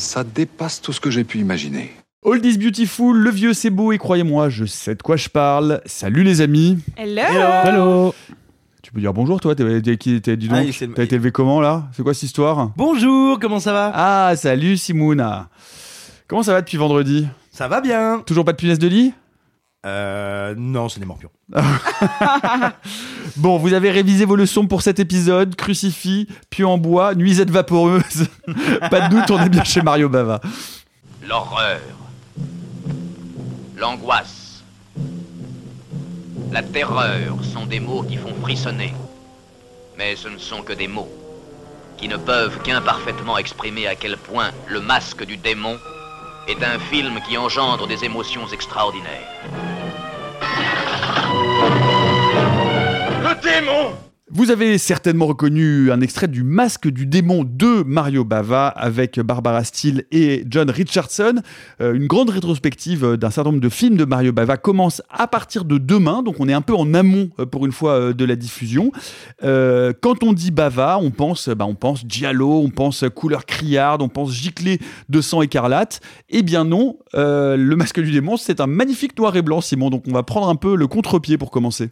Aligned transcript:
Ça 0.00 0.24
dépasse 0.24 0.80
tout 0.80 0.94
ce 0.94 1.00
que 1.00 1.10
j'ai 1.10 1.24
pu 1.24 1.38
imaginer. 1.38 1.92
All 2.24 2.42
is 2.44 2.56
beautiful, 2.56 3.14
le 3.18 3.28
vieux 3.30 3.52
c'est 3.52 3.68
beau 3.68 3.92
et 3.92 3.98
croyez-moi, 3.98 4.48
je 4.48 4.64
sais 4.64 4.94
de 4.94 5.02
quoi 5.02 5.16
je 5.16 5.28
parle. 5.28 5.82
Salut 5.84 6.22
les 6.22 6.40
amis. 6.40 6.78
Hello. 6.96 7.22
Hello. 7.64 8.14
Tu 8.82 8.92
peux 8.92 9.00
dire 9.00 9.12
bonjour 9.12 9.40
toi, 9.40 9.54
t'es, 9.54 9.82
t'es- 9.82 9.98
qui- 9.98 10.18
t'es- 10.22 10.38
dis 10.38 10.48
donc, 10.48 10.58
Ah, 10.70 10.86
t'as 10.96 11.02
été 11.02 11.16
élevé 11.16 11.30
comment 11.32 11.60
là? 11.60 11.84
C'est 11.94 12.02
quoi 12.02 12.14
cette 12.14 12.22
histoire? 12.22 12.70
Bonjour, 12.78 13.38
comment 13.38 13.60
ça 13.60 13.74
va? 13.74 13.92
Ah 13.94 14.32
salut 14.36 14.78
Simona. 14.78 15.50
Comment 16.28 16.42
ça 16.42 16.54
va 16.54 16.62
depuis 16.62 16.78
vendredi? 16.78 17.26
Ça 17.52 17.68
va 17.68 17.82
bien 17.82 18.22
Toujours 18.24 18.46
pas 18.46 18.52
de 18.52 18.56
punaise 18.56 18.78
de 18.78 18.88
lit? 18.88 19.12
Euh, 19.86 20.54
non, 20.56 20.88
c'est 20.88 21.00
des 21.00 21.06
morpions. 21.06 21.30
Bon, 23.36 23.58
vous 23.58 23.72
avez 23.72 23.90
révisé 23.90 24.24
vos 24.24 24.36
leçons 24.36 24.66
pour 24.66 24.82
cet 24.82 24.98
épisode, 24.98 25.54
crucifix, 25.54 26.26
pieux 26.50 26.66
en 26.66 26.78
bois, 26.78 27.14
nuisette 27.14 27.50
vaporeuse. 27.50 28.28
pas 28.90 29.08
de 29.08 29.14
doute, 29.14 29.30
on 29.30 29.40
est 29.42 29.48
bien 29.48 29.64
chez 29.64 29.82
Mario 29.82 30.08
Bava. 30.08 30.40
L'horreur. 31.26 31.80
L'angoisse. 33.76 34.62
La 36.50 36.62
terreur 36.62 37.36
sont 37.44 37.66
des 37.66 37.80
mots 37.80 38.02
qui 38.02 38.16
font 38.16 38.34
frissonner. 38.42 38.92
Mais 39.96 40.16
ce 40.16 40.28
ne 40.28 40.38
sont 40.38 40.62
que 40.62 40.72
des 40.72 40.88
mots 40.88 41.08
qui 41.96 42.08
ne 42.08 42.16
peuvent 42.16 42.58
qu'imparfaitement 42.62 43.38
exprimer 43.38 43.86
à 43.86 43.94
quel 43.94 44.16
point 44.16 44.50
le 44.66 44.80
masque 44.80 45.24
du 45.24 45.36
démon 45.36 45.78
est 46.48 46.62
un 46.62 46.78
film 46.78 47.20
qui 47.26 47.36
engendre 47.36 47.86
des 47.86 48.04
émotions 48.04 48.46
extraordinaires. 48.48 49.28
Le 53.22 53.34
démon 53.42 53.92
Vous 54.32 54.52
avez 54.52 54.78
certainement 54.78 55.26
reconnu 55.26 55.90
un 55.90 56.00
extrait 56.00 56.28
du 56.28 56.44
Masque 56.44 56.86
du 56.86 57.04
démon 57.04 57.42
de 57.44 57.82
Mario 57.84 58.22
Bava 58.22 58.68
avec 58.68 59.18
Barbara 59.18 59.64
Steele 59.64 60.04
et 60.12 60.44
John 60.48 60.70
Richardson. 60.70 61.42
Euh, 61.80 61.94
une 61.94 62.06
grande 62.06 62.30
rétrospective 62.30 63.16
d'un 63.16 63.30
certain 63.30 63.50
nombre 63.50 63.60
de 63.60 63.68
films 63.68 63.96
de 63.96 64.04
Mario 64.04 64.30
Bava 64.30 64.56
commence 64.56 65.02
à 65.10 65.26
partir 65.26 65.64
de 65.64 65.78
demain, 65.78 66.22
donc 66.22 66.36
on 66.38 66.48
est 66.48 66.52
un 66.52 66.60
peu 66.60 66.76
en 66.76 66.94
amont 66.94 67.30
euh, 67.40 67.44
pour 67.44 67.66
une 67.66 67.72
fois 67.72 67.94
euh, 67.94 68.12
de 68.12 68.24
la 68.24 68.36
diffusion. 68.36 68.92
Quand 69.42 70.22
on 70.22 70.32
dit 70.32 70.52
Bava, 70.52 70.98
on 71.02 71.10
pense, 71.10 71.48
bah, 71.48 71.66
on 71.66 71.74
pense 71.74 72.04
Giallo, 72.06 72.60
on 72.60 72.70
pense 72.70 73.04
couleur 73.12 73.46
criarde, 73.46 74.00
on 74.00 74.08
pense 74.08 74.32
giclée 74.32 74.78
de 75.08 75.20
sang 75.20 75.42
écarlate. 75.42 76.00
Eh 76.28 76.42
bien 76.42 76.64
non, 76.64 76.98
le 77.14 77.74
Masque 77.74 78.00
du 78.00 78.12
démon, 78.12 78.36
c'est 78.36 78.60
un 78.60 78.68
magnifique 78.68 79.18
noir 79.18 79.34
et 79.34 79.42
blanc, 79.42 79.60
Simon. 79.60 79.90
Donc 79.90 80.04
on 80.06 80.12
va 80.12 80.22
prendre 80.22 80.48
un 80.48 80.56
peu 80.56 80.76
le 80.76 80.86
contre-pied 80.86 81.36
pour 81.36 81.50
commencer. 81.50 81.90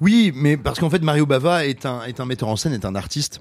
Oui, 0.00 0.32
mais 0.34 0.56
parce 0.56 0.80
qu'en 0.80 0.90
fait, 0.90 1.02
Mario 1.02 1.26
Bava 1.26 1.66
est 1.66 1.86
un, 1.86 2.02
est 2.04 2.20
un 2.20 2.26
metteur 2.26 2.48
en 2.48 2.56
scène, 2.56 2.72
est 2.72 2.84
un 2.84 2.94
artiste 2.94 3.40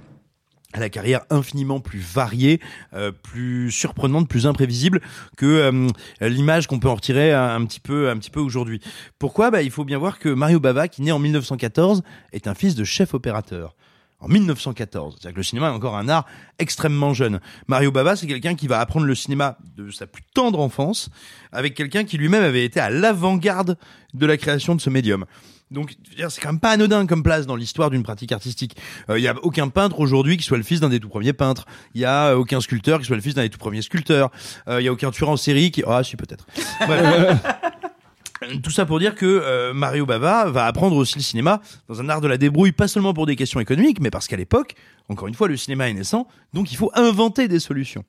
à 0.74 0.80
la 0.80 0.90
carrière 0.90 1.22
infiniment 1.30 1.80
plus 1.80 2.00
variée, 2.00 2.60
euh, 2.94 3.12
plus 3.12 3.72
surprenante, 3.72 4.28
plus 4.28 4.48
imprévisible 4.48 5.02
que 5.38 5.46
euh, 5.46 5.88
l'image 6.20 6.68
qu'on 6.68 6.80
peut 6.80 6.90
en 6.90 6.96
retirer 6.96 7.32
un, 7.32 7.64
petit 7.66 7.80
peu, 7.80 8.10
un 8.10 8.18
petit 8.18 8.32
peu 8.32 8.40
aujourd'hui. 8.40 8.82
Pourquoi? 9.20 9.52
Bah, 9.52 9.62
Il 9.62 9.72
faut 9.72 9.86
bien 9.86 9.98
voir 9.98 10.20
que 10.20 10.30
Mario 10.30 10.60
Bava, 10.60 10.88
qui 10.88 11.04
naît 11.04 11.12
en 11.12 11.20
1914, 11.20 12.02
est 12.32 12.48
un 12.48 12.56
fils 12.56 12.76
de 12.76 12.84
chef 12.84 13.14
opérateur. 13.14 13.76
En 14.20 14.30
1914, 14.30 15.16
c'est-à-dire 15.16 15.34
que 15.34 15.40
le 15.40 15.44
cinéma 15.44 15.68
est 15.68 15.74
encore 15.74 15.98
un 15.98 16.08
art 16.08 16.26
extrêmement 16.58 17.14
jeune. 17.14 17.42
Mario 17.68 17.92
Bava, 17.92 18.16
c'est 18.16 18.26
quelqu'un 18.26 18.56
qui 18.56 18.68
va 18.68 18.80
apprendre 18.80 19.06
le 19.06 19.16
cinéma 19.16 19.58
de 19.76 19.92
sa 19.92 20.08
plus 20.08 20.24
tendre 20.34 20.62
enfance, 20.62 21.10
avec 21.52 21.76
quelqu'un 21.76 22.06
qui 22.06 22.18
lui-même 22.18 22.44
avait 22.44 22.64
été 22.64 22.80
à 22.80 22.90
l'avant-garde 22.90 23.78
de 24.14 24.26
la 24.26 24.38
création 24.38 24.76
de 24.76 24.82
ce 24.82 24.90
médium. 24.90 25.26
Donc, 25.74 25.96
c'est 26.18 26.42
quand 26.42 26.50
même 26.50 26.60
pas 26.60 26.72
anodin 26.72 27.06
comme 27.06 27.24
place 27.24 27.46
dans 27.46 27.56
l'histoire 27.56 27.90
d'une 27.90 28.04
pratique 28.04 28.32
artistique. 28.32 28.78
Il 29.10 29.22
y 29.22 29.28
a 29.28 29.36
aucun 29.44 29.70
peintre 29.70 30.00
aujourd'hui 30.00 30.38
qui 30.38 30.44
soit 30.44 30.58
le 30.58 30.64
fils 30.64 30.80
d'un 30.80 30.90
des 30.90 31.00
tout 31.00 31.10
premiers 31.10 31.34
peintres. 31.34 31.66
Il 31.94 32.02
y 32.02 32.06
a 32.06 32.28
euh, 32.28 32.36
aucun 32.36 32.62
sculpteur 32.62 33.00
qui 33.00 33.06
soit 33.06 33.16
le 33.16 33.22
fils 33.22 33.34
d'un 33.34 33.42
des 33.42 33.50
tout 33.50 33.58
premiers 33.58 33.82
sculpteurs. 33.82 34.32
Il 34.68 34.82
y 34.82 34.88
a 34.88 34.92
aucun 34.92 35.12
tueur 35.12 35.30
en 35.30 35.38
série 35.38 35.72
qui... 35.72 35.84
Ah, 35.86 36.04
si, 36.04 36.16
peut-être. 36.16 36.46
Tout 38.62 38.72
ça 38.72 38.86
pour 38.86 39.00
dire 39.00 39.16
que 39.16 39.26
euh, 39.26 39.74
Mario 39.74 40.06
Bava 40.06 40.50
va 40.50 40.66
apprendre 40.66 40.96
aussi 40.96 41.16
le 41.16 41.24
cinéma 41.24 41.62
dans 41.88 42.02
un 42.02 42.10
art 42.10 42.22
de 42.22 42.28
la 42.28 42.38
débrouille, 42.38 42.72
pas 42.72 42.88
seulement 42.88 43.14
pour 43.14 43.26
des 43.26 43.36
questions 43.36 43.60
économiques, 43.60 44.00
mais 44.02 44.10
parce 44.10 44.28
qu'à 44.28 44.38
l'époque, 44.38 44.76
encore 45.10 45.28
une 45.28 45.34
fois, 45.34 45.48
le 45.48 45.58
cinéma 45.58 45.90
est 45.90 45.94
naissant, 45.94 46.28
donc 46.54 46.72
il 46.72 46.76
faut 46.76 46.92
inventer 46.94 47.48
des 47.48 47.60
solutions. 47.60 48.04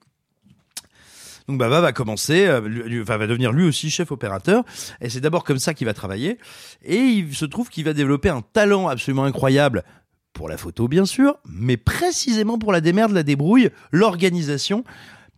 Donc 1.47 1.59
Bava 1.59 1.79
va 1.81 1.91
commencer, 1.93 2.45
euh, 2.47 2.61
lui- 2.67 2.83
lui- 2.83 3.01
enfin, 3.01 3.17
va 3.17 3.27
devenir 3.27 3.51
lui 3.51 3.65
aussi 3.65 3.89
chef 3.91 4.11
opérateur, 4.11 4.63
et 5.01 5.09
c'est 5.09 5.21
d'abord 5.21 5.43
comme 5.43 5.59
ça 5.59 5.73
qu'il 5.73 5.85
va 5.85 5.93
travailler. 5.93 6.39
Et 6.83 6.97
il 6.97 7.35
se 7.35 7.45
trouve 7.45 7.69
qu'il 7.69 7.85
va 7.85 7.93
développer 7.93 8.29
un 8.29 8.41
talent 8.41 8.87
absolument 8.87 9.25
incroyable 9.25 9.83
pour 10.33 10.49
la 10.49 10.57
photo 10.57 10.87
bien 10.87 11.05
sûr, 11.05 11.37
mais 11.47 11.77
précisément 11.77 12.57
pour 12.57 12.71
la 12.73 12.81
démerde, 12.81 13.11
la 13.11 13.23
débrouille, 13.23 13.69
l'organisation. 13.91 14.83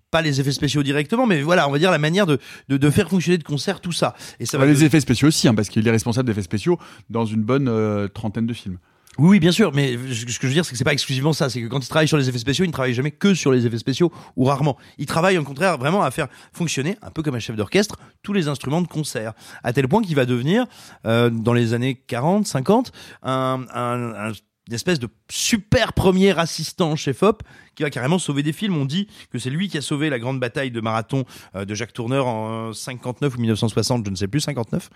Pas 0.09 0.21
les 0.21 0.39
effets 0.39 0.53
spéciaux 0.53 0.83
directement, 0.83 1.25
mais 1.25 1.41
voilà, 1.41 1.67
on 1.67 1.71
va 1.71 1.79
dire 1.79 1.91
la 1.91 1.97
manière 1.99 2.25
de, 2.25 2.39
de, 2.69 2.77
de 2.77 2.89
faire 2.89 3.09
fonctionner 3.09 3.37
de 3.37 3.43
concert 3.43 3.81
tout 3.81 3.91
ça. 3.91 4.15
Et 4.39 4.45
ça 4.45 4.57
va 4.57 4.65
les 4.65 4.73
de- 4.75 4.83
effets 4.85 5.01
spéciaux 5.01 5.27
aussi, 5.27 5.49
hein, 5.49 5.53
parce 5.53 5.67
qu'il 5.67 5.85
est 5.85 5.91
responsable 5.91 6.27
d'effets 6.27 6.41
spéciaux 6.41 6.79
dans 7.09 7.25
une 7.25 7.43
bonne 7.43 7.67
euh, 7.67 8.07
trentaine 8.07 8.47
de 8.47 8.53
films. 8.53 8.77
Oui, 9.19 9.29
oui, 9.29 9.39
bien 9.39 9.51
sûr, 9.51 9.71
mais 9.73 9.93
ce 9.93 10.25
que 10.25 10.31
je 10.43 10.47
veux 10.47 10.53
dire, 10.53 10.63
c'est 10.63 10.71
que 10.71 10.77
c'est 10.77 10.83
pas 10.83 10.93
exclusivement 10.93 11.33
ça. 11.33 11.49
C'est 11.49 11.61
que 11.61 11.67
quand 11.67 11.79
il 11.83 11.87
travaille 11.89 12.07
sur 12.07 12.17
les 12.17 12.29
effets 12.29 12.37
spéciaux, 12.37 12.65
il 12.65 12.67
ne 12.67 12.73
travaille 12.73 12.93
jamais 12.93 13.09
que 13.11 13.33
sur 13.33 13.51
les 13.51 13.65
effets 13.65 13.77
spéciaux, 13.79 14.11
ou 14.35 14.45
rarement. 14.45 14.77
Il 14.99 15.07
travaille, 15.07 15.37
au 15.37 15.43
contraire, 15.43 15.77
vraiment 15.77 16.03
à 16.03 16.11
faire 16.11 16.27
fonctionner, 16.53 16.97
un 17.01 17.09
peu 17.09 17.23
comme 17.23 17.33
un 17.35 17.39
chef 17.39 17.55
d'orchestre, 17.55 17.97
tous 18.21 18.33
les 18.33 18.47
instruments 18.47 18.81
de 18.81 18.87
concert. 18.87 19.33
À 19.63 19.73
tel 19.73 19.87
point 19.87 20.01
qu'il 20.03 20.15
va 20.15 20.25
devenir, 20.25 20.65
euh, 21.05 21.29
dans 21.31 21.53
les 21.53 21.73
années 21.73 21.95
40, 21.95 22.45
50, 22.45 22.91
un, 23.23 23.65
un, 23.73 24.29
un- 24.29 24.33
une 24.67 24.73
espèce 24.73 24.99
de 24.99 25.07
super 25.29 25.93
premier 25.93 26.37
assistant 26.37 26.95
chef 26.95 27.23
op 27.23 27.43
qui 27.75 27.83
va 27.83 27.89
carrément 27.89 28.19
sauver 28.19 28.43
des 28.43 28.53
films. 28.53 28.75
On 28.75 28.85
dit 28.85 29.07
que 29.31 29.39
c'est 29.39 29.49
lui 29.49 29.69
qui 29.69 29.77
a 29.77 29.81
sauvé 29.81 30.09
la 30.09 30.19
grande 30.19 30.39
bataille 30.39 30.71
de 30.71 30.81
marathon 30.81 31.25
euh, 31.55 31.65
de 31.65 31.73
Jacques 31.73 31.93
Tourneur 31.93 32.27
en 32.27 32.73
59 32.73 33.35
ou 33.35 33.39
1960, 33.39 34.05
je 34.05 34.11
ne 34.11 34.15
sais 34.15 34.27
plus, 34.27 34.41
59. 34.41 34.89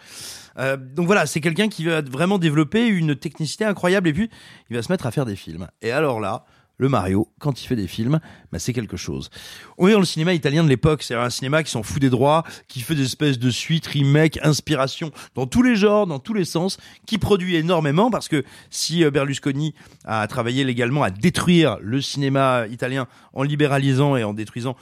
Euh, 0.58 0.78
donc 0.78 1.06
voilà, 1.06 1.26
c'est 1.26 1.42
quelqu'un 1.42 1.70
qui 1.70 1.86
va 1.86 2.02
vraiment 2.02 2.38
développer 2.38 2.88
une 2.88 3.16
technicité 3.16 3.66
incroyable 3.66 4.10
et 4.10 4.14
puis 4.14 4.30
il 4.70 4.76
va 4.76 4.82
se 4.82 4.92
mettre 4.92 5.06
à 5.06 5.12
faire 5.12 5.26
des 5.26 5.36
films. 5.36 5.68
Et 5.82 5.92
alors 5.92 6.20
là, 6.20 6.46
le 6.82 6.90
Mario, 6.90 7.28
quand 7.38 7.62
il 7.62 7.68
fait 7.68 7.76
des 7.76 7.86
films, 7.86 8.20
bah, 8.52 8.58
c'est 8.58 8.74
quelque 8.74 8.98
chose. 8.98 9.30
On 9.78 9.88
est 9.88 9.92
dans 9.92 10.00
le 10.00 10.06
cinéma 10.06 10.34
italien 10.34 10.64
de 10.64 10.70
l'époque, 10.70 11.04
c'est 11.04 11.14
un 11.14 11.30
cinéma 11.30 11.62
qui 11.62 11.70
s'en 11.70 11.84
fout 11.84 12.02
des 12.02 12.10
droits, 12.10 12.44
qui 12.68 12.82
fait 12.82 12.96
des 12.96 13.04
espèces 13.04 13.38
de 13.38 13.52
suites, 13.52 13.86
remakes, 13.86 14.40
inspirations 14.42 15.12
dans 15.36 15.46
tous 15.46 15.62
les 15.62 15.76
genres, 15.76 16.08
dans 16.08 16.18
tous 16.18 16.34
les 16.34 16.44
sens, 16.44 16.78
qui 17.06 17.20
produit 17.20 17.56
énormément 17.56 18.10
parce 18.10 18.28
que 18.28 18.44
si 18.72 19.04
euh, 19.04 19.12
Berlusconi 19.12 19.76
a 20.06 20.26
travaillé 20.26 20.64
légalement 20.64 21.04
à 21.04 21.12
détruire 21.12 21.78
le 21.82 22.02
cinéma 22.02 22.66
italien 22.68 23.08
en 23.34 23.44
libéralisant 23.44 24.16
et 24.16 24.24
en 24.24 24.34
détruisant 24.34 24.76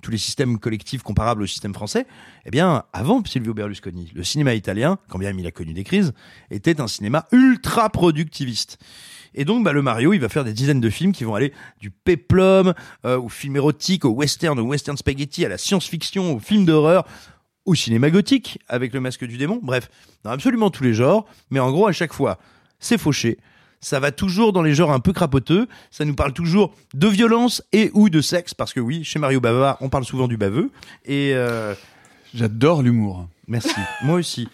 tous 0.00 0.10
les 0.10 0.18
systèmes 0.18 0.58
collectifs 0.58 1.02
comparables 1.02 1.42
au 1.42 1.46
système 1.46 1.74
français, 1.74 2.06
eh 2.46 2.50
bien, 2.50 2.84
avant 2.94 3.22
Silvio 3.26 3.52
Berlusconi, 3.52 4.10
le 4.14 4.24
cinéma 4.24 4.54
italien, 4.54 4.98
quand 5.10 5.18
bien 5.18 5.28
même 5.28 5.40
il 5.40 5.46
a 5.46 5.50
connu 5.50 5.74
des 5.74 5.84
crises, 5.84 6.14
était 6.50 6.80
un 6.80 6.88
cinéma 6.88 7.26
ultra 7.30 7.90
productiviste. 7.90 8.78
Et 9.34 9.44
donc, 9.44 9.64
bah, 9.64 9.72
le 9.72 9.82
Mario, 9.82 10.12
il 10.12 10.18
va 10.20 10.28
faire 10.28 10.44
des 10.44 10.52
dizaines 10.52 10.80
de 10.80 10.90
films 10.90 11.12
qui 11.12 11.24
vont 11.24 11.34
aller 11.34 11.52
du 11.80 11.90
péplum 11.90 12.74
euh, 13.04 13.18
au 13.18 13.28
film 13.28 13.56
érotique, 13.56 14.04
au 14.04 14.10
western, 14.10 14.58
au 14.58 14.64
western 14.64 14.96
spaghetti, 14.96 15.44
à 15.44 15.48
la 15.48 15.58
science-fiction, 15.58 16.34
au 16.36 16.38
film 16.38 16.64
d'horreur, 16.64 17.04
au 17.64 17.74
cinéma 17.74 18.10
gothique 18.10 18.58
avec 18.68 18.92
le 18.92 19.00
masque 19.00 19.24
du 19.24 19.38
démon. 19.38 19.60
Bref, 19.62 19.88
dans 20.24 20.30
absolument 20.30 20.70
tous 20.70 20.82
les 20.84 20.94
genres. 20.94 21.24
Mais 21.50 21.60
en 21.60 21.70
gros, 21.70 21.86
à 21.86 21.92
chaque 21.92 22.12
fois, 22.12 22.38
c'est 22.80 22.98
fauché, 22.98 23.38
Ça 23.80 23.98
va 24.00 24.12
toujours 24.12 24.52
dans 24.52 24.62
les 24.62 24.74
genres 24.74 24.92
un 24.92 25.00
peu 25.00 25.12
crapoteux. 25.12 25.66
Ça 25.90 26.04
nous 26.04 26.14
parle 26.14 26.32
toujours 26.32 26.74
de 26.94 27.08
violence 27.08 27.62
et 27.72 27.90
ou 27.94 28.10
de 28.10 28.20
sexe, 28.20 28.54
parce 28.54 28.72
que 28.72 28.80
oui, 28.80 29.02
chez 29.04 29.18
Mario 29.18 29.40
Bava, 29.40 29.76
on 29.80 29.88
parle 29.88 30.04
souvent 30.04 30.28
du 30.28 30.36
baveux. 30.36 30.70
Et 31.04 31.32
euh, 31.34 31.74
J'adore 32.34 32.82
l'humour. 32.82 33.28
merci. 33.48 33.74
Moi 34.02 34.16
aussi. 34.16 34.48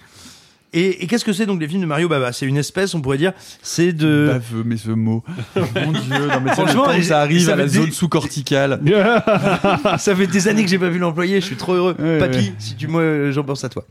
Et, 0.73 1.03
et 1.03 1.07
qu'est-ce 1.07 1.25
que 1.25 1.33
c'est 1.33 1.47
donc 1.47 1.61
les 1.61 1.69
films 1.69 1.81
de 1.81 1.87
Mario 1.87 2.09
Bava? 2.09 2.33
C'est 2.33 2.47
une 2.47 2.57
espèce, 2.57 2.95
on 2.95 3.01
pourrait 3.01 3.19
dire, 3.19 3.33
c'est 3.63 3.93
de. 3.93 4.29
Baveux, 4.33 4.65
mais 4.65 4.77
ce 4.77 4.91
mot. 4.91 5.25
Mon 5.57 5.93
Dieu, 5.93 6.27
non, 6.27 6.41
mais 6.43 6.53
Franchement, 6.53 6.87
le 6.89 6.97
temps 6.97 7.03
ça 7.03 7.21
arrive 7.21 7.47
ça 7.47 7.55
à 7.55 7.57
la 7.57 7.69
zone 7.69 7.91
sous-corticale. 7.93 8.81
Ça 9.99 10.15
fait 10.15 10.27
des 10.27 10.49
années 10.49 10.65
que 10.65 10.71
j'ai 10.71 10.79
pas 10.79 10.89
vu 10.89 10.99
l'employé. 10.99 11.41
Je 11.41 11.47
suis 11.47 11.57
trop 11.57 11.75
heureux. 11.75 11.97
Ouais, 11.99 12.19
Papy, 12.19 12.39
ouais. 12.39 12.53
si 12.59 12.77
tu 12.77 12.87
moi, 12.87 13.31
j'en 13.31 13.45
pense 13.45 13.65
à 13.65 13.69
toi. 13.69 13.85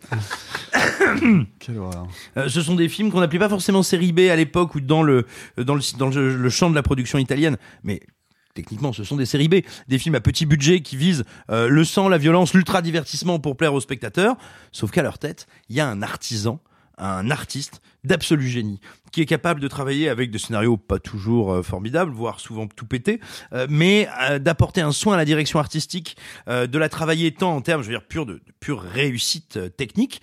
Quelle 1.59 1.77
horreur. 1.77 2.07
Euh, 2.37 2.49
ce 2.49 2.61
sont 2.61 2.75
des 2.75 2.89
films 2.89 3.11
qu'on 3.11 3.19
n'appelait 3.19 3.39
pas 3.39 3.49
forcément 3.49 3.83
série 3.83 4.11
B 4.11 4.21
à 4.31 4.35
l'époque 4.35 4.75
ou 4.75 4.81
dans 4.81 5.03
le 5.03 5.25
dans 5.57 5.75
le 5.75 5.81
dans 5.97 6.09
le, 6.09 6.35
le 6.35 6.49
champ 6.49 6.69
de 6.69 6.75
la 6.75 6.83
production 6.83 7.17
italienne, 7.17 7.57
mais 7.83 8.01
techniquement 8.53 8.93
ce 8.93 9.03
sont 9.03 9.15
des 9.15 9.25
séries 9.25 9.47
B, 9.47 9.55
des 9.87 9.97
films 9.99 10.15
à 10.15 10.19
petit 10.19 10.45
budget 10.45 10.81
qui 10.81 10.95
visent 10.97 11.23
euh, 11.51 11.67
le 11.67 11.83
sang, 11.83 12.09
la 12.09 12.17
violence, 12.17 12.53
l'ultra 12.53 12.81
divertissement 12.81 13.39
pour 13.39 13.55
plaire 13.57 13.73
aux 13.73 13.81
spectateurs. 13.81 14.35
Sauf 14.71 14.91
qu'à 14.91 15.03
leur 15.03 15.19
tête, 15.19 15.47
il 15.69 15.75
y 15.75 15.79
a 15.79 15.87
un 15.87 16.01
artisan, 16.01 16.59
un 16.97 17.29
artiste 17.29 17.81
d'absolu 18.07 18.47
génie 18.47 18.79
qui 19.11 19.21
est 19.21 19.25
capable 19.25 19.59
de 19.59 19.67
travailler 19.67 20.09
avec 20.09 20.31
des 20.31 20.37
scénarios 20.37 20.77
pas 20.77 20.99
toujours 20.99 21.51
euh, 21.51 21.63
formidables, 21.63 22.11
voire 22.11 22.39
souvent 22.39 22.67
tout 22.67 22.85
pété, 22.85 23.19
euh, 23.53 23.67
mais 23.69 24.07
euh, 24.21 24.39
d'apporter 24.39 24.81
un 24.81 24.91
soin 24.91 25.15
à 25.15 25.17
la 25.17 25.25
direction 25.25 25.59
artistique, 25.59 26.17
euh, 26.47 26.67
de 26.67 26.77
la 26.77 26.89
travailler 26.89 27.31
tant 27.31 27.55
en 27.55 27.61
termes, 27.61 27.81
je 27.81 27.87
veux 27.87 27.93
dire, 27.93 28.05
pure 28.07 28.25
de, 28.25 28.41
pure 28.59 28.81
réussite 28.81 29.57
euh, 29.57 29.69
technique, 29.69 30.21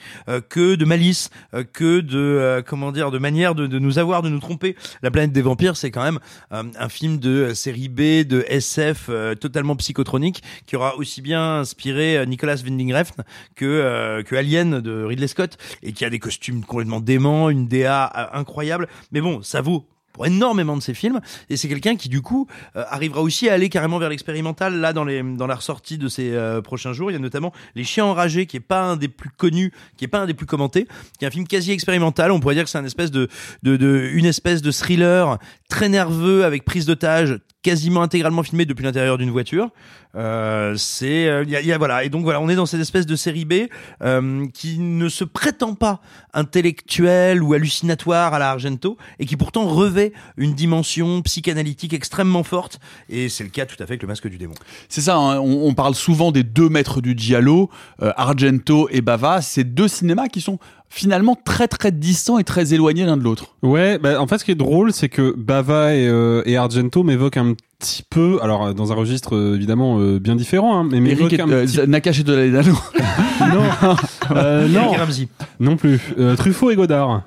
que 0.48 0.74
de 0.74 0.84
malice, 0.84 1.30
que 1.72 2.00
de 2.00 2.62
comment 2.66 2.92
dire, 2.92 3.10
de 3.10 3.18
manière 3.18 3.54
de, 3.54 3.66
de 3.66 3.78
nous 3.78 3.98
avoir, 3.98 4.22
de 4.22 4.28
nous 4.28 4.40
tromper. 4.40 4.76
La 5.02 5.10
planète 5.10 5.32
des 5.32 5.42
vampires, 5.42 5.76
c'est 5.76 5.90
quand 5.90 6.02
même 6.02 6.18
un 6.50 6.88
film 6.88 7.18
de 7.18 7.52
série 7.54 7.88
B, 7.88 8.26
de 8.26 8.44
SF 8.48 9.10
totalement 9.40 9.76
psychotronique, 9.76 10.42
qui 10.66 10.76
aura 10.76 10.96
aussi 10.96 11.20
bien 11.20 11.60
inspiré 11.60 12.24
Nicolas 12.26 12.56
Winding 12.56 12.94
Refn 12.94 13.22
que 13.54 14.22
que 14.22 14.36
Alien 14.36 14.80
de 14.80 15.04
Ridley 15.04 15.28
Scott, 15.28 15.56
et 15.82 15.92
qui 15.92 16.04
a 16.04 16.10
des 16.10 16.18
costumes 16.18 16.64
complètement 16.64 17.00
déments, 17.00 17.50
une 17.50 17.66
DA 17.82 18.30
incroyable. 18.32 18.88
Mais 19.12 19.20
bon, 19.20 19.42
ça 19.42 19.60
vaut 19.60 19.86
pour 20.14 20.24
énormément 20.26 20.76
de 20.76 20.82
ces 20.82 20.94
films. 20.94 21.20
Et 21.50 21.58
c'est 21.58 21.68
quelqu'un 21.68 21.96
qui 21.96 22.08
du 22.08 22.22
coup 22.22 22.46
euh, 22.76 22.84
arrivera 22.88 23.20
aussi 23.20 23.50
à 23.50 23.52
aller 23.52 23.68
carrément 23.68 23.98
vers 23.98 24.08
l'expérimental 24.08 24.80
là 24.80 24.94
dans 24.94 25.04
les 25.04 25.22
dans 25.22 25.46
la 25.46 25.56
ressortie 25.56 25.98
de 25.98 26.08
ces 26.08 26.32
euh, 26.32 26.62
prochains 26.62 26.94
jours. 26.94 27.10
Il 27.10 27.14
y 27.14 27.16
a 27.16 27.20
notamment 27.20 27.52
Les 27.74 27.84
Chiens 27.84 28.06
enragés 28.06 28.46
qui 28.46 28.56
est 28.56 28.60
pas 28.60 28.82
un 28.82 28.96
des 28.96 29.08
plus 29.08 29.30
connus 29.30 29.72
qui 29.98 30.04
est 30.04 30.08
pas 30.08 30.20
un 30.20 30.26
des 30.26 30.34
plus 30.34 30.46
commentés 30.46 30.86
qui 31.18 31.24
est 31.24 31.28
un 31.28 31.32
film 31.32 31.46
quasi 31.46 31.72
expérimental. 31.72 32.30
On 32.30 32.40
pourrait 32.40 32.54
dire 32.54 32.64
que 32.64 32.70
c'est 32.70 32.78
un 32.78 32.84
espèce 32.84 33.10
de, 33.10 33.28
de 33.64 33.76
de 33.76 34.08
une 34.14 34.26
espèce 34.26 34.62
de 34.62 34.70
thriller 34.70 35.38
très 35.68 35.88
nerveux 35.88 36.44
avec 36.44 36.64
prise 36.64 36.86
d'otage 36.86 37.40
quasiment 37.64 38.02
intégralement 38.02 38.44
filmé 38.44 38.64
depuis 38.66 38.84
l'intérieur 38.84 39.18
d'une 39.18 39.30
voiture. 39.32 39.70
Euh, 40.14 40.76
c'est 40.76 41.26
euh, 41.26 41.42
y, 41.48 41.56
a, 41.56 41.60
y 41.60 41.72
a- 41.72 41.78
voilà. 41.78 42.04
Et 42.04 42.08
donc 42.08 42.22
voilà 42.22 42.40
on 42.40 42.48
est 42.48 42.54
dans 42.54 42.66
cette 42.66 42.80
espèce 42.80 43.04
de 43.06 43.16
série 43.16 43.44
B 43.44 43.54
euh, 44.02 44.46
qui 44.54 44.78
ne 44.78 45.08
se 45.08 45.24
prétend 45.24 45.74
pas 45.74 46.00
intellectuelle 46.34 47.42
ou 47.42 47.52
hallucinatoire 47.54 48.32
à 48.34 48.38
la 48.38 48.50
Argento 48.50 48.96
et 49.18 49.26
qui 49.26 49.36
pourtant 49.36 49.64
revêt 49.66 50.12
une 50.36 50.54
dimension 50.54 51.20
psychanalytique 51.22 51.92
extrêmement 51.94 52.44
forte. 52.44 52.78
Et 53.08 53.28
c'est 53.28 53.42
le 53.44 53.50
cas 53.50 53.66
tout 53.66 53.74
à 53.82 53.86
fait 53.86 53.94
avec 53.94 54.02
le 54.02 54.08
masque 54.08 54.28
du 54.28 54.38
démon. 54.38 54.54
C'est 54.88 55.00
ça, 55.00 55.16
hein, 55.16 55.40
on, 55.40 55.66
on 55.66 55.74
parle 55.74 55.96
souvent 55.96 56.30
des 56.30 56.44
deux 56.44 56.68
maîtres 56.68 57.00
du 57.00 57.14
Giallo, 57.16 57.70
euh, 58.02 58.12
Argento 58.16 58.88
et 58.92 59.00
Bava, 59.00 59.42
c'est 59.42 59.64
deux 59.64 59.88
cinémas 59.88 60.28
qui 60.28 60.40
sont 60.40 60.58
finalement 60.88 61.36
très 61.44 61.68
très 61.68 61.90
distants 61.90 62.38
et 62.38 62.44
très 62.44 62.72
éloignés 62.72 63.04
l'un 63.04 63.16
de 63.16 63.22
l'autre. 63.22 63.56
Ouais, 63.62 63.98
bah, 63.98 64.20
en 64.20 64.26
fait, 64.26 64.38
ce 64.38 64.44
qui 64.44 64.52
est 64.52 64.56
drôle, 64.56 64.92
c'est 64.92 65.08
que 65.08 65.34
Bava 65.36 65.94
et, 65.94 66.06
euh, 66.06 66.42
et 66.46 66.56
Argento 66.56 67.02
m'évoquent 67.02 67.36
un 67.36 67.54
petit 67.78 68.04
peu, 68.08 68.38
alors 68.42 68.66
euh, 68.66 68.72
dans 68.72 68.92
un 68.92 68.94
registre 68.94 69.36
euh, 69.36 69.56
évidemment 69.56 69.98
euh, 69.98 70.18
bien 70.18 70.36
différent, 70.36 70.78
hein, 70.78 70.88
mais 70.90 70.98
Eric 70.98 71.10
m'évoquent 71.10 71.32
et, 71.32 71.40
un 71.40 71.50
euh, 71.50 71.66
petit 71.66 71.88
Nakache 71.88 72.24
de 72.24 72.32
la 72.32 72.44
Lenano. 72.46 72.74
non, 73.40 73.96
euh, 74.30 74.68
non, 74.68 74.94
et 74.94 75.28
non 75.60 75.76
plus. 75.76 76.00
Euh, 76.18 76.36
Truffaut 76.36 76.70
et 76.70 76.76
Godard. 76.76 77.22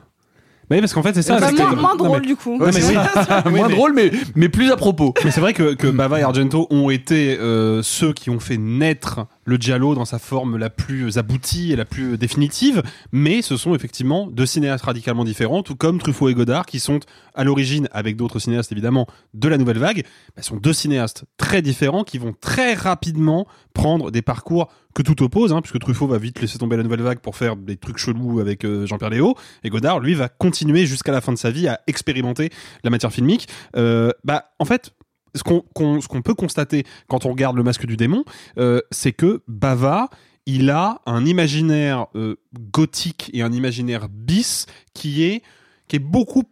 Bah 0.70 0.76
oui, 0.76 0.82
parce 0.82 0.94
qu'en 0.94 1.02
fait, 1.04 1.14
c'est 1.14 1.22
ça. 1.22 1.40
Bah, 1.40 1.48
c'est 1.50 1.56
que- 1.56 1.62
moins, 1.62 1.76
moins 1.76 1.96
non, 1.96 2.04
drôle 2.06 2.20
mais- 2.22 2.28
du 2.28 2.36
coup. 2.36 2.58
Ouais, 2.60 2.72
mais 2.74 2.84
oui. 2.88 2.94
Moins 3.52 3.68
mais- 3.70 3.74
drôle, 3.76 3.94
mais, 3.94 4.12
mais 4.36 4.50
plus 4.50 4.70
à 4.72 4.76
propos. 4.76 5.14
Mais 5.24 5.32
c'est 5.32 5.40
vrai 5.40 5.54
que, 5.54 5.74
que 5.76 5.88
Bava 5.92 6.20
et 6.20 6.24
Argento 6.24 6.68
ont 6.70 6.90
été 6.90 7.38
euh, 7.40 7.82
ceux 7.84 8.12
qui 8.12 8.30
ont 8.30 8.40
fait 8.42 8.58
naître 8.58 9.28
le 9.46 9.56
giallo 9.56 9.96
dans 9.96 10.04
sa 10.04 10.20
forme 10.20 10.58
la 10.58 10.70
plus 10.70 11.18
aboutie 11.18 11.72
et 11.72 11.78
la 11.78 11.86
plus 11.86 12.18
définitive, 12.18 12.84
mais 13.14 13.42
ce 13.42 13.56
sont 13.56 13.74
effectivement 13.76 14.28
deux 14.28 14.46
cinéastes 14.46 14.84
radicalement 14.84 15.24
différents, 15.24 15.64
tout 15.64 15.76
comme 15.76 16.00
Truffaut 16.00 16.28
et 16.28 16.34
Godard, 16.34 16.66
qui 16.66 16.82
sont 16.82 17.00
à 17.38 17.44
l'origine, 17.44 17.88
avec 17.92 18.18
d'autres 18.18 18.40
cinéastes 18.40 18.72
évidemment, 18.72 19.08
de 19.34 19.48
la 19.48 19.58
nouvelle 19.58 19.78
vague, 19.78 20.04
bah, 20.36 20.42
sont 20.42 20.58
deux 20.58 20.74
cinéastes 20.74 21.24
très 21.38 21.62
différents 21.62 22.04
qui 22.04 22.18
vont 22.18 22.34
très 22.40 22.74
rapidement 22.74 23.48
prendre 23.74 24.12
des 24.12 24.22
parcours 24.22 24.68
que 24.98 25.04
tout 25.04 25.22
oppose, 25.24 25.54
hein, 25.54 25.62
puisque 25.62 25.80
Truffaut 25.80 26.08
va 26.08 26.18
vite 26.18 26.42
laisser 26.42 26.58
tomber 26.58 26.76
la 26.76 26.82
nouvelle 26.82 27.04
vague 27.04 27.20
pour 27.20 27.36
faire 27.36 27.56
des 27.56 27.78
trucs 27.78 28.00
chelous 28.00 28.40
avec 28.40 28.66
euh, 28.66 28.88
Jean-Pierre 28.88 29.12
Léo, 29.12 29.36
et 29.64 29.70
Godard, 29.70 30.00
lui, 30.00 30.16
va 30.16 30.28
continuer 30.28 30.88
jusqu'à 30.88 31.12
la 31.12 31.22
fin 31.22 31.32
de 31.32 31.38
sa 31.38 31.52
vie 31.52 31.68
à 31.68 31.80
expérimenter 31.86 32.50
la 32.84 32.90
matière 32.90 33.14
filmique. 33.14 33.48
Euh, 33.76 34.12
bah, 34.24 34.52
en 34.58 34.66
fait, 34.66 34.96
ce 35.36 35.44
qu'on 35.44 36.22
peut 36.24 36.34
constater 36.34 36.84
quand 37.08 37.28
on 37.28 37.30
regarde 37.30 37.56
le 37.56 37.62
masque 37.62 37.86
du 37.86 37.96
démon, 37.96 38.26
euh, 38.58 38.82
c'est 38.90 39.12
que 39.12 39.44
Bava, 39.48 40.10
il 40.48 40.72
a 40.72 41.02
un 41.06 41.26
imaginaire 41.26 42.08
gothique 42.72 43.30
et 43.34 43.44
un 43.44 43.52
imaginaire 43.52 44.08
bis 44.10 44.66
qui 44.96 45.24
est, 45.24 45.44
qui 45.88 45.98
est 45.98 46.00
beaucoup, 46.00 46.44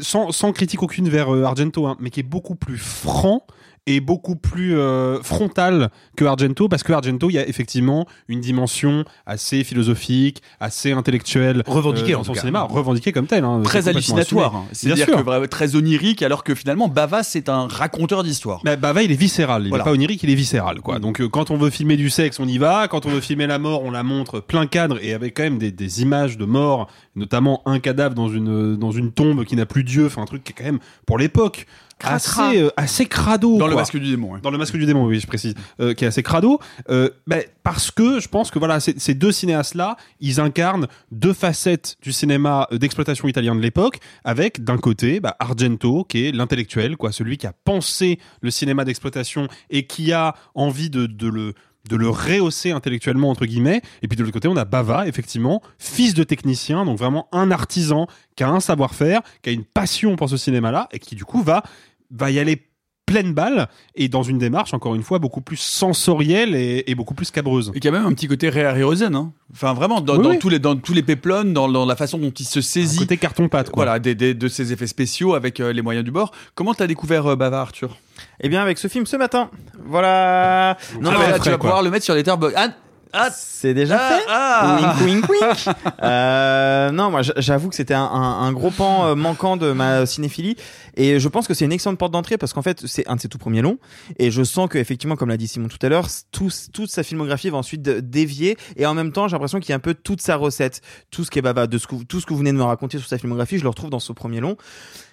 sans 0.00 0.52
critique 0.52 0.82
aucune 0.82 1.08
vers 1.08 1.34
euh, 1.34 1.44
Argento, 1.44 1.86
hein, 1.86 1.96
mais 2.00 2.10
qui 2.10 2.20
est 2.20 2.24
beaucoup 2.24 2.54
plus 2.54 2.78
franc 2.78 3.46
et 3.86 4.00
beaucoup 4.00 4.36
plus 4.36 4.78
euh, 4.78 5.22
frontal 5.22 5.90
que 6.16 6.24
Argento 6.24 6.68
parce 6.68 6.82
que 6.82 6.92
Argento 6.92 7.28
il 7.28 7.34
y 7.34 7.38
a 7.38 7.46
effectivement 7.46 8.06
une 8.28 8.40
dimension 8.40 9.04
assez 9.26 9.62
philosophique 9.62 10.42
assez 10.58 10.92
intellectuelle 10.92 11.62
Revendiquée, 11.66 12.12
euh, 12.12 12.16
en 12.16 12.18
dans 12.20 12.24
tout 12.24 12.34
son 12.34 12.40
cinéma 12.40 12.62
revendiquée 12.62 13.12
comme 13.12 13.26
telle 13.26 13.44
hein, 13.44 13.60
Très 13.62 13.88
hallucinatoire. 13.88 14.56
hein. 14.56 14.64
C'est-à-dire 14.72 15.06
que 15.06 15.46
très 15.46 15.76
onirique, 15.76 16.22
alors 16.22 16.44
que 16.44 16.54
finalement 16.54 16.88
Bava 16.88 17.22
c'est 17.22 17.48
un 17.48 17.66
raconteur 17.66 18.22
d'histoire. 18.22 18.60
Bah, 18.64 18.76
Bava, 18.76 19.02
il 19.02 19.12
est 19.12 19.16
viscéral. 19.16 19.64
Il 19.64 19.68
Voilà. 19.68 19.82
est 19.82 19.86
pas 19.86 19.92
onirique, 19.92 20.22
il 20.22 20.30
est 20.30 20.34
viscéral, 20.34 20.80
quoi. 20.80 20.98
Donc, 20.98 21.20
euh, 21.20 21.28
quand 21.28 21.50
on 21.50 21.56
veut 21.56 21.70
filmer 21.70 21.96
du 21.96 22.10
sexe, 22.10 22.40
on 22.40 22.46
y 22.46 22.58
va. 22.58 22.88
Quand 22.88 23.06
on 23.06 23.10
veut 23.10 23.20
filmer 23.20 23.46
la 23.46 23.58
mort, 23.58 23.82
on 23.82 23.90
la 23.90 24.02
montre 24.02 24.40
plein 24.40 24.66
cadre 24.66 24.98
et 25.02 25.12
avec 25.12 25.36
quand 25.36 25.42
même 25.42 25.58
des, 25.58 25.70
des 25.72 26.02
images 26.02 26.38
de 26.38 26.44
mort, 26.44 26.88
notamment 27.16 27.62
un 27.66 27.78
cadavre 27.80 28.14
dans 28.14 28.28
une, 28.28 28.76
dans 28.76 28.90
une 28.92 29.12
tombe 29.12 29.44
qui 29.44 29.56
n'a 29.56 29.66
plus 29.66 29.84
Dieu. 29.84 30.06
Enfin, 30.06 30.22
un 30.22 30.26
truc 30.26 30.44
qui 30.44 30.52
est 30.52 30.54
quand 30.56 30.64
même, 30.64 30.78
pour 31.06 31.18
l'époque. 31.18 31.66
Assez, 32.02 32.62
euh, 32.62 32.70
assez 32.76 33.06
crado. 33.06 33.58
Dans 33.58 33.66
le 33.66 33.76
masque 33.76 33.96
du 33.96 34.10
démon. 34.10 34.32
ouais. 34.32 34.40
Dans 34.42 34.50
le 34.50 34.58
masque 34.58 34.76
du 34.76 34.86
démon, 34.86 35.06
oui, 35.06 35.20
je 35.20 35.26
précise, 35.26 35.54
euh, 35.80 35.94
qui 35.94 36.04
est 36.04 36.08
assez 36.08 36.22
crado, 36.22 36.58
euh, 36.90 37.10
bah, 37.26 37.36
parce 37.62 37.90
que 37.90 38.20
je 38.20 38.28
pense 38.28 38.50
que 38.50 38.58
voilà, 38.58 38.80
ces, 38.80 38.94
ces 38.98 39.14
deux 39.14 39.32
cinéastes-là, 39.32 39.96
ils 40.20 40.40
incarnent 40.40 40.86
deux 41.10 41.32
facettes 41.32 41.96
du 42.02 42.12
cinéma 42.12 42.68
euh, 42.72 42.78
d'exploitation 42.78 43.28
italien 43.28 43.54
de 43.54 43.60
l'époque, 43.60 43.98
avec 44.24 44.64
d'un 44.64 44.78
côté 44.78 45.20
bah, 45.20 45.36
Argento, 45.40 46.04
qui 46.04 46.26
est 46.26 46.32
l'intellectuel, 46.32 46.96
quoi, 46.96 47.12
celui 47.12 47.38
qui 47.38 47.46
a 47.46 47.52
pensé 47.64 48.18
le 48.40 48.50
cinéma 48.50 48.84
d'exploitation 48.84 49.48
et 49.70 49.86
qui 49.86 50.12
a 50.12 50.34
envie 50.54 50.90
de, 50.90 51.06
de 51.06 51.28
le 51.28 51.54
de 51.88 51.96
le 51.96 52.08
rehausser 52.08 52.72
intellectuellement 52.72 53.30
entre 53.30 53.46
guillemets. 53.46 53.82
Et 54.02 54.08
puis 54.08 54.16
de 54.16 54.22
l'autre 54.22 54.32
côté 54.32 54.48
on 54.48 54.56
a 54.56 54.64
Bava 54.64 55.06
effectivement 55.06 55.62
fils 55.78 56.14
de 56.14 56.24
technicien 56.24 56.84
donc 56.84 56.98
vraiment 56.98 57.28
un 57.32 57.50
artisan 57.50 58.06
qui 58.36 58.44
a 58.44 58.48
un 58.48 58.60
savoir-faire 58.60 59.22
qui 59.42 59.50
a 59.50 59.52
une 59.52 59.64
passion 59.64 60.16
pour 60.16 60.28
ce 60.28 60.36
cinéma 60.36 60.70
là 60.70 60.88
et 60.92 60.98
qui 60.98 61.14
du 61.14 61.24
coup 61.24 61.42
va 61.42 61.62
va 62.10 62.30
y 62.30 62.38
aller 62.38 62.68
pleine 63.14 63.32
balle 63.32 63.68
et 63.94 64.08
dans 64.08 64.24
une 64.24 64.38
démarche 64.38 64.74
encore 64.74 64.96
une 64.96 65.04
fois 65.04 65.20
beaucoup 65.20 65.40
plus 65.40 65.56
sensorielle 65.56 66.56
et, 66.56 66.82
et 66.88 66.94
beaucoup 66.96 67.14
plus 67.14 67.30
cabreuse. 67.30 67.70
Et 67.74 67.78
qui 67.78 67.86
a 67.86 67.92
même 67.92 68.04
un 68.06 68.12
petit 68.12 68.26
côté 68.26 68.48
Ray 68.48 68.64
Harryhausen. 68.64 69.14
Hein. 69.14 69.32
Enfin, 69.52 69.72
vraiment, 69.72 70.00
dans, 70.00 70.16
Oui, 70.16 70.24
dans 70.24 70.30
oui. 70.30 70.38
tous 70.40 70.48
les, 70.48 70.58
dans 70.58 70.74
tous 70.74 70.92
les 70.94 71.04
péplons, 71.04 71.44
dans, 71.44 71.68
dans 71.68 71.86
la 71.86 71.94
façon 71.94 72.18
dont 72.18 72.32
il 72.32 72.44
se 72.44 72.60
saisit 72.60 72.98
Côté 72.98 73.16
carton 73.18 73.48
pâte 73.48 73.70
quoi. 73.70 73.84
voilà, 73.84 74.00
des, 74.00 74.16
des- 74.16 74.34
de 74.34 74.48
ses 74.48 74.72
effets 74.72 74.88
spéciaux 74.88 75.34
avec 75.34 75.60
euh, 75.60 75.72
les 75.72 75.80
moyens 75.82 76.04
du 76.04 76.10
bord. 76.10 76.32
Comment 76.56 76.74
t'as 76.74 76.88
découvert 76.88 77.24
euh, 77.28 77.36
Bava, 77.36 77.60
Arthur? 77.60 77.96
Eh 78.40 78.48
bien, 78.48 78.60
avec 78.62 78.78
ce 78.78 78.88
film 78.88 79.06
ce 79.06 79.16
matin. 79.16 79.48
Voilà. 79.86 80.76
Non, 81.00 81.10
Ah, 81.12 81.18
mais 81.18 81.26
là, 81.26 81.34
frais, 81.34 81.38
tu 81.38 81.44
vas 81.50 81.50
quoi. 81.52 81.58
pouvoir 81.58 81.82
le 81.82 81.90
mettre 81.90 82.04
sur 82.04 82.14
les 82.14 82.24
terres. 82.24 82.38
Ah, 82.56 82.68
ah, 83.14 83.30
C'est 83.34 83.72
déjà 83.74 83.98
ah, 83.98 84.08
fait. 84.18 84.24
ah. 84.28 84.96
Wink, 85.00 85.24
wink, 85.28 85.28
wink. 85.30 85.76
Euh, 86.02 86.90
non, 86.90 87.10
moi, 87.10 87.22
j'avoue 87.22 87.68
que 87.70 87.74
c'était 87.74 87.94
un, 87.94 88.02
un- 88.04 88.42
un 88.42 88.52
gros 88.52 88.70
pan 88.70 89.06
euh, 89.06 89.14
manquant 89.14 89.56
de 89.56 89.72
ma 89.72 90.04
cinéphilie, 90.06 90.56
et 90.96 91.18
je 91.18 91.28
pense 91.28 91.46
que 91.48 91.54
c'est 91.54 91.64
une 91.64 91.72
excellente 91.72 91.98
porte 91.98 92.12
d'entrée 92.12 92.36
parce 92.36 92.52
qu'en 92.52 92.60
fait, 92.62 92.86
c'est 92.86 93.06
un 93.08 93.16
de 93.16 93.20
ses 93.20 93.28
tout 93.28 93.38
premiers 93.38 93.62
longs, 93.62 93.78
et 94.18 94.30
je 94.30 94.42
sens 94.42 94.68
que 94.68 94.76
effectivement, 94.78 95.16
comme 95.16 95.28
l'a 95.30 95.36
dit 95.38 95.48
Simon 95.48 95.68
tout 95.68 95.78
à 95.80 95.88
l'heure, 95.88 96.08
tout, 96.32 96.50
toute 96.72 96.90
sa 96.90 97.02
filmographie 97.02 97.48
va 97.50 97.56
ensuite 97.58 97.80
de- 97.82 98.00
dévier, 98.00 98.56
et 98.76 98.84
en 98.86 98.94
même 98.94 99.12
temps, 99.12 99.28
j'ai 99.28 99.32
l'impression 99.32 99.60
qu'il 99.60 99.70
y 99.70 99.72
a 99.72 99.76
un 99.76 99.80
peu 99.80 99.94
toute 99.94 100.20
sa 100.20 100.36
recette, 100.36 100.82
tout 101.10 101.24
ce 101.24 101.30
qui 101.30 101.38
est 101.38 101.42
baba, 101.42 101.66
de 101.66 101.78
ce 101.78 101.86
que, 101.86 101.94
vous- 101.94 102.04
tout 102.04 102.20
ce 102.20 102.26
que 102.26 102.32
vous 102.32 102.38
venez 102.40 102.52
de 102.52 102.58
me 102.58 102.62
raconter 102.64 102.98
sur 102.98 103.08
sa 103.08 103.16
filmographie, 103.18 103.58
je 103.58 103.62
le 103.62 103.68
retrouve 103.70 103.90
dans 103.90 104.00
ce 104.00 104.12
premier 104.12 104.40
long. 104.40 104.56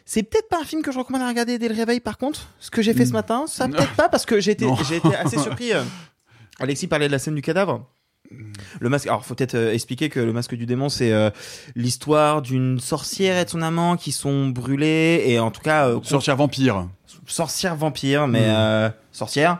C'est 0.05 0.24
peut-être 0.24 0.50
pas 0.50 0.60
un 0.60 0.65
film 0.65 0.81
que 0.81 0.91
je 0.91 0.98
recommande 1.00 1.22
à 1.22 1.27
regarder 1.27 1.58
dès 1.58 1.70
le 1.70 1.75
réveil, 1.75 2.00
par 2.01 2.17
contre. 2.17 2.48
Ce 2.60 2.70
que 2.70 2.81
j'ai 2.81 2.93
fait 2.93 3.05
ce 3.05 3.13
matin, 3.13 3.46
ça 3.48 3.67
peut-être 3.70 3.93
pas 3.96 4.10
parce 4.10 4.25
que 4.25 4.41
j'ai 4.41 4.51
été, 4.51 4.65
Non. 4.67 4.75
j'ai 4.89 4.98
été 4.98 5.15
assez 5.15 5.38
surpris. 5.38 5.72
Alexis 6.60 6.88
parlait 6.88 7.08
de 7.08 7.12
la 7.12 7.20
scène 7.20 7.36
du 7.36 7.41
cadavre. 7.41 7.88
Le 8.79 8.88
masque. 8.88 9.08
Alors, 9.08 9.25
faut 9.25 9.36
peut-être 9.36 9.55
euh, 9.55 9.74
expliquer 9.74 10.08
que 10.10 10.20
le 10.22 10.31
masque 10.31 10.55
du 10.55 10.65
démon, 10.65 10.88
c'est 10.88 11.12
euh, 11.12 11.29
l'histoire 11.75 12.41
d'une 12.41 12.79
sorcière 12.79 13.38
et 13.38 13.43
de 13.46 13.50
son 13.50 13.62
amant 13.62 13.98
qui 13.98 14.13
sont 14.13 14.48
brûlés 14.48 15.24
et 15.27 15.39
en 15.39 15.51
tout 15.51 15.60
cas 15.62 15.88
euh, 15.89 16.00
Sorcière 16.03 16.38
vampire. 16.38 16.88
sorcière 17.27 17.75
vampire, 17.75 18.27
mais 18.27 18.48
Mm. 18.48 18.55
euh, 18.55 18.89
sorcière. 19.12 19.60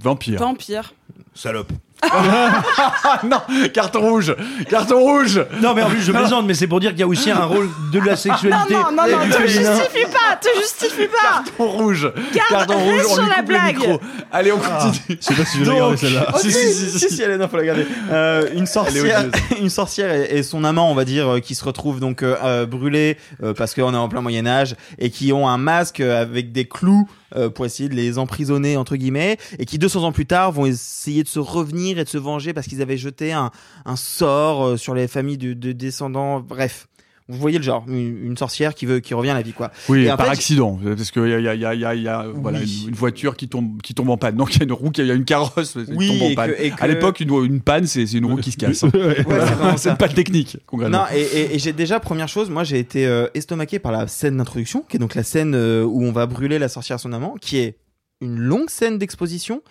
Vampire. 0.00 0.40
Vampire. 0.40 0.94
Salope. 1.34 1.72
Ah 2.02 3.20
non, 3.24 3.40
carton 3.72 4.00
rouge, 4.00 4.34
carton 4.68 5.00
rouge. 5.00 5.44
Non, 5.60 5.74
mais 5.74 5.82
en 5.82 5.90
plus, 5.90 6.00
je 6.02 6.12
plaisante, 6.12 6.46
mais 6.46 6.54
c'est 6.54 6.66
pour 6.66 6.80
dire 6.80 6.90
qu'il 6.90 7.00
y 7.00 7.02
a 7.02 7.06
aussi 7.06 7.30
un 7.30 7.44
rôle 7.44 7.68
de 7.92 8.00
la 8.00 8.16
sexualité. 8.16 8.74
Non, 8.74 8.90
non, 8.92 9.06
non, 9.08 9.24
du 9.24 9.30
te 9.30 9.42
justifie 9.46 10.06
pas, 10.10 10.36
te 10.40 10.48
justifie 10.58 11.08
pas. 11.08 11.42
Carton 11.44 11.66
rouge. 11.68 12.12
Garde- 12.34 12.48
carton 12.50 12.78
rouge. 12.78 12.94
reste 12.96 13.10
On 13.10 13.14
sur 13.14 13.22
lui 13.24 13.30
la 13.36 13.42
blague. 13.42 13.98
Allez, 14.32 14.52
on 14.52 14.58
continue. 14.58 15.18
Je 15.20 15.24
sais 15.24 15.34
pas 15.34 15.44
si 15.44 15.58
je 15.58 15.64
vais 15.64 15.66
Donc- 15.66 15.74
regarder 15.74 15.96
celle-là. 15.98 16.26
Si, 16.40 16.52
si, 16.52 16.58
si, 16.58 16.74
si, 16.74 16.90
si, 16.90 16.98
si, 17.08 17.16
si. 17.16 17.22
elle 17.22 17.32
est 17.32 17.36
là, 17.38 17.48
faut 17.48 17.56
la 17.56 17.64
garder. 17.64 17.86
Euh, 18.10 18.48
une 18.54 18.66
sorcière, 18.66 19.24
une 19.60 19.68
sorcière 19.70 20.12
et, 20.12 20.38
et 20.38 20.42
son 20.42 20.64
amant, 20.64 20.90
on 20.90 20.94
va 20.94 21.04
dire, 21.04 21.28
euh, 21.34 21.38
qui 21.40 21.54
se 21.54 21.64
retrouvent 21.64 22.00
donc 22.00 22.22
euh, 22.22 22.66
brûlés 22.66 23.16
euh, 23.42 23.52
parce 23.54 23.74
qu'on 23.74 23.92
est 23.94 23.96
en 23.96 24.08
plein 24.08 24.20
Moyen 24.20 24.46
Âge 24.46 24.74
et 24.98 25.10
qui 25.10 25.32
ont 25.32 25.48
un 25.48 25.58
masque 25.58 26.00
avec 26.00 26.50
des 26.52 26.64
clous 26.66 27.08
euh, 27.36 27.50
pour 27.50 27.66
essayer 27.66 27.88
de 27.88 27.94
les 27.94 28.18
emprisonner 28.18 28.76
entre 28.76 28.96
guillemets 28.96 29.38
et 29.58 29.64
qui 29.64 29.78
200 29.78 30.04
ans 30.04 30.12
plus 30.12 30.26
tard 30.26 30.52
vont 30.52 30.66
essayer 30.66 31.22
de 31.22 31.28
se 31.28 31.38
revenir 31.38 31.98
et 31.98 32.04
de 32.04 32.08
se 32.08 32.18
venger 32.18 32.52
parce 32.52 32.66
qu'ils 32.66 32.82
avaient 32.82 32.96
jeté 32.96 33.32
un, 33.32 33.50
un 33.84 33.96
sort 33.96 34.64
euh, 34.64 34.76
sur 34.76 34.94
les 34.94 35.08
familles 35.08 35.38
de, 35.38 35.52
de 35.52 35.72
descendants. 35.72 36.40
Bref. 36.40 36.86
Vous 37.30 37.38
voyez 37.38 37.58
le 37.58 37.64
genre, 37.64 37.84
une, 37.88 38.26
une 38.26 38.36
sorcière 38.36 38.74
qui 38.74 38.86
veut, 38.86 39.00
qui 39.00 39.14
revient 39.14 39.30
à 39.30 39.34
la 39.34 39.42
vie, 39.42 39.52
quoi. 39.52 39.70
Oui, 39.88 40.04
Et 40.04 40.08
par 40.08 40.26
fait, 40.26 40.32
accident, 40.32 40.78
parce 40.96 41.10
qu'il 41.10 41.28
y 41.28 41.32
a, 41.34 41.38
il 41.38 41.44
y 41.44 41.48
a, 41.48 41.54
il 41.54 41.60
y 41.60 41.64
a, 41.64 41.74
il 41.74 41.80
y 41.80 41.84
a, 41.84 41.94
y 41.94 42.08
a, 42.08 42.26
voilà, 42.34 42.60
une, 42.60 42.88
une 42.88 42.94
voiture 42.94 43.36
qui 43.36 43.48
tombe, 43.48 43.80
qui 43.82 43.94
tombe 43.94 44.10
en 44.10 44.16
panne. 44.16 44.36
Donc 44.36 44.54
il 44.54 44.58
y 44.58 44.62
a 44.62 44.64
une 44.64 44.72
roue, 44.72 44.90
il 44.98 45.06
y 45.06 45.10
a 45.10 45.14
une 45.14 45.24
carrosse 45.24 45.72
qui 45.72 45.92
Oui, 45.94 46.08
tombe 46.08 46.30
en 46.30 46.34
panne. 46.34 46.50
que- 46.52 46.68
que- 46.76 46.82
À 46.82 46.86
l'époque, 46.88 47.20
une, 47.20 47.30
une 47.44 47.60
panne, 47.60 47.86
c'est 47.86 48.06
c'est 48.06 48.18
une 48.18 48.26
roue 48.26 48.36
qui 48.36 48.50
se 48.52 48.56
casse. 48.56 48.82
Ouais, 49.30 49.76
c'est 49.76 49.96
pas 49.96 50.08
technique, 50.08 50.56
concrètement. 50.66 50.98
Non, 50.98 51.04
et, 51.14 51.20
et- 51.20 51.54
et 51.54 51.58
j'ai 51.58 51.72
déjà 51.72 52.00
première 52.00 52.28
chose, 52.28 52.50
moi 52.50 52.64
j'ai 52.64 52.78
été 52.78 53.06
euh, 53.06 53.26
estomaqué 53.34 53.78
par 53.78 53.92
la 53.92 54.06
scène 54.06 54.36
d'introduction, 54.36 54.84
qui 54.88 54.96
est 54.96 55.00
donc 55.00 55.14
la 55.14 55.22
scène 55.22 55.54
euh, 55.54 55.84
où 55.84 56.02
on 56.04 56.12
va 56.12 56.26
brûler 56.26 56.58
la 56.58 56.68
sorcière 56.68 56.96
à 56.96 56.98
son 56.98 57.12
amant, 57.12 57.34
qui 57.40 57.58
est 57.58 57.76
une 58.20 58.38
longue 58.38 58.68
scène 58.70 58.98
d'exposition, 58.98 59.62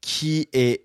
qui 0.00 0.48
est 0.52 0.82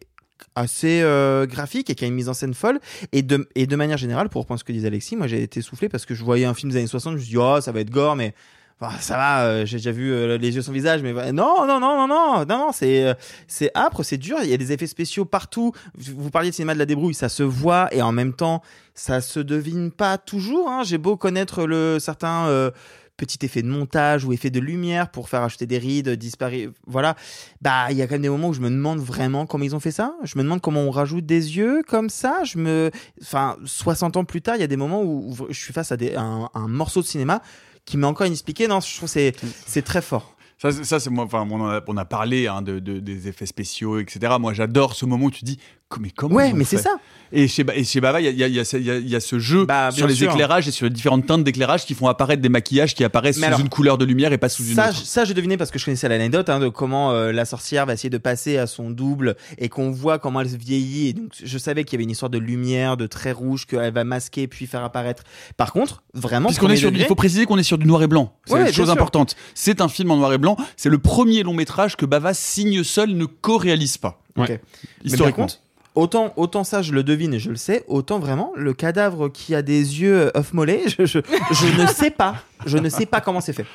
assez 0.56 1.02
euh, 1.02 1.46
graphique 1.46 1.90
et 1.90 1.96
qui 1.96 2.06
a 2.06 2.08
une 2.08 2.14
mise 2.14 2.30
en 2.30 2.34
scène 2.34 2.54
folle 2.54 2.80
et 3.12 3.22
de 3.22 3.48
et 3.56 3.68
de 3.68 3.76
manière 3.76 3.98
générale 3.98 4.30
pour 4.30 4.42
reprendre 4.42 4.60
ce 4.60 4.64
que 4.64 4.72
disait 4.72 4.88
Alexis 4.88 5.16
moi 5.16 5.28
j'ai 5.28 5.44
été 5.44 5.62
soufflé 5.62 5.90
parce 5.90 6.06
que 6.06 6.16
je 6.16 6.24
voyais 6.24 6.46
un 6.46 6.54
film 6.54 6.72
des 6.72 6.78
années 6.78 6.88
60 6.88 7.14
je 7.14 7.18
me 7.18 7.22
suis 7.22 7.32
dit 7.32 7.38
oh 7.38 7.60
ça 7.62 7.72
va 7.72 7.82
être 7.82 7.90
gore 7.90 8.16
mais 8.16 8.34
enfin, 8.80 8.98
ça 9.00 9.18
va 9.18 9.46
euh, 9.46 9.66
j'ai 9.66 9.78
déjà 9.78 9.92
vu 9.92 10.12
euh, 10.12 10.38
les 10.38 10.56
yeux 10.56 10.62
son 10.62 10.72
visage 10.72 11.02
mais 11.02 11.14
non 11.32 11.66
non 11.66 11.80
non 11.80 11.80
non 11.80 12.08
non 12.08 12.46
non 12.46 12.46
non 12.46 12.72
c'est 12.72 13.06
euh, 13.06 13.14
c'est 13.48 13.72
âpre 13.76 14.04
c'est 14.04 14.18
dur 14.18 14.38
il 14.44 14.50
y 14.50 14.54
a 14.54 14.58
des 14.58 14.72
effets 14.72 14.88
spéciaux 14.88 15.26
partout 15.26 15.72
vous 15.98 16.30
parliez 16.30 16.50
de 16.50 16.56
cinéma 16.56 16.74
de 16.74 16.80
la 16.80 16.86
débrouille 16.86 17.14
ça 17.14 17.30
se 17.30 17.44
voit 17.44 17.94
et 17.94 18.02
en 18.02 18.12
même 18.12 18.34
temps 18.34 18.62
ça 18.94 19.22
se 19.22 19.40
devine 19.40 19.92
pas 19.92 20.18
toujours 20.18 20.70
hein. 20.70 20.84
j'ai 20.84 20.98
beau 20.98 21.18
connaître 21.18 21.66
le 21.66 22.00
certain 22.00 22.48
euh, 22.48 22.72
petit 23.18 23.38
effet 23.46 23.62
de 23.62 23.68
montage 23.68 24.26
ou 24.26 24.34
effet 24.34 24.50
de 24.50 24.60
lumière 24.60 25.10
pour 25.10 25.30
faire 25.30 25.42
acheter 25.42 25.66
des 25.66 25.78
rides, 25.78 26.10
disparaître, 26.10 26.72
voilà. 26.86 27.16
Bah, 27.62 27.88
il 27.92 27.98
y 27.98 28.02
a 28.02 28.08
quand 28.08 28.16
même 28.16 28.22
des 28.24 28.30
moments 28.30 28.50
où 28.50 28.54
je 28.54 28.60
me 28.62 28.70
demande 28.70 29.00
vraiment 29.00 29.46
comment 29.46 29.64
ils 29.64 29.76
ont 29.76 29.80
fait 29.80 29.92
ça. 29.92 30.16
Je 30.24 30.38
me 30.38 30.44
demande 30.44 30.62
comment 30.62 30.82
on 30.82 30.92
rajoute 30.92 31.26
des 31.26 31.58
yeux 31.58 31.82
comme 31.88 32.10
ça. 32.10 32.44
Je 32.44 32.58
me, 32.58 32.92
enfin, 33.22 33.58
60 33.66 34.18
ans 34.18 34.26
plus 34.26 34.42
tard, 34.42 34.56
il 34.56 34.62
y 34.62 34.64
a 34.64 34.68
des 34.68 34.78
moments 34.78 35.02
où 35.04 35.34
je 35.50 35.60
suis 35.60 35.74
face 35.74 35.92
à 35.92 35.98
des, 35.98 36.16
un, 36.16 36.50
un 36.54 36.68
morceau 36.68 37.02
de 37.02 37.08
cinéma 37.08 37.42
qui 37.86 37.98
m'est 37.98 38.08
encore 38.08 38.28
inexpliqué. 38.28 38.68
Non, 38.68 38.80
je 38.80 38.96
trouve 38.98 39.08
que 39.08 39.14
c'est, 39.14 39.34
c'est 39.66 39.82
très 39.84 40.02
fort. 40.02 40.36
Ça, 40.58 40.72
ça 40.72 41.00
c'est 41.02 41.10
moi. 41.10 41.26
Enfin, 41.26 41.46
on, 41.52 41.60
en 41.62 41.70
a, 41.70 41.82
on 41.88 41.98
a 41.98 42.06
parlé 42.06 42.48
hein, 42.48 42.62
de, 42.62 42.80
de- 42.80 43.00
des 43.00 43.28
effets 43.28 43.46
spéciaux, 43.46 44.00
etc. 44.00 44.34
Moi, 44.40 44.54
j'adore 44.54 44.96
ce 44.96 45.06
moment 45.06 45.26
où 45.26 45.32
tu 45.32 45.44
dis, 45.44 45.60
mais 46.00 46.10
comment 46.16 46.36
Ouais, 46.36 46.54
mais 46.54 46.64
c'est 46.64 46.78
ça. 46.78 46.96
Et 47.32 47.48
chez, 47.48 47.64
Ba- 47.64 47.76
et 47.76 47.84
chez 47.84 48.00
Bava, 48.00 48.22
il 48.22 48.26
y 48.38 48.44
a, 48.44 48.48
y 48.48 48.52
y 48.60 48.66
ce- 48.66 48.78
y 48.78 49.16
a- 49.16 49.40
jeu 49.40 49.66
Bah, 49.66 49.90
sur 49.92 50.06
les 50.08 50.14
sûr. 50.16 50.32
éclairages 50.32 50.68
et 50.68 50.72
sur 50.72 50.86
les 50.86 50.92
différentes 50.92 51.26
teintes 51.26 51.44
d'éclairage 51.44 51.86
qui 51.86 51.96
font 51.96 52.08
apparaître 52.08 52.42
des 52.42 52.50
maquillages 52.50 52.94
qui 52.94 53.04
apparaissent 53.04 53.38
Mais 53.38 53.42
sous 53.42 53.48
alors, 53.48 53.60
une 53.62 53.70
couleur 53.70 53.98
de 53.98 54.06
lumière 54.06 54.32
et 54.32 54.38
pas 54.38 54.48
sous 54.48 54.64
une 54.64 54.76
Ça, 54.76 54.90
autre. 54.90 55.00
je- 55.00 55.06
ça, 55.06 55.26
j'ai 55.26 55.34
deviné 55.34 55.58
parce 55.58 55.72
que 55.72 55.80
je 55.80 55.86
connaissais 55.86 56.08
l'anecdote 56.08 56.50
hein, 56.50 56.60
de 56.60 56.70
comment 56.70 57.12
euh, 57.12 57.32
la 57.32 57.46
sorcière 57.46 57.88
va 57.88 57.94
essayer 57.94 58.12
de 58.12 58.20
passer 58.20 58.58
à 58.58 58.68
son 58.68 58.92
double 58.92 59.36
et 59.58 59.70
qu'on 59.70 59.90
voit 59.92 60.20
comment 60.20 60.42
elle 60.42 60.50
se 60.52 60.56
vieillit. 60.56 61.08
Et 61.10 61.14
donc, 61.14 61.32
je 61.44 61.58
savais 61.58 61.84
qu'il 61.84 61.94
y 61.94 61.96
avait 61.98 62.04
une 62.04 62.12
histoire 62.12 62.30
de 62.30 62.38
lumière, 62.38 62.96
de 62.96 63.08
traits 63.08 63.36
rouges 63.36 63.66
qu'elle 63.66 63.92
va 63.92 64.04
masquer 64.04 64.48
puis 64.48 64.68
faire 64.68 64.84
apparaître. 64.84 65.24
Par 65.58 65.74
contre, 65.74 66.04
vraiment, 66.14 66.48
Puisqu'on 66.50 66.70
est 66.70 66.76
sur, 66.78 66.92
degré- 66.92 67.02
il 67.02 67.06
faut 67.08 67.16
préciser 67.16 67.46
qu'on 67.46 67.58
est 67.58 67.64
sur 67.64 67.80
du 67.80 67.88
noir 67.88 68.04
et 68.04 68.08
blanc. 68.08 68.34
C'est 68.46 68.54
Ouais, 68.54 68.68
une 68.68 68.74
chose 68.74 68.86
sûr. 68.86 68.94
importante. 68.94 69.36
C'est 69.56 69.82
un 69.82 69.90
film 69.90 70.12
en 70.12 70.18
noir 70.18 70.32
et 70.32 70.38
blanc. 70.38 70.56
C'est 70.78 70.90
le 70.90 71.00
premier 71.00 71.42
long 71.44 71.54
métrage 71.56 71.98
que 71.98 72.06
Bava 72.06 72.34
signe 72.36 72.84
seul, 72.84 73.10
ne 73.10 73.26
co-réalise 73.26 73.98
pas. 73.98 74.22
Ok. 74.38 74.50
Mais 74.50 74.58
par 74.58 74.66
Historiquement. 75.06 75.48
Autant, 75.96 76.34
autant 76.38 76.64
ça, 76.64 76.82
je 76.82 76.92
le 76.94 77.04
devine 77.04 77.34
et 77.34 77.40
je 77.40 77.50
le 77.50 77.56
sais, 77.56 77.84
autant 77.88 78.20
vraiment, 78.20 78.52
le 78.56 78.74
cadavre 78.74 79.30
qui 79.30 79.56
a 79.56 79.62
des 79.62 80.02
yeux 80.02 80.32
off 80.36 80.54
mollet, 80.54 80.84
je, 80.88 81.06
je, 81.06 81.20
je 81.52 81.82
ne 81.82 81.88
sais 81.88 82.12
pas. 82.12 82.36
Je 82.66 82.78
ne 82.78 82.90
sais 82.90 83.06
pas 83.06 83.22
comment 83.22 83.42
c'est 83.42 83.54
fait. 83.54 83.66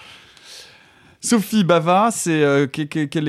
Sophie 1.23 1.65
Bava, 1.65 2.09
c'est 2.11 2.43
euh, 2.43 2.67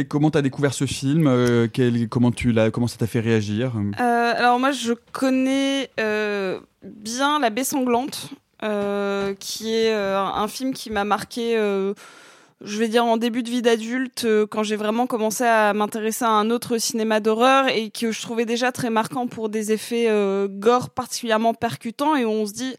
comment 0.07 0.31
t'as 0.31 0.41
découvert 0.41 0.73
ce 0.73 0.85
film 0.85 1.27
euh, 1.27 1.67
quel- 1.71 2.07
Comment 2.07 2.31
tu 2.31 2.53
l'as 2.53 2.71
Comment 2.71 2.87
ça 2.87 2.97
t'a 2.97 3.07
fait 3.07 3.19
réagir? 3.19 3.73
Euh, 3.99 4.33
alors 4.37 4.59
moi, 4.59 4.71
je 4.71 4.93
connais 5.11 5.89
euh, 5.99 6.59
bien 6.83 7.39
La 7.39 7.49
Baie 7.49 7.65
sanglante, 7.65 8.29
euh, 8.63 9.33
qui 9.39 9.73
est 9.73 9.93
euh, 9.93 10.17
un 10.23 10.47
film 10.47 10.73
qui 10.73 10.89
m'a 10.89 11.03
marqué. 11.03 11.55
Je 12.63 12.77
vais 12.77 12.87
dire 12.87 13.05
en 13.05 13.17
début 13.17 13.43
de 13.43 13.49
vie 13.49 13.61
d'adulte, 13.61 14.25
euh, 14.25 14.45
quand 14.45 14.63
j'ai 14.63 14.75
vraiment 14.75 15.07
commencé 15.07 15.43
à 15.43 15.73
m'intéresser 15.73 16.25
à 16.25 16.29
un 16.29 16.49
autre 16.49 16.77
cinéma 16.77 17.19
d'horreur 17.19 17.67
et 17.67 17.89
que 17.89 18.11
je 18.11 18.21
trouvais 18.21 18.45
déjà 18.45 18.71
très 18.71 18.89
marquant 18.89 19.27
pour 19.27 19.49
des 19.49 19.71
effets 19.71 20.07
euh, 20.09 20.47
gore 20.47 20.89
particulièrement 20.89 21.53
percutants 21.53 22.15
et 22.15 22.25
où 22.25 22.29
on 22.29 22.45
se 22.45 22.53
dit 22.53 22.75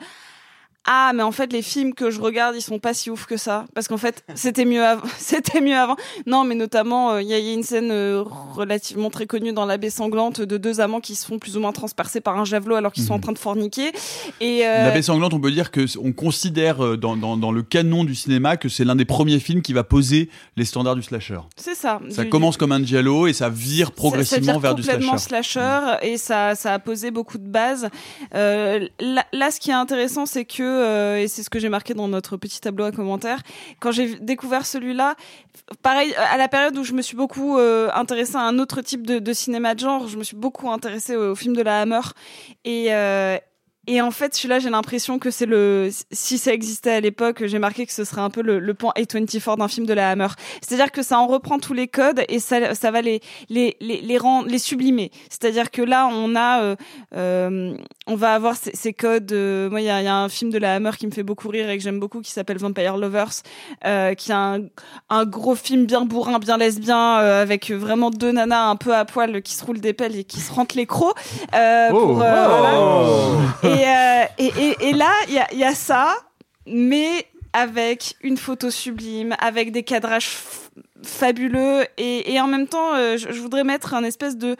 ah 0.84 1.12
mais 1.14 1.22
en 1.22 1.30
fait 1.32 1.52
les 1.52 1.62
films 1.62 1.94
que 1.94 2.10
je 2.10 2.20
regarde 2.20 2.54
ils 2.56 2.60
sont 2.62 2.78
pas 2.80 2.92
si 2.94 3.08
ouf 3.10 3.26
que 3.26 3.36
ça 3.36 3.66
parce 3.74 3.86
qu'en 3.88 3.96
fait 3.98 4.24
c'était 4.34 4.64
mieux 4.64 4.84
avant 4.84 5.06
c'était 5.18 5.60
mieux 5.60 5.76
avant 5.76 5.96
non 6.26 6.44
mais 6.44 6.54
notamment 6.56 7.12
euh, 7.12 7.22
il 7.22 7.28
y, 7.28 7.34
a- 7.34 7.38
il 7.38 7.44
y 7.46 7.50
a 7.50 7.54
une 7.54 7.62
scène 7.62 7.90
euh, 7.92 8.22
relativement 8.54 9.10
très 9.10 9.26
connue 9.26 9.52
dans 9.52 9.64
la 9.66 9.76
baie 9.76 9.90
sanglante 9.90 10.40
de 10.40 10.56
deux 10.56 10.80
amants 10.80 11.00
qui 11.00 11.14
se 11.14 11.24
font 11.26 11.38
plus 11.38 11.56
ou 11.56 11.60
moins 11.60 11.72
transpercer 11.72 12.20
par 12.20 12.38
un 12.38 12.44
javelot 12.44 12.74
alors 12.76 12.92
qu'ils 12.92 13.04
sont 13.04 13.14
en 13.14 13.18
train 13.20 13.32
de 13.32 13.38
forniquer 13.38 13.92
et 14.40 14.66
euh, 14.66 14.84
La 14.84 14.90
baie 14.90 15.02
sanglante, 15.02 15.32
on 15.34 15.40
peut 15.40 15.50
dire 15.52 15.70
que 15.70 15.84
on 15.98 16.12
considère 16.12 16.84
euh, 16.84 16.96
dans, 16.96 17.16
dans, 17.16 17.36
dans 17.36 17.52
le 17.52 17.62
canon 17.62 18.04
du 18.04 18.14
cinéma 18.14 18.56
que 18.56 18.68
c'est 18.68 18.84
l'un 18.84 18.96
des 18.96 19.04
premiers 19.04 19.38
films 19.40 19.62
qui 19.62 19.72
va 19.72 19.84
poser 19.84 20.28
les 20.56 20.64
standards 20.64 20.96
du 20.96 21.02
slasher. 21.02 21.38
c'est 21.56 21.74
ça 21.74 22.00
Ça 22.10 22.24
Du- 22.24 22.28
commence 22.30 22.56
comme 22.56 22.72
un 22.72 22.82
giallo 22.84 23.26
et 23.26 23.32
ça 23.32 23.48
vire 23.48 23.86
Ça- 23.86 23.92
ça 23.92 23.96
progressivement 23.96 24.52
vire 24.54 24.60
vers 24.60 24.74
du 24.74 24.82
slasher. 24.82 25.18
slasher 25.18 25.96
et 26.02 26.16
ça, 26.16 26.54
ça 26.54 26.74
a 26.74 26.78
posé 26.78 27.10
beaucoup 27.10 27.38
de 27.38 27.46
bases. 27.48 27.88
Euh, 28.34 28.86
là, 29.00 29.24
là, 29.32 29.50
ce 29.50 29.60
qui 29.60 29.70
est 29.70 29.74
intéressant, 29.74 30.26
c'est 30.26 30.44
que, 30.44 30.62
euh, 30.72 31.18
et 31.18 31.28
c'est 31.28 31.42
ce 31.42 31.50
que 31.50 31.58
j'ai 31.58 31.68
marqué 31.68 31.94
dans 31.94 32.08
notre 32.08 32.36
petit 32.36 32.60
tableau 32.60 32.84
à 32.84 32.92
commentaires, 32.92 33.42
quand 33.80 33.92
j'ai 33.92 34.16
découvert 34.16 34.66
celui-là, 34.66 35.14
pareil, 35.82 36.14
à 36.14 36.36
la 36.36 36.48
période 36.48 36.76
où 36.76 36.84
je 36.84 36.92
me 36.92 37.02
suis 37.02 37.16
beaucoup 37.16 37.58
euh, 37.58 37.90
intéressée 37.94 38.36
à 38.36 38.42
un 38.42 38.58
autre 38.58 38.80
type 38.80 39.06
de, 39.06 39.32
cinéma 39.32 39.74
de 39.74 39.80
genre, 39.80 40.08
je 40.08 40.16
me 40.16 40.24
suis 40.24 40.36
beaucoup 40.36 40.70
intéressée 40.70 41.16
au, 41.16 41.32
au 41.32 41.34
film 41.34 41.54
de 41.54 41.62
la 41.62 41.80
Hammer. 41.80 42.00
Et 42.64 42.94
euh, 42.94 43.38
et 43.88 44.00
en 44.00 44.10
fait, 44.12 44.34
celui-là, 44.34 44.60
j'ai 44.60 44.70
l'impression 44.70 45.18
que 45.18 45.30
c'est 45.30 45.46
le. 45.46 45.90
Si 46.12 46.38
ça 46.38 46.52
existait 46.52 46.92
à 46.92 47.00
l'époque, 47.00 47.44
j'ai 47.46 47.58
marqué 47.58 47.84
que 47.84 47.92
ce 47.92 48.04
serait 48.04 48.20
un 48.20 48.30
peu 48.30 48.40
le, 48.42 48.58
le 48.60 48.74
pan 48.74 48.92
A24 48.96 49.58
d'un 49.58 49.66
film 49.68 49.86
de 49.86 49.92
la 49.92 50.10
Hammer. 50.10 50.28
C'est-à-dire 50.60 50.92
que 50.92 51.02
ça 51.02 51.18
en 51.18 51.26
reprend 51.26 51.58
tous 51.58 51.72
les 51.74 51.88
codes 51.88 52.22
et 52.28 52.38
ça, 52.38 52.74
ça 52.74 52.90
va 52.92 53.02
les 53.02 53.20
les 53.48 53.76
les 53.80 54.00
les, 54.00 54.18
rend, 54.18 54.42
les 54.42 54.58
sublimer. 54.58 55.10
C'est-à-dire 55.30 55.70
que 55.70 55.82
là, 55.82 56.08
on 56.12 56.36
a, 56.36 56.62
euh, 56.62 56.76
euh, 57.16 57.74
on 58.06 58.14
va 58.14 58.34
avoir 58.34 58.54
ces, 58.56 58.70
ces 58.74 58.92
codes. 58.92 59.32
euh, 59.32 59.68
moi, 59.68 59.80
il 59.80 59.86
y 59.86 59.90
a, 59.90 60.00
y 60.00 60.06
a 60.06 60.16
un 60.16 60.28
film 60.28 60.50
de 60.52 60.58
la 60.58 60.74
Hammer 60.76 60.92
qui 60.96 61.06
me 61.06 61.12
fait 61.12 61.22
beaucoup 61.24 61.48
rire 61.48 61.68
et 61.68 61.76
que 61.76 61.82
j'aime 61.82 61.98
beaucoup, 61.98 62.20
qui 62.20 62.30
s'appelle 62.30 62.58
Vampire 62.58 62.96
Lovers, 62.96 63.32
euh, 63.84 64.14
qui 64.14 64.30
est 64.30 64.34
un, 64.34 64.60
un 65.10 65.24
gros 65.24 65.56
film 65.56 65.86
bien 65.86 66.02
bourrin, 66.04 66.38
bien 66.38 66.56
lesbien, 66.56 67.18
euh, 67.18 67.42
avec 67.42 67.70
vraiment 67.72 68.10
deux 68.10 68.30
nanas 68.30 68.68
un 68.68 68.76
peu 68.76 68.94
à 68.94 69.04
poil 69.04 69.42
qui 69.42 69.54
se 69.54 69.64
roulent 69.64 69.80
des 69.80 69.92
pelles 69.92 70.16
et 70.16 70.24
qui 70.24 70.38
se 70.40 70.52
rentrent 70.52 70.76
les 70.76 70.86
crocs. 70.86 71.16
Euh, 71.54 71.90
pour, 71.90 72.14
voilà. 72.14 72.72
Et, 73.64 73.66
euh, 73.68 73.71
et, 74.46 74.92
là, 74.92 75.12
il 75.28 75.58
y 75.58 75.64
a, 75.64 75.74
ça, 75.74 76.14
mais 76.66 77.26
avec 77.52 78.16
une 78.22 78.36
photo 78.36 78.70
sublime, 78.70 79.36
avec 79.38 79.72
des 79.72 79.82
cadrages 79.82 80.30
fabuleux 81.02 81.84
et, 81.98 82.40
en 82.40 82.46
même 82.46 82.68
temps 82.68 82.94
euh, 82.94 83.16
je, 83.16 83.40
voudrais 83.40 83.64
mettre 83.64 83.94
un 83.94 84.04
espèce 84.04 84.36
de 84.36 84.56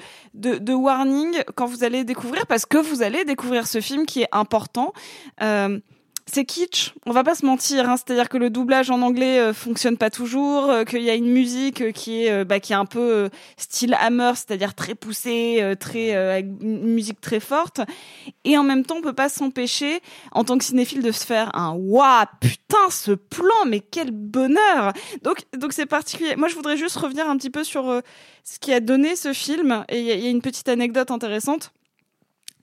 warning 0.73 1.37
quand 1.55 1.67
vous 1.67 1.85
allez 1.85 2.05
découvrir 2.05 2.47
parce 2.47 2.67
que 2.67 2.79
vous 2.79 3.03
allez 3.03 3.25
découvrir 3.25 3.67
ce 3.67 3.81
film 3.81 4.07
qui 4.07 4.23
est 4.23 4.29
important 4.33 4.93
euh, 5.41 5.79
c'est 6.27 6.45
kitsch, 6.45 6.95
on 7.05 7.11
va 7.11 7.25
pas 7.25 7.35
se 7.35 7.45
mentir, 7.45 7.89
hein. 7.89 7.97
c'est-à-dire 7.97 8.29
que 8.29 8.37
le 8.37 8.49
doublage 8.49 8.91
en 8.91 9.03
anglais 9.03 9.39
euh, 9.39 9.53
fonctionne 9.53 9.97
pas 9.97 10.11
toujours, 10.11 10.71
euh, 10.71 10.85
qu'il 10.85 11.03
y 11.03 11.11
a 11.11 11.15
une 11.15 11.29
musique 11.29 11.81
euh, 11.81 11.93
qui 11.93 12.25
est 12.25 12.45
bah, 12.45 12.61
qui 12.61 12.73
est 12.73 12.77
un 12.77 12.85
peu 12.85 13.29
style 13.57 13.97
Hammer, 14.01 14.33
c'est-à-dire 14.35 14.75
très 14.75 14.95
poussée, 14.95 15.75
très 15.81 16.15
avec 16.15 16.47
une 16.61 16.95
musique 16.95 17.21
très 17.21 17.41
forte, 17.41 17.81
et 18.45 18.57
en 18.57 18.63
même 18.63 18.85
temps 18.85 18.97
on 18.99 19.03
peut 19.03 19.13
pas 19.13 19.29
s'empêcher 19.29 20.01
en 20.33 20.45
tant 20.45 20.59
que 20.59 20.65
cinéphile 20.65 21.03
de 21.03 21.13
se 21.13 21.27
faire 21.27 21.55
un 21.57 21.73
waouh 21.73 22.27
putain 22.41 22.91
ce 22.91 23.13
plan 23.13 23.65
mais 23.67 23.81
quel 23.81 24.11
bonheur! 24.11 24.93
Donc 25.23 25.43
donc 25.57 25.73
c'est 25.73 25.87
particulier. 25.87 26.37
Moi 26.37 26.49
je 26.49 26.55
voudrais 26.55 26.77
juste 26.77 26.97
revenir 26.97 27.29
un 27.29 27.37
petit 27.37 27.51
peu 27.51 27.65
sur 27.65 28.01
ce 28.45 28.59
qui 28.59 28.73
a 28.73 28.81
donné 28.81 29.17
ce 29.17 29.33
film. 29.33 29.85
Et 29.89 30.01
il 30.01 30.07
y 30.07 30.27
a 30.27 30.31
une 30.31 30.43
petite 30.43 30.69
anecdote 30.69 31.11
intéressante 31.11 31.73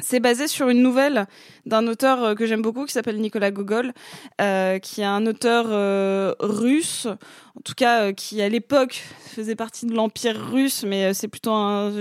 C'est 0.01 0.21
basé 0.21 0.47
sur 0.47 0.69
une 0.69 0.81
nouvelle 0.81 1.27
d'un 1.65 1.85
auteur 1.87 2.23
euh, 2.23 2.33
que 2.33 2.45
j'aime 2.45 2.61
beaucoup 2.61 2.85
qui 2.85 2.93
s'appelle 2.93 3.19
Nicolas 3.19 3.51
Gogol, 3.51 3.91
euh, 4.39 4.79
qui 4.79 5.01
est 5.01 5.05
un 5.05 5.25
auteur 5.25 5.65
euh, 5.69 6.33
russe, 6.39 7.05
en 7.05 7.61
tout 7.65 7.73
cas 7.75 8.03
euh, 8.03 8.13
qui 8.13 8.41
à 8.41 8.47
l'époque 8.47 9.03
faisait 9.35 9.55
partie 9.55 9.85
de 9.85 9.93
l'empire 9.93 10.37
russe, 10.51 10.85
mais 10.87 11.05
euh, 11.05 11.13
c'est 11.13 11.27
plutôt 11.27 11.51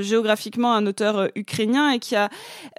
géographiquement 0.01 0.75
un 0.75 0.87
auteur 0.87 1.29
ukrainien 1.35 1.91
et 1.91 1.99
qui 1.99 2.15
a, 2.15 2.29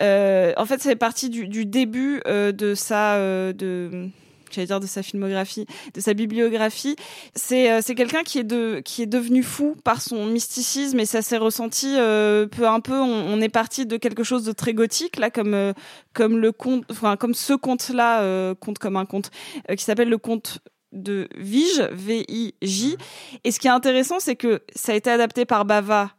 en 0.01 0.65
fait, 0.65 0.81
fait 0.81 0.95
partie 0.95 1.29
du, 1.29 1.65
début 1.65 2.21
de 2.25 2.73
sa 2.73 3.17
de 3.53 4.09
j'allais 4.55 4.67
dire 4.67 4.79
de 4.79 4.87
sa 4.87 5.03
filmographie, 5.03 5.65
de 5.93 6.01
sa 6.01 6.13
bibliographie. 6.13 6.95
C'est 7.35 7.71
euh, 7.71 7.79
c'est 7.83 7.95
quelqu'un 7.95 8.23
qui 8.23 8.39
est 8.39 8.43
de 8.43 8.81
qui 8.83 9.01
est 9.01 9.07
devenu 9.07 9.43
fou 9.43 9.75
par 9.83 10.01
son 10.01 10.25
mysticisme 10.25 10.99
et 10.99 11.05
ça 11.05 11.21
s'est 11.21 11.37
ressenti 11.37 11.95
euh, 11.97 12.47
peu 12.47 12.67
à 12.67 12.79
peu. 12.81 12.99
On, 12.99 13.33
on 13.33 13.41
est 13.41 13.49
parti 13.49 13.85
de 13.85 13.97
quelque 13.97 14.23
chose 14.23 14.43
de 14.43 14.51
très 14.51 14.73
gothique 14.73 15.17
là, 15.17 15.29
comme 15.29 15.53
euh, 15.53 15.73
comme 16.13 16.37
le 16.37 16.51
conte, 16.51 16.85
enfin 16.89 17.17
comme 17.17 17.33
ce 17.33 17.53
conte 17.53 17.89
là, 17.89 18.21
euh, 18.21 18.55
conte 18.55 18.79
comme 18.79 18.97
un 18.97 19.05
conte 19.05 19.31
euh, 19.69 19.75
qui 19.75 19.83
s'appelle 19.83 20.09
le 20.09 20.17
conte 20.17 20.59
de 20.91 21.27
Vige, 21.37 21.87
V-I-J. 21.91 22.97
Et 23.43 23.51
ce 23.51 23.59
qui 23.59 23.67
est 23.67 23.71
intéressant, 23.71 24.19
c'est 24.19 24.35
que 24.35 24.61
ça 24.75 24.93
a 24.93 24.95
été 24.95 25.09
adapté 25.09 25.45
par 25.45 25.65
Bava 25.65 26.11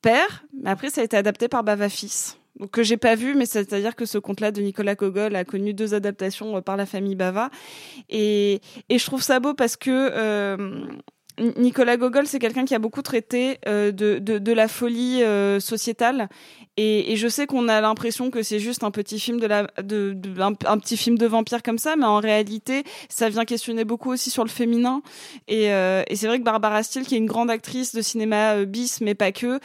père, 0.00 0.44
mais 0.60 0.70
après 0.70 0.90
ça 0.90 1.00
a 1.00 1.04
été 1.04 1.16
adapté 1.16 1.48
par 1.48 1.62
Bava 1.62 1.88
fils. 1.88 2.36
Que 2.70 2.82
j'ai 2.82 2.98
pas 2.98 3.14
vu, 3.14 3.34
mais 3.34 3.46
c'est-à-dire 3.46 3.96
que 3.96 4.04
ce 4.04 4.18
conte-là 4.18 4.52
de 4.52 4.60
Nicolas 4.60 4.94
Gogol 4.94 5.34
a 5.36 5.44
connu 5.44 5.72
deux 5.72 5.94
adaptations 5.94 6.58
euh, 6.58 6.60
par 6.60 6.76
la 6.76 6.84
famille 6.84 7.14
Bava, 7.14 7.48
et, 8.10 8.60
et 8.90 8.98
je 8.98 9.06
trouve 9.06 9.22
ça 9.22 9.40
beau 9.40 9.54
parce 9.54 9.76
que 9.78 9.90
euh, 9.90 10.84
Nicolas 11.56 11.96
Gogol, 11.96 12.26
c'est 12.26 12.38
quelqu'un 12.38 12.66
qui 12.66 12.74
a 12.74 12.78
beaucoup 12.78 13.00
traité 13.00 13.58
euh, 13.66 13.90
de, 13.90 14.18
de, 14.18 14.52
la 14.52 14.68
folie 14.68 15.22
sociétale, 15.60 16.28
et, 16.76 17.12
et 17.12 17.16
je 17.16 17.26
sais 17.26 17.46
qu'on 17.46 17.68
a 17.68 17.80
l'impression 17.80 18.30
que 18.30 18.42
c'est 18.42 18.58
juste 18.58 18.84
un 18.84 18.90
petit 18.90 19.18
film 19.18 19.40
de 19.40 19.46
la, 19.46 19.66
de, 19.82 20.14
un, 20.38 20.78
petit 20.78 20.98
film 20.98 21.16
de 21.16 21.26
vampire 21.26 21.62
comme 21.62 21.78
ça, 21.78 21.96
mais 21.96 22.04
en 22.04 22.20
réalité, 22.20 22.84
ça 23.08 23.30
vient 23.30 23.46
questionner 23.46 23.86
beaucoup 23.86 24.12
aussi 24.12 24.28
sur 24.28 24.44
le 24.44 24.50
féminin, 24.50 25.00
et, 25.48 25.68
et 25.68 26.16
c'est 26.16 26.26
vrai 26.26 26.38
que 26.38 26.44
Barbara 26.44 26.82
Steele, 26.82 27.06
qui 27.06 27.14
est 27.14 27.18
une 27.18 27.26
grande 27.26 27.50
actrice 27.50 27.94
de 27.94 28.02
cinéma 28.02 28.62
bis, 28.66 29.00
mais 29.00 29.14
pas 29.14 29.32
que. 29.32 29.58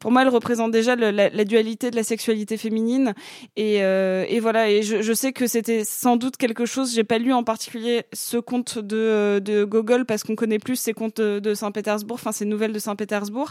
Pour 0.00 0.10
moi, 0.10 0.22
elle 0.22 0.28
représente 0.28 0.72
déjà 0.72 0.96
la, 0.96 1.44
dualité 1.44 1.90
de 1.90 1.96
la 1.96 2.02
sexualité 2.02 2.56
féminine. 2.56 3.14
Et, 3.56 3.82
euh, 3.82 4.24
et 4.28 4.40
voilà, 4.40 4.70
et 4.70 4.82
je, 4.82 5.02
je 5.02 5.12
sais 5.12 5.32
que 5.32 5.46
c'était 5.46 5.84
sans 5.84 6.16
doute 6.16 6.36
quelque 6.38 6.64
chose, 6.64 6.94
j'ai 6.94 7.04
pas 7.04 7.18
lu 7.18 7.32
en 7.32 7.44
particulier 7.44 8.04
ce 8.12 8.38
conte 8.38 8.78
de, 8.78 8.96
euh, 8.96 9.40
de 9.40 9.64
Gogol 9.64 10.06
parce 10.06 10.24
qu'on 10.24 10.36
connaît 10.36 10.58
plus 10.58 10.76
ces 10.76 10.92
contes 10.92 11.20
de, 11.20 11.54
Saint-Pétersbourg, 11.54 12.14
enfin 12.14 12.32
ces 12.32 12.44
nouvelles 12.44 12.72
de 12.72 12.78
Saint-Pétersbourg. 12.78 13.50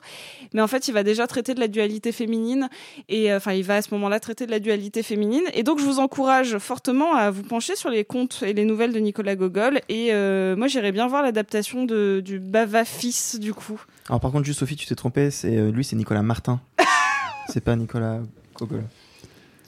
Mais 0.54 0.62
en 0.62 0.68
fait, 0.68 0.88
il 0.88 0.94
va 0.94 1.04
déjà 1.04 1.28
traiter 1.28 1.54
de 1.54 1.60
la 1.60 1.68
dualité 1.68 2.12
féminine 2.12 2.70
et 3.08 3.32
euh, 3.32 3.38
enfin, 3.38 3.54
il 3.54 3.64
va 3.64 3.76
à 3.76 3.82
ce 3.82 3.94
moment-là 3.94 4.20
traiter 4.20 4.46
de 4.46 4.52
la 4.52 4.60
dualité 4.60 5.04
féminine. 5.04 5.44
Et 5.54 5.64
donc, 5.64 5.80
je 5.80 5.86
vous 5.86 6.00
encourage 6.00 6.58
fortement 6.58 7.14
à 7.14 7.32
vous 7.32 7.44
pencher 7.44 7.76
sur 7.76 7.90
les 7.90 8.06
contes 8.06 8.44
et 8.46 8.54
les 8.54 8.66
nouvelles 8.66 8.94
de 8.94 9.00
Nicolas 9.00 9.36
Gogol. 9.36 9.82
Et 9.90 10.10
euh, 10.12 10.56
moi, 10.56 10.68
j'irais 10.68 10.92
bien 10.92 11.08
voir 11.08 11.22
l'adaptation 11.22 11.86
du 11.86 12.40
Bava 12.40 12.86
Fils, 12.86 13.40
du 13.40 13.54
coup. 13.54 13.82
Alors 14.10 14.20
par 14.20 14.32
contre, 14.32 14.46
juste 14.46 14.60
Sophie, 14.60 14.76
tu 14.76 14.86
t'es 14.86 14.96
trompé. 14.96 15.32
C'est 15.32 15.56
euh, 15.56 15.72
lui, 15.72 15.84
c'est 15.84 15.96
Nicolas 15.96 16.24
Martin. 16.24 16.60
c'est 17.50 17.64
pas 17.64 17.76
Nicolas 17.76 18.20
Gogol. 18.56 18.84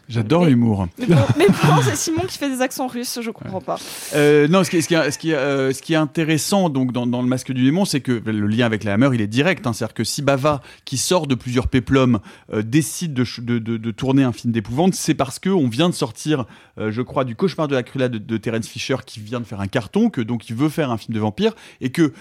J'adore 0.10 0.44
l'humour. 0.46 0.88
Mais, 0.98 1.06
bon, 1.06 1.16
mais 1.38 1.46
pourtant, 1.48 1.82
c'est 1.84 1.96
Simon 1.96 2.24
qui 2.28 2.38
fait 2.38 2.50
des 2.50 2.62
accents 2.62 2.88
russes, 2.88 3.20
je 3.22 3.30
comprends 3.32 3.62
pas. 3.62 3.78
Euh, 4.14 4.46
non, 4.50 4.62
ce 4.66 4.70
qui 4.70 4.76
est, 4.78 4.82
ce 4.82 4.88
qui 4.90 4.96
est, 4.96 5.12
ce 5.12 5.18
qui 5.18 5.30
est, 5.32 5.36
euh, 5.36 5.72
ce 5.72 5.82
qui 5.82 5.94
est 5.94 5.98
intéressant 5.98 6.68
donc 6.70 6.92
dans, 6.92 7.08
dans 7.08 7.22
le 7.22 7.30
Masque 7.30 7.54
du 7.54 7.64
démon, 7.64 7.86
c'est 7.86 8.02
que 8.02 8.12
le 8.26 8.48
lien 8.48 8.66
avec 8.66 8.84
la 8.84 8.96
Hammer, 8.96 9.12
il 9.14 9.22
est 9.22 9.28
direct. 9.28 9.66
Hein, 9.66 9.72
C'est-à-dire 9.72 9.94
que 9.94 10.04
si 10.04 10.22
Bava, 10.22 10.62
qui 10.84 10.98
sort 10.98 11.28
de 11.28 11.36
plusieurs 11.36 11.70
péplums, 11.70 12.20
euh, 12.52 12.62
décide 12.62 13.14
de, 13.14 13.24
ch- 13.24 13.40
de, 13.46 13.58
de, 13.58 13.78
de 13.78 13.92
tourner 13.92 14.24
un 14.24 14.34
film 14.34 14.52
d'épouvante, 14.52 14.96
c'est 14.96 15.14
parce 15.14 15.40
que 15.40 15.50
on 15.50 15.70
vient 15.70 15.88
de 15.88 15.96
sortir, 15.96 16.46
euh, 16.78 16.92
je 16.92 17.02
crois, 17.02 17.24
du 17.24 17.38
Cauchemar 17.38 17.70
de 17.70 17.76
la 17.76 17.84
Cruella 17.84 18.10
de, 18.10 18.18
de 18.18 18.38
Terence 18.38 18.68
Fisher, 18.68 18.98
qui 19.06 19.22
vient 19.22 19.40
de 19.40 19.46
faire 19.46 19.62
un 19.62 19.68
carton, 19.68 20.10
que 20.10 20.20
donc 20.20 20.50
il 20.50 20.56
veut 20.58 20.70
faire 20.70 20.92
un 20.92 20.98
film 20.98 21.14
de 21.16 21.20
vampire, 21.22 21.54
et 21.80 21.90
que 21.92 22.12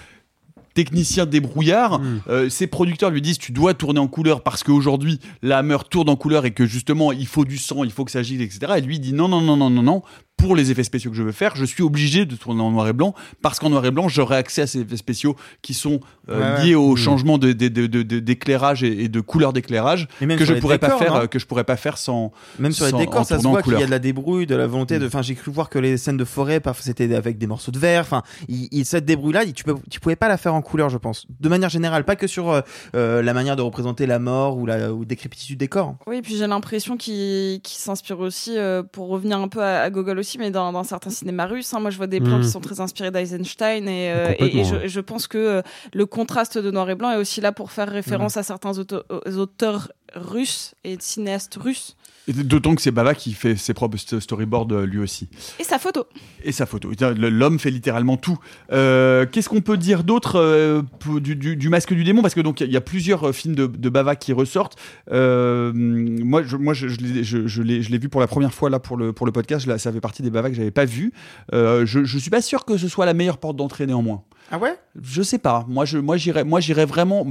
technicien 0.73 1.25
débrouillard, 1.25 2.01
euh, 2.27 2.49
ses 2.49 2.67
producteurs 2.67 3.09
lui 3.09 3.21
disent 3.21 3.37
tu 3.37 3.51
dois 3.51 3.73
tourner 3.73 3.99
en 3.99 4.07
couleur 4.07 4.41
parce 4.41 4.63
qu'aujourd'hui 4.63 5.19
la 5.41 5.59
Hammer 5.59 5.77
tourne 5.89 6.09
en 6.09 6.15
couleur 6.15 6.45
et 6.45 6.51
que 6.51 6.65
justement 6.65 7.11
il 7.11 7.27
faut 7.27 7.45
du 7.45 7.57
sang, 7.57 7.83
il 7.83 7.91
faut 7.91 8.05
que 8.05 8.11
ça 8.11 8.19
agisse, 8.19 8.41
etc. 8.41 8.73
Et 8.77 8.81
lui 8.81 8.95
il 8.95 8.99
dit 8.99 9.13
non, 9.13 9.27
non, 9.27 9.41
non, 9.41 9.57
non, 9.57 9.69
non, 9.69 9.83
non, 9.83 10.01
pour 10.37 10.55
les 10.55 10.71
effets 10.71 10.83
spéciaux 10.83 11.11
que 11.11 11.17
je 11.17 11.21
veux 11.21 11.31
faire, 11.31 11.55
je 11.55 11.65
suis 11.65 11.83
obligé 11.83 12.25
de 12.25 12.35
tourner 12.35 12.61
en 12.63 12.71
noir 12.71 12.87
et 12.87 12.93
blanc 12.93 13.13
parce 13.43 13.59
qu'en 13.59 13.69
noir 13.69 13.85
et 13.85 13.91
blanc 13.91 14.07
j'aurai 14.07 14.37
accès 14.37 14.63
à 14.63 14.67
ces 14.67 14.79
effets 14.81 14.97
spéciaux 14.97 15.35
qui 15.61 15.75
sont 15.75 15.99
euh, 16.29 16.39
Ouais, 16.55 16.59
ouais. 16.61 16.65
liés 16.65 16.75
au 16.75 16.93
Mm. 16.93 16.97
changement 16.97 17.37
de- 17.37 17.51
de- 17.51 17.67
de- 17.67 17.85
de- 17.85 18.01
de- 18.01 18.19
d'éclairage 18.19 18.81
et, 18.83 19.03
et 19.03 19.07
de 19.07 19.19
couleur 19.21 19.53
d'éclairage 19.53 20.07
que 20.19 20.43
je 20.45 20.53
pourrais 20.55 20.79
pas 20.79 20.97
faire, 20.97 21.13
euh, 21.15 21.27
que 21.27 21.37
je 21.37 21.45
pourrais 21.45 21.63
pas 21.63 21.75
faire 21.77 21.97
sans 21.99 22.31
Même 22.57 22.71
sur 22.71 22.85
les 22.85 22.91
sans- 22.91 22.97
décors, 22.97 23.23
ça 23.25 23.37
se 23.39 23.47
voit 23.47 23.61
qu'il 23.61 23.73
y 23.77 23.83
a 23.83 23.85
de 23.85 23.91
la 23.91 23.99
débrouille, 23.99 24.47
de 24.47 24.55
la 24.55 24.65
volonté 24.65 24.97
de. 24.97 25.05
Enfin, 25.05 25.21
j'ai 25.21 25.35
cru 25.35 25.51
voir 25.51 25.69
que 25.69 25.77
les 25.77 25.97
scènes 25.97 26.17
de 26.17 26.25
forêt, 26.25 26.59
parfois 26.59 26.83
c'était 26.83 27.13
avec 27.13 27.37
des 27.37 27.45
morceaux 27.47 27.71
de 27.71 27.77
verre. 27.79 28.01
Enfin, 28.01 28.23
il, 28.47 28.67
il- 28.71 28.85
cette 28.85 29.05
débrouille-là, 29.05 29.43
il- 29.43 29.53
tu, 29.53 29.63
peux, 29.63 29.75
tu 29.91 29.99
pouvais 29.99 30.15
pas 30.15 30.27
la 30.27 30.37
faire 30.37 30.55
en 30.55 30.61
couleur, 30.63 30.89
je 30.89 30.97
pense. 30.97 31.27
De 31.39 31.49
manière 31.49 31.69
générale, 31.69 32.03
pas 32.03 32.15
que 32.15 32.25
sur 32.27 32.63
euh, 32.95 33.21
la 33.21 33.33
manière 33.33 33.55
de 33.55 33.61
représenter 33.61 34.07
la 34.07 34.17
mort 34.17 34.57
ou 34.57 34.65
la 34.65 34.91
ou 34.93 35.05
décrépitude 35.05 35.47
du 35.49 35.55
décor. 35.57 35.97
Oui, 36.07 36.17
et 36.17 36.21
puis 36.23 36.35
j'ai 36.37 36.47
l'impression 36.47 36.97
qu'il 36.97 37.59
s'inspire 37.65 38.19
aussi, 38.21 38.57
euh, 38.57 38.81
pour 38.83 39.09
revenir 39.09 39.37
un 39.39 39.47
peu 39.49 39.61
à, 39.61 39.81
à 39.81 39.89
Gogol 39.89 40.19
aussi, 40.21 40.37
mais 40.39 40.49
dans, 40.49 40.71
dans 40.71 40.83
certains 40.83 41.09
cinémas 41.09 41.45
russes. 41.45 41.73
hein. 41.73 41.79
Moi, 41.79 41.91
je 41.91 41.97
vois 41.97 42.07
des 42.07 42.19
plans 42.21 42.37
Mhm. 42.37 42.43
qui 42.43 42.49
sont 42.49 42.61
très 42.61 42.79
inspirés 42.79 43.11
d'Eisenstein 43.11 43.87
et, 43.87 44.11
euh, 44.11 44.31
et, 44.31 44.37
Complètement, 44.37 44.79
et 44.83 44.87
je, 44.89 44.99
pense 45.01 45.27
que 45.27 45.37
euh, 45.37 45.61
le 45.93 46.05
contraste 46.05 46.57
de 46.57 46.71
noir 46.71 46.89
et 46.89 46.95
blanc 46.95 47.11
est 47.11 47.17
aussi 47.17 47.41
là 47.41 47.51
pour 47.51 47.71
faire 47.71 47.89
référence 47.89 48.37
à 48.37 48.43
certains 48.43 48.71
auteurs 49.37 49.91
russes 50.15 50.75
et 50.83 50.97
cinéastes 50.99 51.57
russes. 51.61 51.95
Et 52.27 52.33
D'autant 52.33 52.75
que 52.75 52.81
c'est 52.83 52.91
Bava 52.91 53.15
qui 53.15 53.33
fait 53.33 53.55
ses 53.55 53.73
propres 53.73 53.97
st- 53.97 54.19
storyboards 54.19 54.67
euh, 54.71 54.85
lui 54.85 54.99
aussi. 54.99 55.27
Et 55.59 55.63
sa 55.63 55.79
photo. 55.79 56.05
Et 56.43 56.51
sa 56.51 56.67
photo. 56.67 56.91
Le- 56.99 57.29
L'homme 57.29 57.57
fait 57.57 57.71
littéralement 57.71 58.15
tout. 58.15 58.37
Euh, 58.71 59.25
Qu'est-ce 59.25 59.49
qu'on 59.49 59.61
peut 59.61 59.75
dire 59.77 60.03
d'autre 60.03 60.35
euh, 60.39 60.83
du, 61.19 61.35
du- 61.35 61.55
du 61.57 61.69
masque 61.69 61.93
du 61.93 62.03
démon? 62.03 62.21
Parce 62.21 62.35
que 62.35 62.41
donc 62.41 62.61
il 62.61 62.71
y, 62.71 62.77
a- 62.77 62.81
plusieurs 62.81 63.29
euh, 63.29 63.31
films 63.31 63.55
de, 63.55 63.65
de 63.65 63.89
Bava 63.89 64.15
qui 64.15 64.33
ressortent. 64.33 64.77
Euh, 65.11 65.71
moi, 65.73 66.43
je, 66.43 66.57
moi, 66.57 66.73
je, 66.75 66.87
je 66.87 67.61
l'ai- 67.61 67.97
vu 67.97 68.07
pour 68.07 68.21
la 68.21 68.27
première 68.27 68.53
fois 68.53 68.69
là 68.69 68.79
pour 68.79 68.97
le 68.97 69.13
pour 69.13 69.25
le 69.25 69.31
podcast. 69.31 69.65
Là, 69.65 69.79
ça 69.79 69.91
fait 69.91 69.99
partie 70.01 70.21
des 70.21 70.29
Bava 70.29 70.49
que 70.49 70.55
j'avais 70.55 70.71
pas 70.71 70.85
vu. 70.85 71.13
Euh, 71.53 71.85
je, 71.87 72.03
je 72.03 72.17
suis 72.19 72.29
pas 72.29 72.41
sûr 72.41 72.65
que 72.65 72.77
ce 72.77 72.87
soit 72.87 73.07
la 73.07 73.13
meilleure 73.15 73.39
porte 73.39 73.55
d'entrée 73.57 73.87
néanmoins. 73.87 74.23
Ah 74.51 74.59
ouais? 74.59 74.77
Je 75.01 75.23
sais 75.23 75.39
pas. 75.39 75.65
Moi, 75.67 75.85
je, 75.85 75.97
moi, 75.97 76.17
j'irais, 76.17 76.43
moi, 76.43 76.59
j'irais 76.59 76.85
vraiment. 76.85 77.25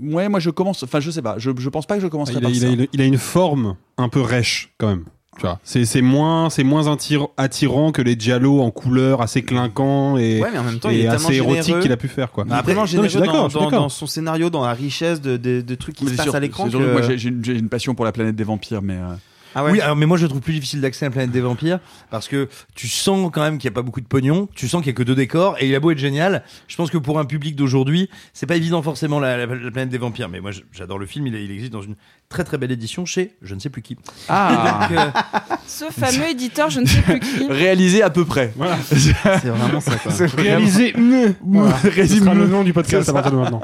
Ouais, 0.00 0.28
moi, 0.28 0.40
je 0.40 0.50
commence. 0.50 0.82
Enfin, 0.82 1.00
je 1.00 1.10
sais 1.10 1.22
pas. 1.22 1.36
Je, 1.38 1.50
je 1.58 1.68
pense 1.68 1.86
pas 1.86 1.96
que 1.96 2.02
je 2.02 2.06
commencerai 2.08 2.34
Il 2.34 2.38
a, 2.38 2.40
par 2.42 2.50
il 2.50 2.60
ça. 2.60 2.66
a- 2.66 2.70
il 2.70 2.82
a- 2.82 2.86
il 2.92 3.00
a 3.00 3.04
une 3.04 3.18
forme 3.18 3.76
un 3.98 4.08
peu 4.08 4.20
rêche 4.20 4.72
quand 4.78 4.88
même. 4.88 5.04
Tu 5.36 5.42
vois, 5.42 5.58
c'est 5.64 5.84
c'est 5.84 6.00
moins 6.00 6.48
c'est 6.48 6.64
moins 6.64 6.86
attir- 6.94 7.28
attirant 7.36 7.92
que 7.92 8.00
les 8.00 8.18
giallo 8.18 8.60
en 8.62 8.70
couleur 8.70 9.20
assez 9.20 9.42
clinquants 9.42 10.16
et, 10.16 10.40
Ouais, 10.40 10.48
mais 10.50 10.58
en 10.58 10.62
même 10.64 10.78
temps, 10.78 10.88
et 10.88 10.94
il 10.94 11.00
est 11.04 11.08
assez 11.08 11.34
érotique 11.34 11.78
qu'il 11.80 11.92
a 11.92 11.98
pu 11.98 12.08
faire 12.08 12.32
quoi. 12.32 12.44
Est 12.44 12.62
tellement 12.62 12.82
Non, 12.82 12.86
généreux 12.86 13.26
dans, 13.26 13.48
dans- 13.48 13.70
dans 13.70 13.88
son 13.90 14.06
scénario, 14.06 14.48
dans 14.48 14.64
la 14.64 14.72
richesse 14.72 15.20
de, 15.20 15.36
de, 15.36 15.60
de 15.60 15.74
trucs 15.74 15.94
qui 15.96 16.04
Mais 16.06 16.12
se 16.12 16.16
passent 16.16 16.34
à 16.34 16.40
l'écran. 16.40 16.70
que- 16.70 16.76
Moi, 16.78 17.02
j'ai- 17.02 17.18
j'ai 17.18 17.28
une, 17.28 17.44
j'ai 17.44 17.52
une 17.52 17.68
passion 17.68 17.94
pour 17.94 18.06
la 18.06 18.12
planète 18.12 18.34
des 18.34 18.44
vampires, 18.44 18.80
mais. 18.80 18.94
euh, 18.94 19.14
Ah 19.58 19.64
ouais 19.64 19.70
Oui, 19.72 19.80
alors, 19.80 19.96
mais 19.96 20.04
moi 20.04 20.18
je 20.18 20.24
le 20.24 20.28
trouve 20.28 20.42
plus 20.42 20.52
difficile 20.52 20.82
d'accès 20.82 21.06
à 21.06 21.08
la 21.08 21.12
planète 21.12 21.30
des 21.30 21.40
vampires 21.40 21.78
parce 22.10 22.28
que 22.28 22.46
tu 22.74 22.88
sens 22.88 23.30
quand 23.32 23.40
même 23.40 23.56
qu'il 23.56 23.68
n'y 23.70 23.74
a 23.74 23.74
pas 23.74 23.80
beaucoup 23.82 24.02
de 24.02 24.06
pognon, 24.06 24.48
tu 24.54 24.68
sens 24.68 24.82
qu'il 24.82 24.88
y 24.88 24.94
a 24.94 24.94
que 24.94 25.02
deux 25.02 25.14
décors 25.14 25.56
et 25.58 25.66
il 25.66 25.74
a 25.74 25.80
beau 25.80 25.90
être 25.92 25.98
génial. 25.98 26.42
Je 26.68 26.76
pense 26.76 26.90
que 26.90 26.98
pour 26.98 27.18
un 27.18 27.24
public 27.24 27.56
d'aujourd'hui, 27.56 28.10
c'est 28.34 28.44
pas 28.46 28.56
évident 28.56 28.82
forcément 28.82 29.18
la, 29.18 29.38
la- 29.38 29.46
la 29.46 29.70
planète 29.70 29.88
des 29.88 29.96
vampires. 29.98 30.28
Mais 30.28 30.40
moi 30.40 30.50
j'adore 30.72 30.98
le 30.98 31.06
film, 31.06 31.26
il, 31.26 31.34
existe 31.50 31.72
dans 31.72 31.80
une 31.80 31.96
très 32.28 32.44
très 32.44 32.58
belle 32.58 32.70
édition 32.72 33.06
chez 33.06 33.32
je 33.40 33.54
ne 33.54 33.60
sais 33.60 33.70
plus 33.70 33.80
qui. 33.80 33.96
Ah. 34.28 34.88
Donc, 34.90 34.98
euh, 34.98 35.48
Ce 35.66 35.84
fameux 35.86 36.28
éditeur, 36.28 36.68
je 36.68 36.80
ne 36.80 36.86
sais 36.86 37.00
plus 37.00 37.20
qui. 37.20 37.46
réalisé 37.50 38.02
à 38.02 38.10
peu 38.10 38.26
près. 38.26 38.52
Voilà. 38.56 38.76
C'est 38.82 39.46
vraiment 39.48 39.80
ça 39.80 39.96
quoi. 39.96 40.12
C'est 40.12 40.26
vraiment- 40.26 40.42
Réalisé. 40.48 40.94
Voilà. 41.42 41.76
Résume- 41.76 42.24
sera 42.24 42.34
le 42.34 42.46
nom 42.46 42.62
du 42.62 42.74
podcast 42.74 43.08
à 43.08 43.12
partir 43.14 43.32
de 43.32 43.36
maintenant. 43.38 43.62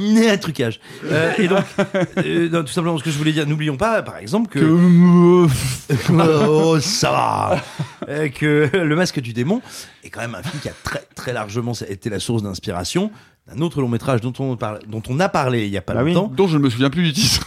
né 0.00 0.30
un 0.30 0.36
trucage. 0.38 0.80
Euh, 1.04 1.32
et 1.38 1.46
donc, 1.46 1.64
euh, 2.18 2.48
non, 2.48 2.62
tout 2.62 2.72
simplement 2.72 2.98
ce 2.98 3.04
que 3.04 3.10
je 3.10 3.18
voulais 3.18 3.32
dire, 3.32 3.46
n'oublions 3.46 3.76
pas 3.76 4.02
par 4.02 4.16
exemple 4.18 4.48
que. 4.48 4.58
Que- 4.58 4.64
oh, 4.94 6.78
ça 6.80 7.10
va. 7.10 7.64
Que 8.30 8.70
Le 8.76 8.96
Masque 8.96 9.20
du 9.20 9.32
Démon 9.32 9.60
est 10.02 10.10
quand 10.10 10.20
même 10.20 10.34
un 10.34 10.42
film 10.42 10.60
qui 10.60 10.68
a 10.68 10.74
très 10.82 11.02
très 11.14 11.32
largement 11.32 11.72
été 11.72 12.10
la 12.10 12.20
source 12.20 12.42
d'inspiration 12.42 13.10
d'un 13.46 13.60
autre 13.60 13.80
long 13.82 13.88
métrage 13.88 14.20
dont 14.22 14.32
on, 14.38 14.56
parle, 14.56 14.78
dont 14.88 15.02
on 15.10 15.20
a 15.20 15.28
parlé 15.28 15.64
il 15.66 15.70
y 15.70 15.76
a 15.76 15.82
pas 15.82 15.92
Ah 15.96 16.02
oui. 16.02 16.14
longtemps. 16.14 16.32
dont 16.34 16.48
je 16.48 16.56
ne 16.56 16.62
me 16.62 16.70
souviens 16.70 16.88
plus 16.88 17.02
du 17.02 17.12
titre. 17.12 17.46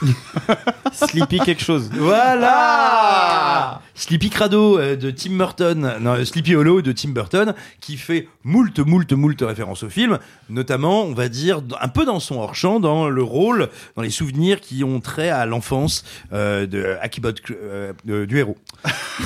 Sleepy 0.94 1.40
quelque 1.40 1.64
chose. 1.64 1.90
Voilà 1.94 3.82
Sleepy 3.96 4.30
Crado 4.30 4.78
euh, 4.78 4.96
de 4.96 5.10
Tim 5.10 5.32
Burton, 5.38 5.94
non, 6.00 6.12
euh, 6.14 6.24
Sleepy 6.26 6.56
Hollow 6.56 6.84
de 6.84 6.92
Tim 6.92 7.10
Burton, 7.10 7.56
qui 7.82 7.98
fait 7.98 8.28
moult, 8.44 8.78
moult, 8.80 9.12
moult 9.14 9.42
références 9.42 9.82
au 9.82 9.90
film, 9.90 10.20
notamment, 10.50 11.04
on 11.04 11.14
va 11.14 11.30
dire, 11.30 11.62
un 11.82 11.88
peu 11.88 12.06
dans 12.06 12.20
son 12.20 12.36
hors-champ, 12.36 12.80
dans 12.80 13.10
le 13.10 13.24
rôle, 13.24 13.70
dans 13.96 14.04
les 14.04 14.12
souvenirs 14.12 14.62
qui 14.62 14.84
ont 14.84 15.00
trait 15.00 15.30
à 15.30 15.48
l'enfance 15.48 16.04
euh, 16.32 16.68
de 16.68 16.96
Akibot, 17.02 17.30
euh, 17.50 17.94
de- 18.06 18.26
du 18.26 18.38
héros. 18.38 18.58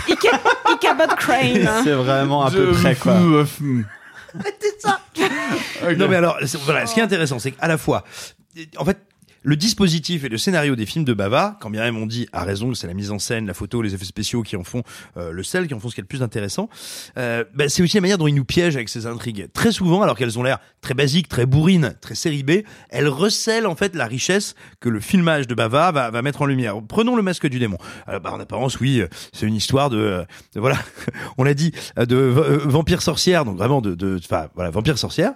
Ika- 0.07 0.39
Crane. 1.17 1.69
C'est 1.84 1.91
vraiment 1.91 2.43
à 2.45 2.51
peu 2.51 2.71
près 2.71 2.95
quoi. 2.95 3.13
Non 5.98 6.08
mais 6.08 6.15
alors, 6.15 6.38
voilà, 6.63 6.86
ce 6.86 6.94
qui 6.94 7.00
est 7.00 7.04
intéressant, 7.04 7.39
c'est 7.39 7.52
qu'à 7.52 7.67
la 7.67 7.78
fois, 7.78 8.04
en 8.78 8.86
fait, 8.86 8.98
le 9.43 9.56
dispositif 9.56 10.23
et 10.23 10.30
le 10.30 10.38
scénario 10.38 10.75
des 10.75 10.86
films 10.86 11.04
de 11.06 11.13
Bava, 11.13 11.58
quand 11.62 11.69
bien 11.69 11.82
même 11.82 11.97
on 11.97 12.06
dit 12.06 12.27
à 12.32 12.43
raison 12.43 12.69
que 12.69 12.75
c'est 12.75 12.88
la 12.88 12.93
mise 12.93 13.12
en 13.12 13.17
scène, 13.19 13.47
la 13.47 13.54
photo, 13.54 13.82
les 13.82 13.95
effets 13.95 14.06
spéciaux 14.06 14.43
qui 14.43 14.56
en 14.56 14.63
font 14.63 14.84
euh, 15.17 15.32
le 15.32 15.43
sel, 15.43 15.67
qui 15.67 15.73
en 15.73 15.80
font 15.80 15.89
ce 15.89 15.95
qui 15.95 16.01
est 16.01 16.04
le 16.04 16.08
plus 16.08 16.21
intéressant, 16.21 16.69
euh, 17.17 17.43
bah, 17.56 17.67
c'est 17.67 17.82
aussi 17.82 17.97
la 17.97 18.01
manière 18.01 18.17
dont 18.19 18.27
il 18.27 18.36
nous 18.36 18.45
piège 18.45 18.75
avec 18.75 18.89
ses 18.89 19.08
intrigues. 19.08 19.47
Très 19.54 19.71
souvent, 19.71 20.01
alors 20.04 20.15
qu'elles 20.15 20.38
ont 20.38 20.43
l'air 20.43 20.60
très 20.82 20.93
basiques, 20.93 21.27
très 21.27 21.45
bourrines, 21.45 21.95
très 22.01 22.15
série 22.15 22.43
B, 22.43 22.51
elles 22.89 23.08
recèlent 23.08 23.67
en 23.67 23.75
fait 23.75 23.95
la 23.95 24.06
richesse 24.06 24.54
que 24.80 24.89
le 24.89 24.99
filmage 24.99 25.47
de 25.47 25.56
Bava 25.56 25.91
va, 25.91 26.12
va 26.12 26.21
mettre 26.21 26.41
en 26.43 26.45
lumière. 26.45 26.75
Prenons 26.88 27.15
le 27.15 27.23
masque 27.23 27.47
du 27.47 27.58
démon. 27.60 27.77
Euh, 28.10 28.19
bah, 28.19 28.32
en 28.34 28.39
apparence, 28.39 28.80
oui, 28.80 29.01
c'est 29.34 29.47
une 29.47 29.56
histoire 29.56 29.89
de, 29.89 30.23
de 30.54 30.60
voilà, 30.60 30.77
on 31.38 31.43
l'a 31.43 31.54
dit, 31.56 31.71
de 31.97 32.15
v- 32.15 32.58
vampire 32.65 33.01
sorcière, 33.01 33.43
donc 33.45 33.58
vraiment 33.58 33.82
de, 33.82 33.95
de, 33.95 34.19
enfin 34.23 34.49
voilà, 34.56 34.69
vampire 34.69 34.97
sorcière. 34.99 35.34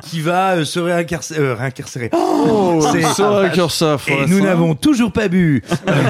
Qui 0.00 0.20
va 0.22 0.52
euh, 0.56 0.64
se 0.64 0.80
réincarcérer. 0.80 1.40
Euh, 1.40 1.54
réincarcérer. 1.54 2.08
Oh, 2.14 2.80
C'est- 2.92 3.02
se 3.02 3.22
réincarcérer, 3.22 4.22
Et 4.22 4.26
nous 4.26 4.40
n'avons 4.40 4.74
toujours 4.74 5.12
pas 5.12 5.28
bu. 5.28 5.62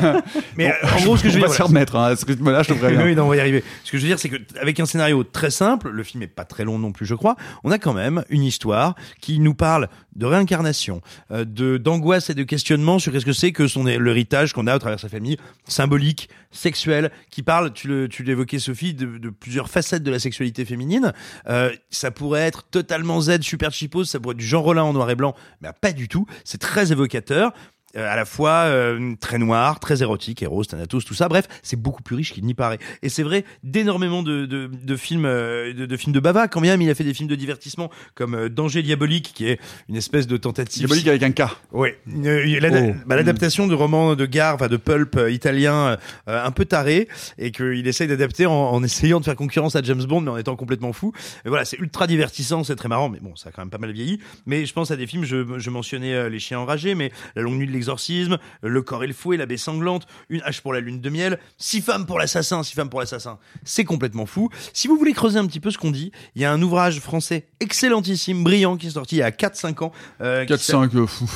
Mais 0.56 0.68
euh, 0.68 0.86
en 0.96 1.02
gros, 1.02 1.16
ce 1.16 1.24
que 1.24 1.28
je 1.30 1.34
veux 1.34 1.40
on 1.40 1.46
va 1.46 1.48
dire, 1.48 1.56
se 1.56 1.62
remettre 1.62 1.96
hein, 1.96 2.04
à 2.12 2.16
ce 2.16 2.24
rythme-là, 2.24 2.62
je 2.62 2.68
te 2.68 2.78
préviens. 2.78 3.04
oui, 3.04 3.16
non, 3.16 3.24
on 3.24 3.28
va 3.28 3.36
y 3.36 3.40
arriver. 3.40 3.64
Ce 3.82 3.90
que 3.90 3.98
je 3.98 4.02
veux 4.02 4.08
dire, 4.08 4.20
c'est 4.20 4.28
que 4.28 4.36
avec 4.60 4.78
un 4.78 4.86
scénario 4.86 5.24
très 5.24 5.50
simple, 5.50 5.90
le 5.90 6.04
film 6.04 6.22
est 6.22 6.28
pas 6.28 6.44
très 6.44 6.64
long 6.64 6.78
non 6.78 6.92
plus, 6.92 7.06
je 7.06 7.14
crois. 7.16 7.34
On 7.64 7.72
a 7.72 7.78
quand 7.78 7.92
même 7.92 8.22
une 8.30 8.44
histoire 8.44 8.94
qui 9.20 9.40
nous 9.40 9.54
parle 9.54 9.88
de 10.14 10.26
réincarnation, 10.26 11.00
euh, 11.32 11.44
de 11.44 11.76
d'angoisse 11.76 12.30
et 12.30 12.34
de 12.34 12.42
questionnement 12.44 12.98
sur 13.00 13.12
qu'est-ce 13.12 13.26
que 13.26 13.32
c'est 13.32 13.50
que 13.50 13.66
son 13.66 13.84
l'héritage 13.84 14.52
qu'on 14.52 14.66
a 14.68 14.76
au 14.76 14.78
travers 14.78 15.00
sa 15.00 15.08
famille, 15.08 15.38
symbolique, 15.66 16.28
sexuel, 16.52 17.10
qui 17.30 17.42
parle, 17.42 17.72
tu 17.72 17.88
le 17.88 18.08
tu 18.08 18.22
l'évoquais 18.22 18.58
Sophie, 18.58 18.94
de, 18.94 19.18
de 19.18 19.30
plusieurs 19.30 19.68
facettes 19.70 20.02
de 20.02 20.10
la 20.10 20.18
sexualité 20.20 20.64
féminine. 20.64 21.12
Euh, 21.48 21.72
ça 21.90 22.10
pourrait 22.10 22.42
être 22.42 22.62
totalement 22.70 23.20
Z, 23.20 23.40
super 23.40 23.71
ça 24.04 24.20
pourrait 24.20 24.35
du 24.35 24.46
Jean 24.46 24.62
Rollin 24.62 24.85
en 24.85 24.92
noir 24.92 25.11
et 25.11 25.16
blanc, 25.16 25.35
mais 25.61 25.70
pas 25.80 25.92
du 25.92 26.08
tout. 26.08 26.26
C'est 26.44 26.61
très 26.61 26.92
évocateur 26.92 27.52
euh, 27.96 28.11
à 28.11 28.16
la 28.16 28.24
fois 28.24 28.64
euh, 28.66 29.14
très 29.20 29.38
noir, 29.38 29.81
très 29.81 30.02
érotique, 30.02 30.42
Eros, 30.42 30.64
Thanatos, 30.64 31.05
tout 31.05 31.14
ça. 31.14 31.28
Bref, 31.28 31.46
c'est 31.62 31.81
beaucoup 31.81 32.02
plus 32.02 32.16
riche 32.16 32.33
qu'il 32.33 32.44
n'y 32.44 32.55
paraît. 32.55 32.78
Et 33.02 33.09
c'est 33.09 33.22
vrai 33.22 33.44
d'énormément 33.62 34.22
de, 34.22 34.46
de, 34.46 34.66
de 34.72 34.96
films 34.96 35.24
euh, 35.26 35.72
de, 35.74 35.87
de 35.87 35.96
films 35.96 36.12
de 36.12 36.20
Bava. 36.20 36.48
Quand 36.48 36.61
bien 36.61 36.72
même 36.72 36.83
il 36.83 36.90
a 36.90 36.94
fait 36.94 37.05
des 37.05 37.14
films 37.14 37.28
de 37.28 37.35
divertissement 37.37 37.90
comme 38.14 38.35
euh, 38.35 38.48
Danger 38.48 38.83
diabolique, 38.83 39.33
qui 39.35 39.46
est 39.46 39.61
une 39.88 39.96
espèce 39.96 40.26
de 40.26 40.37
tentative. 40.37 40.87
Diabolique 40.87 41.09
avec 41.09 41.22
un 41.22 41.33
K. 41.33 41.42
Oui, 41.72 41.90
euh, 42.24 42.61
Oh. 42.72 42.94
bah, 43.07 43.16
l'adaptation 43.16 43.66
de 43.66 43.74
romans 43.74 44.14
de 44.14 44.24
gare, 44.26 44.55
enfin 44.55 44.68
de 44.68 44.76
pulp 44.76 45.18
italien, 45.31 45.98
euh, 46.28 46.44
un 46.44 46.50
peu 46.50 46.64
taré, 46.64 47.09
et 47.38 47.50
qu'il 47.50 47.87
essaye 47.87 48.09
d'adapter 48.09 48.46
en, 48.46 48.52
en 48.52 48.83
essayant 48.83 49.20
de 49.20 49.24
faire 49.24 49.37
concurrence 49.37 49.76
à 49.76 49.83
James 49.83 50.02
Bond, 50.05 50.22
mais 50.22 50.31
en 50.31 50.37
étant 50.37 50.57
complètement 50.57 50.92
fou. 50.92 51.12
Et 51.44 51.48
voilà, 51.48 51.64
c'est 51.64 51.78
ultra 51.78 52.07
divertissant, 52.07 52.64
c'est 52.64 52.76
très 52.76 52.88
marrant, 52.88 53.09
mais 53.09 53.18
bon, 53.20 53.37
ça 53.37 53.48
a 53.48 53.52
quand 53.52 53.62
même 53.62 53.70
pas 53.70 53.78
mal 53.78 53.92
vieilli. 53.92 54.20
Mais 54.46 54.64
je 54.64 54.72
pense 54.72 54.90
à 54.90 54.96
des 54.96 55.07
films, 55.07 55.24
je, 55.24 55.59
je 55.59 55.70
mentionnais 55.70 56.14
euh, 56.14 56.28
Les 56.28 56.38
Chiens 56.38 56.61
Enragés, 56.61 56.94
mais 56.94 57.11
La 57.37 57.42
Longue 57.42 57.57
Nuit 57.59 57.66
de 57.66 57.72
l'Exorcisme, 57.82 58.38
Le 58.62 58.82
Corps 58.82 59.02
et 59.02 59.08
le 59.08 59.12
Fouet, 59.12 59.36
La 59.36 59.46
Baie 59.46 59.56
Sanglante, 59.56 60.06
Une 60.28 60.40
hache 60.44 60.60
pour 60.60 60.72
la 60.72 60.78
Lune 60.80 61.00
de 61.00 61.10
Miel, 61.10 61.38
Six 61.58 61.80
femmes 61.82 62.06
pour 62.06 62.18
l'assassin, 62.18 62.62
Six 62.62 62.74
femmes 62.74 62.88
pour 62.88 63.00
l'assassin. 63.00 63.38
C'est 63.64 63.84
complètement 63.84 64.24
fou. 64.26 64.48
Si 64.72 64.86
vous 64.88 64.96
voulez 64.96 65.12
creuser 65.12 65.38
un 65.40 65.46
petit 65.46 65.58
peu 65.60 65.70
ce 65.72 65.78
qu'on 65.78 65.90
dit, 65.90 66.12
il 66.36 66.42
y 66.42 66.44
a 66.44 66.52
un 66.52 66.62
ouvrage 66.62 67.00
français 67.00 67.48
excellentissime, 67.60 68.44
brillant, 68.44 68.76
qui 68.76 68.86
est 68.86 68.90
sorti 68.90 69.16
il 69.16 69.18
y 69.18 69.22
a 69.22 69.30
4-5 69.32 69.82
ans. 69.84 69.92
euh, 70.20 70.44
qui 70.44 70.52
4-5, 70.52 70.94
euh, 70.96 71.06
fou. 71.06 71.28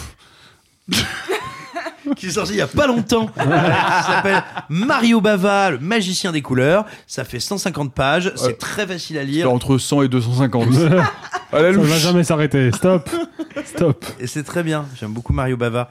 qui 2.16 2.26
est 2.26 2.30
sorti 2.30 2.52
il 2.52 2.58
y 2.58 2.60
a 2.60 2.68
pas 2.68 2.86
longtemps, 2.86 3.28
euh, 3.38 3.42
qui 3.42 4.06
s'appelle 4.06 4.42
Mario 4.68 5.20
Bava, 5.20 5.72
le 5.72 5.78
magicien 5.78 6.30
des 6.30 6.42
couleurs. 6.42 6.84
Ça 7.08 7.24
fait 7.24 7.40
150 7.40 7.92
pages, 7.92 8.32
c'est 8.36 8.58
très 8.58 8.86
facile 8.86 9.18
à 9.18 9.22
C'est 9.22 9.26
lire. 9.26 9.50
entre 9.52 9.76
100 9.78 10.02
et 10.02 10.08
250. 10.08 10.68
à 11.52 11.60
la 11.62 11.70
Ça 11.70 11.72
louche. 11.72 11.88
va 11.88 11.98
jamais 11.98 12.22
s'arrêter. 12.24 12.70
Stop. 12.72 13.10
Stop. 13.64 14.04
Et 14.20 14.26
c'est 14.28 14.44
très 14.44 14.62
bien. 14.62 14.86
J'aime 15.00 15.12
beaucoup 15.12 15.32
Mario 15.32 15.56
Bava. 15.56 15.90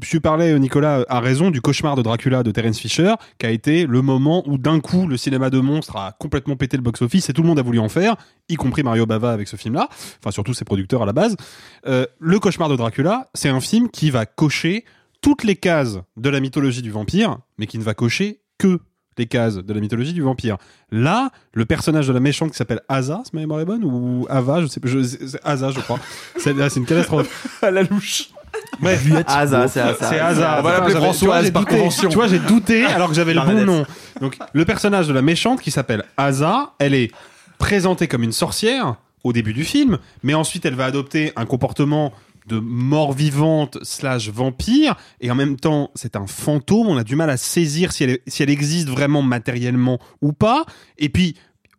Tu 0.00 0.20
parlais, 0.20 0.58
Nicolas, 0.58 1.04
a 1.08 1.20
raison, 1.20 1.50
du 1.50 1.60
cauchemar 1.60 1.96
de 1.96 2.02
Dracula 2.02 2.42
de 2.42 2.50
Terence 2.50 2.78
Fisher, 2.78 3.14
qui 3.38 3.46
a 3.46 3.50
été 3.50 3.86
le 3.86 4.00
moment 4.02 4.42
où 4.46 4.56
d'un 4.56 4.80
coup 4.80 5.06
le 5.06 5.16
cinéma 5.16 5.50
de 5.50 5.60
monstres 5.60 5.96
a 5.96 6.12
complètement 6.12 6.56
pété 6.56 6.76
le 6.76 6.82
box-office 6.82 7.28
et 7.28 7.32
tout 7.32 7.42
le 7.42 7.48
monde 7.48 7.58
a 7.58 7.62
voulu 7.62 7.78
en 7.78 7.88
faire, 7.88 8.16
y 8.48 8.56
compris 8.56 8.82
Mario 8.82 9.06
Bava 9.06 9.32
avec 9.32 9.48
ce 9.48 9.56
film-là, 9.56 9.88
enfin 9.90 10.30
surtout 10.30 10.54
ses 10.54 10.64
producteurs 10.64 11.02
à 11.02 11.06
la 11.06 11.12
base. 11.12 11.36
Euh, 11.86 12.06
le 12.18 12.38
cauchemar 12.38 12.68
de 12.68 12.76
Dracula, 12.76 13.28
c'est 13.34 13.48
un 13.48 13.60
film 13.60 13.90
qui 13.90 14.10
va 14.10 14.24
cocher 14.24 14.84
toutes 15.20 15.44
les 15.44 15.56
cases 15.56 16.00
de 16.16 16.28
la 16.30 16.40
mythologie 16.40 16.82
du 16.82 16.90
vampire, 16.90 17.38
mais 17.58 17.66
qui 17.66 17.78
ne 17.78 17.84
va 17.84 17.94
cocher 17.94 18.40
que 18.58 18.80
les 19.18 19.26
cases 19.26 19.56
de 19.56 19.72
la 19.72 19.80
mythologie 19.80 20.12
du 20.12 20.22
vampire. 20.22 20.56
Là, 20.90 21.30
le 21.52 21.64
personnage 21.64 22.08
de 22.08 22.12
la 22.12 22.20
méchante 22.20 22.50
qui 22.50 22.56
s'appelle 22.56 22.80
Asa, 22.88 23.22
si 23.24 23.30
ma 23.34 23.40
mémoire 23.40 23.60
est 23.60 23.64
bonne, 23.64 23.84
ou 23.84 24.26
Ava, 24.28 24.62
je 24.62 24.66
sais 24.66 24.80
pas, 24.80 24.88
c'est 24.88 25.28
c'est 25.28 25.40
Asa, 25.44 25.70
je 25.70 25.80
crois. 25.80 26.00
C'est 26.38 26.54
c'est 26.68 26.80
une 26.80 26.86
catastrophe. 26.86 27.58
à 27.62 27.70
la 27.70 27.82
louche. 27.82 28.30
Ouais. 28.80 28.98
Asa, 29.26 29.68
c'est 29.68 29.80
Asa. 29.80 29.96
C'est 30.08 30.18
Asa. 30.18 30.56
On 30.58 30.62
va 30.62 30.72
l'appeler 30.72 30.94
Françoise 30.94 31.18
tu 31.18 31.26
vois, 31.26 31.42
j'ai 31.42 31.52
par 31.52 31.66
convention. 31.66 32.08
Tu 32.08 32.14
vois, 32.14 32.28
j'ai 32.28 32.38
douté 32.38 32.84
alors 32.84 33.08
que 33.08 33.14
j'avais 33.14 33.34
le 33.34 33.40
bon 33.40 33.64
nom. 33.64 33.86
Donc, 34.20 34.38
le 34.52 34.64
personnage 34.64 35.08
de 35.08 35.12
la 35.12 35.22
méchante 35.22 35.60
qui 35.60 35.70
s'appelle 35.70 36.04
Asa, 36.16 36.72
elle 36.78 36.94
est 36.94 37.10
présentée 37.58 38.08
comme 38.08 38.22
une 38.22 38.32
sorcière 38.32 38.96
au 39.24 39.32
début 39.32 39.52
du 39.52 39.64
film, 39.64 39.98
mais 40.22 40.34
ensuite 40.34 40.64
elle 40.64 40.74
va 40.74 40.84
adopter 40.84 41.32
un 41.36 41.46
comportement 41.46 42.12
de 42.48 42.58
mort 42.58 43.12
vivante 43.12 43.78
slash 43.82 44.28
vampire 44.30 44.96
et 45.20 45.30
en 45.30 45.34
même 45.36 45.56
temps 45.56 45.92
c'est 45.94 46.16
un 46.16 46.26
fantôme 46.26 46.88
on 46.88 46.96
a 46.96 47.04
du 47.04 47.14
mal 47.14 47.30
à 47.30 47.36
saisir 47.36 47.92
si 47.92 48.02
elle, 48.02 48.18
si 48.26 48.42
elle 48.42 48.50
existe 48.50 48.88
vraiment 48.88 49.22
matériellement 49.22 50.00
ou 50.22 50.32
pas 50.32 50.64
et 50.98 51.08
puis 51.08 51.36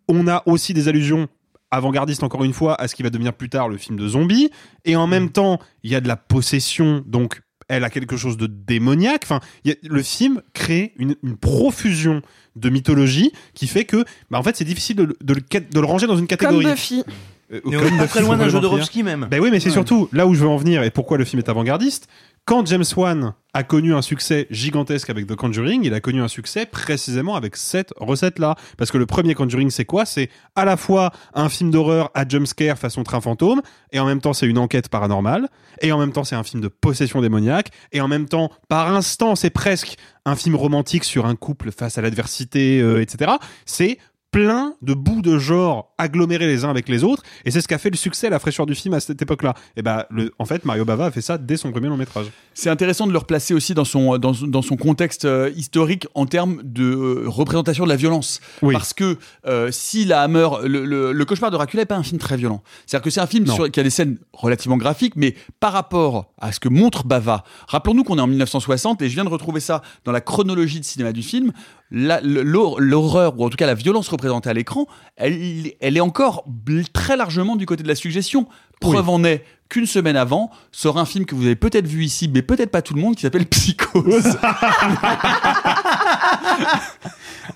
on 0.07 0.25
a 0.25 0.41
aussi 0.45 0.73
des 0.73 0.87
allusions 0.87 1.27
avant-gardistes 1.75 2.23
encore 2.23 2.43
une 2.43 2.53
fois 2.53 2.79
à 2.81 2.87
ce 2.87 2.95
qui 2.95 3.03
va 3.03 3.09
devenir 3.09 3.33
plus 3.33 3.49
tard 3.49 3.69
le 3.69 3.77
film 3.77 3.97
de 3.97 4.07
zombies 4.07 4.49
et 4.85 4.95
en 4.95 5.07
même 5.07 5.29
temps 5.29 5.59
il 5.83 5.91
y 5.91 5.95
a 5.95 6.01
de 6.01 6.07
la 6.07 6.15
possession 6.17 7.03
donc 7.05 7.41
elle 7.69 7.83
a 7.83 7.89
quelque 7.89 8.17
chose 8.17 8.35
de 8.37 8.47
démoniaque 8.47 9.21
enfin 9.23 9.39
il 9.63 9.69
y 9.69 9.73
a- 9.73 9.77
le 9.83 10.03
film 10.03 10.41
crée 10.53 10.93
une, 10.97 11.15
une 11.23 11.37
profusion 11.37 12.21
de 12.55 12.69
mythologie 12.69 13.31
qui 13.53 13.67
fait 13.67 13.85
que 13.85 14.03
bah 14.29 14.37
en 14.39 14.43
fait 14.43 14.55
c'est 14.55 14.65
difficile 14.65 14.95
de, 14.97 15.03
le- 15.03 15.17
de 15.23 15.33
le, 15.33 15.41
de 15.41 15.79
le 15.79 15.85
ranger 15.85 16.07
dans 16.07 16.15
une 16.17 16.27
Comme 16.27 16.37
catégorie 16.37 16.65
Buffy. 16.65 17.03
Euh, 17.51 17.59
comme 17.61 17.73
on 17.73 17.77
est 17.77 17.81
pas 17.81 17.89
Buffy, 18.03 18.07
très 18.09 18.21
loin 18.21 18.37
d'un 18.37 18.49
jeu 18.49 18.59
de. 18.59 18.65
Rovski 18.65 19.03
même. 19.03 19.27
Ben 19.29 19.39
oui, 19.39 19.49
mais 19.51 19.59
c'est 19.59 19.69
surtout 19.69 20.09
là 20.11 20.25
où 20.25 20.33
je 20.33 20.41
veux 20.41 20.47
en 20.49 20.57
venir 20.57 20.81
et 20.81 20.89
pourquoi 20.91 21.17
le 21.17 21.25
film 21.25 21.39
est 21.39 21.49
avant-gardiste. 21.49 22.07
Quand 22.45 22.65
James 22.65 22.83
Wan 22.97 23.35
a 23.53 23.63
connu 23.63 23.93
un 23.93 24.01
succès 24.01 24.47
gigantesque 24.49 25.09
avec 25.09 25.27
The 25.27 25.35
Conjuring, 25.35 25.85
il 25.85 25.93
a 25.93 26.01
connu 26.01 26.21
un 26.21 26.27
succès 26.27 26.65
précisément 26.65 27.35
avec 27.35 27.55
cette 27.55 27.93
recette-là. 27.95 28.55
Parce 28.77 28.91
que 28.91 28.97
le 28.97 29.05
premier 29.05 29.33
Conjuring, 29.33 29.69
c'est 29.69 29.85
quoi? 29.85 30.05
C'est 30.05 30.29
à 30.57 30.65
la 30.65 30.75
fois 30.75 31.11
un 31.35 31.47
film 31.47 31.71
d'horreur 31.71 32.11
à 32.13 32.27
jumpscare 32.27 32.77
façon 32.77 33.03
train 33.03 33.21
fantôme, 33.21 33.61
et 33.93 33.99
en 34.01 34.05
même 34.05 34.19
temps 34.19 34.33
c'est 34.33 34.45
une 34.45 34.57
enquête 34.57 34.89
paranormale, 34.89 35.47
et 35.79 35.93
en 35.93 35.99
même 35.99 36.11
temps 36.11 36.25
c'est 36.25 36.35
un 36.35 36.43
film 36.43 36.61
de 36.61 36.67
possession 36.67 37.21
démoniaque, 37.21 37.69
et 37.93 38.01
en 38.01 38.09
même 38.09 38.27
temps, 38.27 38.51
par 38.67 38.93
instant, 38.93 39.35
c'est 39.35 39.49
presque 39.49 39.95
un 40.25 40.35
film 40.35 40.55
romantique 40.55 41.05
sur 41.05 41.25
un 41.25 41.35
couple 41.35 41.71
face 41.71 41.97
à 41.97 42.01
l'adversité, 42.01 42.81
euh, 42.81 43.01
etc. 43.01 43.31
C'est 43.65 43.99
plein 44.33 44.73
de 44.81 44.95
bouts 44.95 45.21
de 45.21 45.37
genre 45.37 45.93
agglomérés 45.99 46.47
les 46.47 46.65
uns 46.65 46.69
avec 46.71 46.89
les 46.89 47.03
autres 47.03 47.21
et 47.45 47.51
c'est 47.51 47.61
ce 47.61 47.67
qui 47.67 47.75
a 47.75 47.77
fait 47.77 47.91
le 47.91 47.95
succès 47.95 48.31
la 48.31 48.39
fraîcheur 48.39 48.65
du 48.65 48.73
film 48.73 48.95
à 48.95 48.99
cette 48.99 49.21
époque-là. 49.21 49.53
Et 49.77 49.83
ben 49.83 50.05
le 50.09 50.31
en 50.39 50.45
fait 50.45 50.65
Mario 50.65 50.85
Bava 50.85 51.05
a 51.05 51.11
fait 51.11 51.21
ça 51.21 51.37
dès 51.37 51.55
son 51.55 51.71
premier 51.71 51.87
long 51.87 51.97
métrage. 51.97 52.25
C'est 52.55 52.71
intéressant 52.71 53.05
de 53.05 53.11
le 53.11 53.19
replacer 53.19 53.53
aussi 53.53 53.75
dans 53.75 53.85
son 53.85 54.17
dans, 54.17 54.31
dans 54.31 54.63
son 54.63 54.75
contexte 54.75 55.25
euh, 55.25 55.51
historique 55.55 56.07
en 56.15 56.25
termes 56.25 56.61
de 56.63 56.83
euh, 56.83 57.23
représentation 57.27 57.83
de 57.83 57.89
la 57.89 57.95
violence. 57.95 58.41
Oui. 58.63 58.73
parce 58.73 58.93
que 58.93 59.17
euh, 59.45 59.69
si 59.71 60.03
la 60.03 60.21
Hammer 60.23 60.47
le, 60.63 60.83
le, 60.83 61.11
le 61.11 61.25
cauchemar 61.25 61.51
de 61.51 61.55
Dracula 61.57 61.83
est 61.83 61.85
pas 61.85 61.95
un 61.95 62.03
film 62.03 62.19
très 62.19 62.35
violent. 62.35 62.63
C'est-à-dire 62.87 63.03
que 63.03 63.09
c'est 63.11 63.21
un 63.21 63.27
film 63.27 63.45
sur, 63.45 63.69
qui 63.69 63.79
a 63.79 63.83
des 63.83 63.91
scènes 63.91 64.17
relativement 64.33 64.77
graphiques 64.77 65.15
mais 65.15 65.35
par 65.59 65.73
rapport 65.73 66.33
à 66.41 66.51
ce 66.51 66.59
que 66.59 66.69
montre 66.69 67.05
Bava 67.05 67.43
rappelons-nous 67.67 68.03
qu'on 68.03 68.17
est 68.17 68.21
en 68.21 68.27
1960 68.27 69.03
et 69.03 69.09
je 69.09 69.13
viens 69.13 69.25
de 69.25 69.29
retrouver 69.29 69.59
ça 69.59 69.83
dans 70.05 70.11
la 70.11 70.21
chronologie 70.21 70.79
de 70.79 70.85
cinéma 70.85 71.11
du 71.11 71.21
film 71.21 71.51
l'horreur 71.93 73.39
ou 73.39 73.45
en 73.45 73.49
tout 73.49 73.55
cas 73.57 73.67
la 73.67 73.75
violence 73.75 74.07
représentée 74.09 74.49
à 74.49 74.53
l'écran 74.53 74.87
elle, 75.15 75.71
elle 75.79 75.95
est 75.95 76.01
encore 76.01 76.43
très 76.91 77.15
largement 77.15 77.55
du 77.55 77.65
côté 77.67 77.83
de 77.83 77.87
la 77.87 77.95
suggestion. 77.95 78.47
Preuve 78.81 79.09
en 79.09 79.23
est 79.23 79.45
qu'une 79.69 79.85
semaine 79.85 80.17
avant 80.17 80.49
sort 80.71 80.97
un 80.97 81.05
film 81.05 81.25
que 81.25 81.35
vous 81.35 81.45
avez 81.45 81.55
peut-être 81.55 81.85
vu 81.87 82.03
ici 82.03 82.29
mais 82.33 82.41
peut-être 82.41 82.71
pas 82.71 82.81
tout 82.81 82.95
le 82.95 83.01
monde 83.01 83.15
qui 83.15 83.21
s'appelle 83.21 83.45
Psychose. 83.45 84.37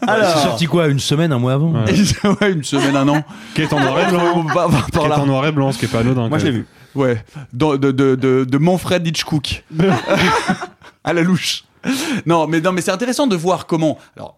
Alors, 0.01 0.37
c'est 0.37 0.43
sorti 0.43 0.65
quoi 0.67 0.87
Une 0.87 0.99
semaine, 0.99 1.31
un 1.31 1.39
mois 1.39 1.53
avant 1.53 1.71
ouais, 1.71 1.91
une 2.51 2.63
semaine, 2.63 2.95
un 2.95 3.07
an. 3.07 3.23
qui 3.55 3.61
est 3.61 3.73
en 3.73 3.79
noir 3.79 3.99
et 3.99 4.11
blanc. 4.11 4.45
qui 4.91 4.97
est 4.97 5.11
en 5.11 5.25
noir 5.25 5.45
et 5.47 5.51
blanc 5.51 5.71
ce 5.71 5.79
qui 5.79 5.85
est 5.85 5.87
pas 5.87 5.99
anodin 5.99 6.29
Moi, 6.29 6.37
je 6.39 6.45
l'ai 6.45 6.51
vu. 6.51 6.67
Ouais, 6.95 7.23
Dans- 7.53 7.77
de, 7.77 7.91
de, 7.91 8.15
de, 8.15 8.43
de 8.43 8.57
Manfred 8.57 9.05
Hitchcock. 9.05 9.63
à 11.03 11.13
la 11.13 11.21
louche. 11.21 11.63
Non, 12.25 12.47
mais, 12.47 12.61
non, 12.61 12.71
mais 12.71 12.81
c'est 12.81 12.91
intéressant 12.91 13.27
de 13.27 13.35
voir 13.35 13.67
comment. 13.67 13.97
Alors, 14.15 14.35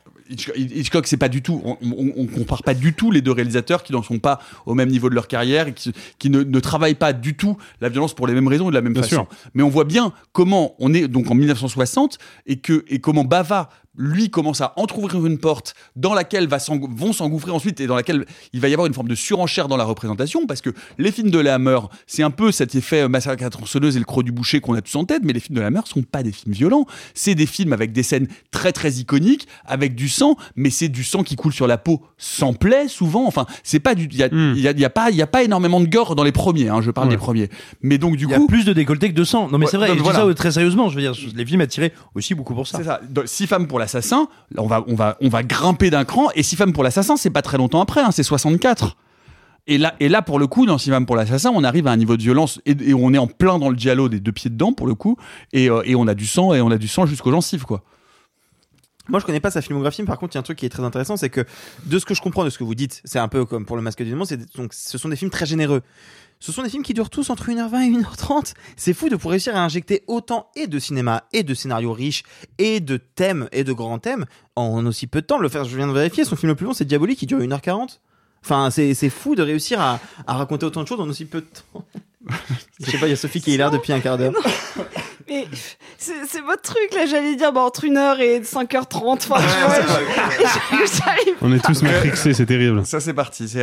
Hitchcock, 0.55 1.07
c'est 1.07 1.17
pas 1.17 1.27
du 1.29 1.41
tout. 1.41 1.59
On, 1.65 1.75
on, 1.81 2.13
on 2.15 2.25
compare 2.27 2.61
pas 2.61 2.75
du 2.75 2.93
tout 2.93 3.09
les 3.09 3.21
deux 3.21 3.31
réalisateurs 3.31 3.81
qui 3.81 3.93
n'en 3.93 4.03
sont 4.03 4.19
pas 4.19 4.39
au 4.67 4.75
même 4.75 4.89
niveau 4.89 5.09
de 5.09 5.15
leur 5.15 5.27
carrière 5.27 5.67
et 5.67 5.73
qui, 5.73 5.91
qui 6.19 6.29
ne, 6.29 6.43
ne 6.43 6.59
travaillent 6.59 6.93
pas 6.93 7.13
du 7.13 7.35
tout 7.35 7.57
la 7.81 7.89
violence 7.89 8.13
pour 8.13 8.27
les 8.27 8.33
mêmes 8.35 8.47
raisons 8.47 8.67
et 8.67 8.69
de 8.69 8.75
la 8.75 8.81
même 8.81 8.93
Bien 8.93 9.01
façon. 9.01 9.15
sûr. 9.15 9.27
Mais 9.55 9.63
on 9.63 9.69
voit 9.69 9.85
bien 9.85 10.13
comment 10.31 10.75
on 10.77 10.93
est 10.93 11.07
donc 11.07 11.31
en 11.31 11.35
1960 11.35 12.19
et 12.45 12.57
que 12.59 12.85
et 12.89 12.99
comment 12.99 13.23
Bava 13.23 13.69
lui 14.01 14.29
commence 14.29 14.61
à 14.61 14.71
entrouvrir 14.77 15.25
une 15.25 15.37
porte 15.37 15.75
dans 15.97 16.13
laquelle 16.13 16.47
va 16.47 16.57
vont 16.89 17.11
s'engouffrer 17.13 17.51
ensuite 17.51 17.79
et 17.81 17.85
dans 17.85 17.95
laquelle 17.95 18.25
il 18.53 18.61
va 18.61 18.69
y 18.69 18.73
avoir 18.73 18.87
une 18.87 18.93
forme 18.93 19.09
de 19.09 19.15
surenchère 19.15 19.67
dans 19.67 19.75
la 19.77 19.83
représentation 19.83 20.47
parce 20.47 20.61
que 20.61 20.69
les 20.97 21.11
films 21.11 21.29
de 21.31 21.37
la 21.39 21.55
Hammer 21.55 21.79
c'est 22.07 22.23
un 22.23 22.31
peu 22.31 22.51
cet 22.53 22.75
effet 22.75 23.01
euh, 23.01 23.09
massacre 23.09 23.43
à 23.43 23.47
la 23.47 23.49
tronçonneuse 23.49 23.95
et 23.97 23.99
le 23.99 24.05
croc 24.05 24.23
du 24.23 24.31
boucher 24.31 24.61
qu'on 24.61 24.73
a 24.73 24.81
tous 24.81 24.95
en 24.95 25.03
tête 25.03 25.21
mais 25.25 25.33
les 25.33 25.39
films 25.41 25.55
de 25.57 25.61
la 25.61 25.67
Hammer 25.67 25.81
sont 25.85 26.01
pas 26.01 26.23
des 26.23 26.31
films 26.31 26.53
violents 26.53 26.85
c'est 27.13 27.35
des 27.35 27.45
films 27.45 27.73
avec 27.73 27.91
des 27.91 28.03
scènes 28.03 28.27
très 28.51 28.71
très 28.71 28.93
iconiques 28.93 29.47
avec 29.65 29.95
du 29.95 30.07
sang 30.07 30.37
mais 30.55 30.69
c'est 30.69 30.89
du 30.89 31.03
sang 31.03 31.23
qui 31.23 31.35
coule 31.35 31.51
sur 31.53 31.67
la 31.67 31.77
peau 31.77 32.01
sans 32.17 32.53
plaie 32.53 32.87
souvent 32.87 33.27
enfin 33.27 33.45
c'est 33.63 33.79
pas 33.81 33.95
du 33.95 34.07
il 34.11 34.15
y 34.17 34.23
a, 34.23 34.27
y 34.27 34.67
a- 34.67 34.71
il 34.71 34.79
y 34.79 34.85
a 34.85 34.89
pas 34.89 35.09
il 35.11 35.17
y 35.17 35.21
a 35.21 35.27
pas 35.27 35.43
énormément 35.43 35.81
de 35.81 35.87
gore 35.87 36.15
dans 36.15 36.23
les 36.23 36.31
premiers 36.31 36.69
hein, 36.69 36.81
je 36.81 36.91
parle 36.91 37.07
Ouais. 37.09 37.15
des 37.15 37.17
premiers 37.19 37.49
mais 37.81 37.97
donc 37.97 38.15
du 38.15 38.25
Il 38.25 38.29
y 38.31 38.33
a 38.33 38.37
coup 38.37 38.47
plus 38.47 38.63
de 38.65 38.71
décolleté 38.73 39.09
que 39.09 39.13
de 39.15 39.23
sang. 39.23 39.47
Non, 39.49 39.57
mais 39.57 39.65
Ouais, 39.65 39.71
c'est 39.71 39.77
vrai, 39.77 39.87
je 39.89 39.93
voilà. 40.03 40.19
dis 40.19 40.23
ça 40.23 40.27
euh, 40.27 40.33
très 40.33 40.51
sérieusement. 40.51 40.89
Je 40.89 40.95
veux 40.95 41.01
dire, 41.01 41.13
les 41.35 41.45
films 41.45 41.61
attiraient 41.61 41.91
aussi 42.13 42.35
beaucoup 42.35 42.53
pour 42.53 42.67
ça. 42.67 42.77
C'est 42.77 42.83
ça. 42.83 43.01
Six 43.25 43.47
femmes 43.47 43.67
pour 43.67 43.79
l'assassin, 43.93 44.27
on 44.57 44.67
va, 44.67 44.83
on 44.87 44.95
va, 44.95 45.17
on 45.21 45.29
va 45.29 45.43
grimper 45.43 45.89
d'un 45.89 46.05
cran. 46.05 46.29
Et 46.35 46.43
Six 46.43 46.55
femmes 46.55 46.73
pour 46.73 46.83
l'assassin, 46.83 47.17
c'est 47.17 47.29
pas 47.29 47.41
très 47.41 47.57
longtemps 47.57 47.81
après, 47.81 48.01
hein, 48.01 48.11
c'est 48.11 48.23
64. 48.23 48.95
Et 49.67 49.77
là, 49.77 49.95
et 49.99 50.09
là, 50.09 50.21
pour 50.21 50.39
le 50.39 50.47
coup, 50.47 50.65
dans 50.65 50.77
femmes 50.77 51.05
pour 51.05 51.15
l'assassin, 51.15 51.51
on 51.53 51.63
arrive 51.63 51.87
à 51.87 51.91
un 51.91 51.97
niveau 51.97 52.17
de 52.17 52.21
violence 52.21 52.59
et, 52.65 52.93
on 52.93 53.13
est 53.13 53.17
en 53.17 53.27
plein 53.27 53.59
dans 53.59 53.69
le 53.69 53.77
giallo 53.77 54.09
des 54.09 54.19
deux 54.19 54.31
pieds 54.31 54.49
dedans, 54.49 54.73
pour 54.73 54.87
le 54.87 54.95
coup. 54.95 55.17
Et, 55.53 55.69
euh, 55.69 55.81
et 55.85 55.95
on 55.95 56.07
a 56.07 56.15
du 56.15 56.25
sang, 56.25 56.53
et 56.53 56.61
on 56.61 56.71
a 56.71 56.77
du 56.77 56.87
sang 56.87 57.05
jusqu'aux 57.05 57.31
gencives, 57.31 57.65
quoi. 57.65 57.83
Moi, 59.09 59.19
je 59.19 59.25
connais 59.25 59.39
pas 59.39 59.49
sa 59.49 59.61
filmographie, 59.61 60.03
mais 60.03 60.07
par 60.07 60.19
contre, 60.19 60.35
il 60.35 60.37
y 60.37 60.39
a 60.39 60.41
un 60.41 60.43
truc 60.43 60.59
qui 60.59 60.67
est 60.67 60.69
très 60.69 60.83
intéressant, 60.83 61.17
c'est 61.17 61.29
que 61.29 61.43
de 61.85 61.99
ce 61.99 62.05
que 62.05 62.13
je 62.13 62.21
comprends 62.21 62.45
de 62.45 62.49
ce 62.51 62.59
que 62.59 62.63
vous 62.63 62.75
dites, 62.75 63.01
c'est 63.05 63.17
un 63.17 63.27
peu 63.27 63.43
comme 63.43 63.65
pour 63.65 63.75
le 63.75 63.81
Masque 63.81 64.03
du 64.03 64.09
Démon, 64.09 64.23
c'est 64.23 64.55
donc 64.55 64.73
ce 64.73 64.97
sont 64.97 65.09
des 65.09 65.15
films 65.15 65.31
très 65.31 65.47
généreux. 65.47 65.81
Ce 66.41 66.53
sont 66.53 66.63
des 66.63 66.69
films 66.69 66.83
qui 66.83 66.93
durent 66.93 67.09
tous 67.09 67.29
entre 67.29 67.49
1h20 67.49 67.81
et 67.81 68.01
1h30. 68.01 68.53
C'est 68.77 68.93
fou 68.93 69.09
de 69.09 69.17
pouvoir 69.17 69.31
réussir 69.31 69.57
à 69.57 69.63
injecter 69.63 70.03
autant 70.07 70.49
et 70.55 70.67
de 70.67 70.79
cinéma 70.79 71.25
et 71.33 71.43
de 71.43 71.53
scénarios 71.53 71.91
riches 71.91 72.23
et 72.57 72.79
de 72.79 72.95
thèmes 72.95 73.49
et 73.51 73.65
de 73.65 73.73
grands 73.73 73.99
thèmes 73.99 74.25
en 74.55 74.85
aussi 74.85 75.05
peu 75.07 75.19
de 75.19 75.25
temps. 75.25 75.37
Le 75.37 75.49
faire, 75.49 75.65
je 75.65 75.75
viens 75.75 75.87
de 75.87 75.91
vérifier, 75.91 76.23
son 76.23 76.37
film 76.37 76.51
le 76.51 76.55
plus 76.55 76.65
long, 76.65 76.73
c'est 76.73 76.85
Diabolique, 76.85 77.19
qui 77.19 77.25
dure 77.25 77.39
1h40. 77.39 77.99
Enfin, 78.41 78.69
c'est 78.71 78.93
c'est 78.93 79.09
fou 79.09 79.35
de 79.35 79.41
réussir 79.41 79.81
à, 79.81 79.99
à 80.27 80.35
raconter 80.35 80.65
autant 80.65 80.81
de 80.81 80.87
choses 80.87 81.01
en 81.01 81.09
aussi 81.09 81.25
peu 81.25 81.41
de 81.41 81.47
temps. 81.47 81.85
Je 82.79 82.89
sais 82.89 82.97
pas, 82.97 83.07
il 83.07 83.09
y 83.09 83.13
a 83.13 83.17
Sophie 83.17 83.41
qui 83.41 83.53
est 83.53 83.57
là 83.57 83.69
depuis 83.69 83.91
un 83.91 83.99
quart 83.99 84.17
d'heure. 84.17 84.33
Mais 85.29 85.45
c'est 85.97 86.41
votre 86.41 86.61
truc 86.63 86.89
là, 86.95 87.05
j'allais 87.05 87.35
dire 87.35 87.51
bah, 87.53 87.61
entre 87.61 87.85
1h 87.85 88.19
et 88.19 88.39
5h30. 88.41 89.03
Enfin, 89.03 89.17
tu 89.19 89.29
vois, 89.29 89.75
je- 89.75 91.31
on 91.41 91.53
est 91.53 91.63
tous 91.63 91.81
matrixés 91.83 92.33
c'est 92.33 92.45
terrible 92.45 92.85
Ça, 92.85 92.99
c'est 92.99 93.13
parti. 93.13 93.47
C'est 93.47 93.61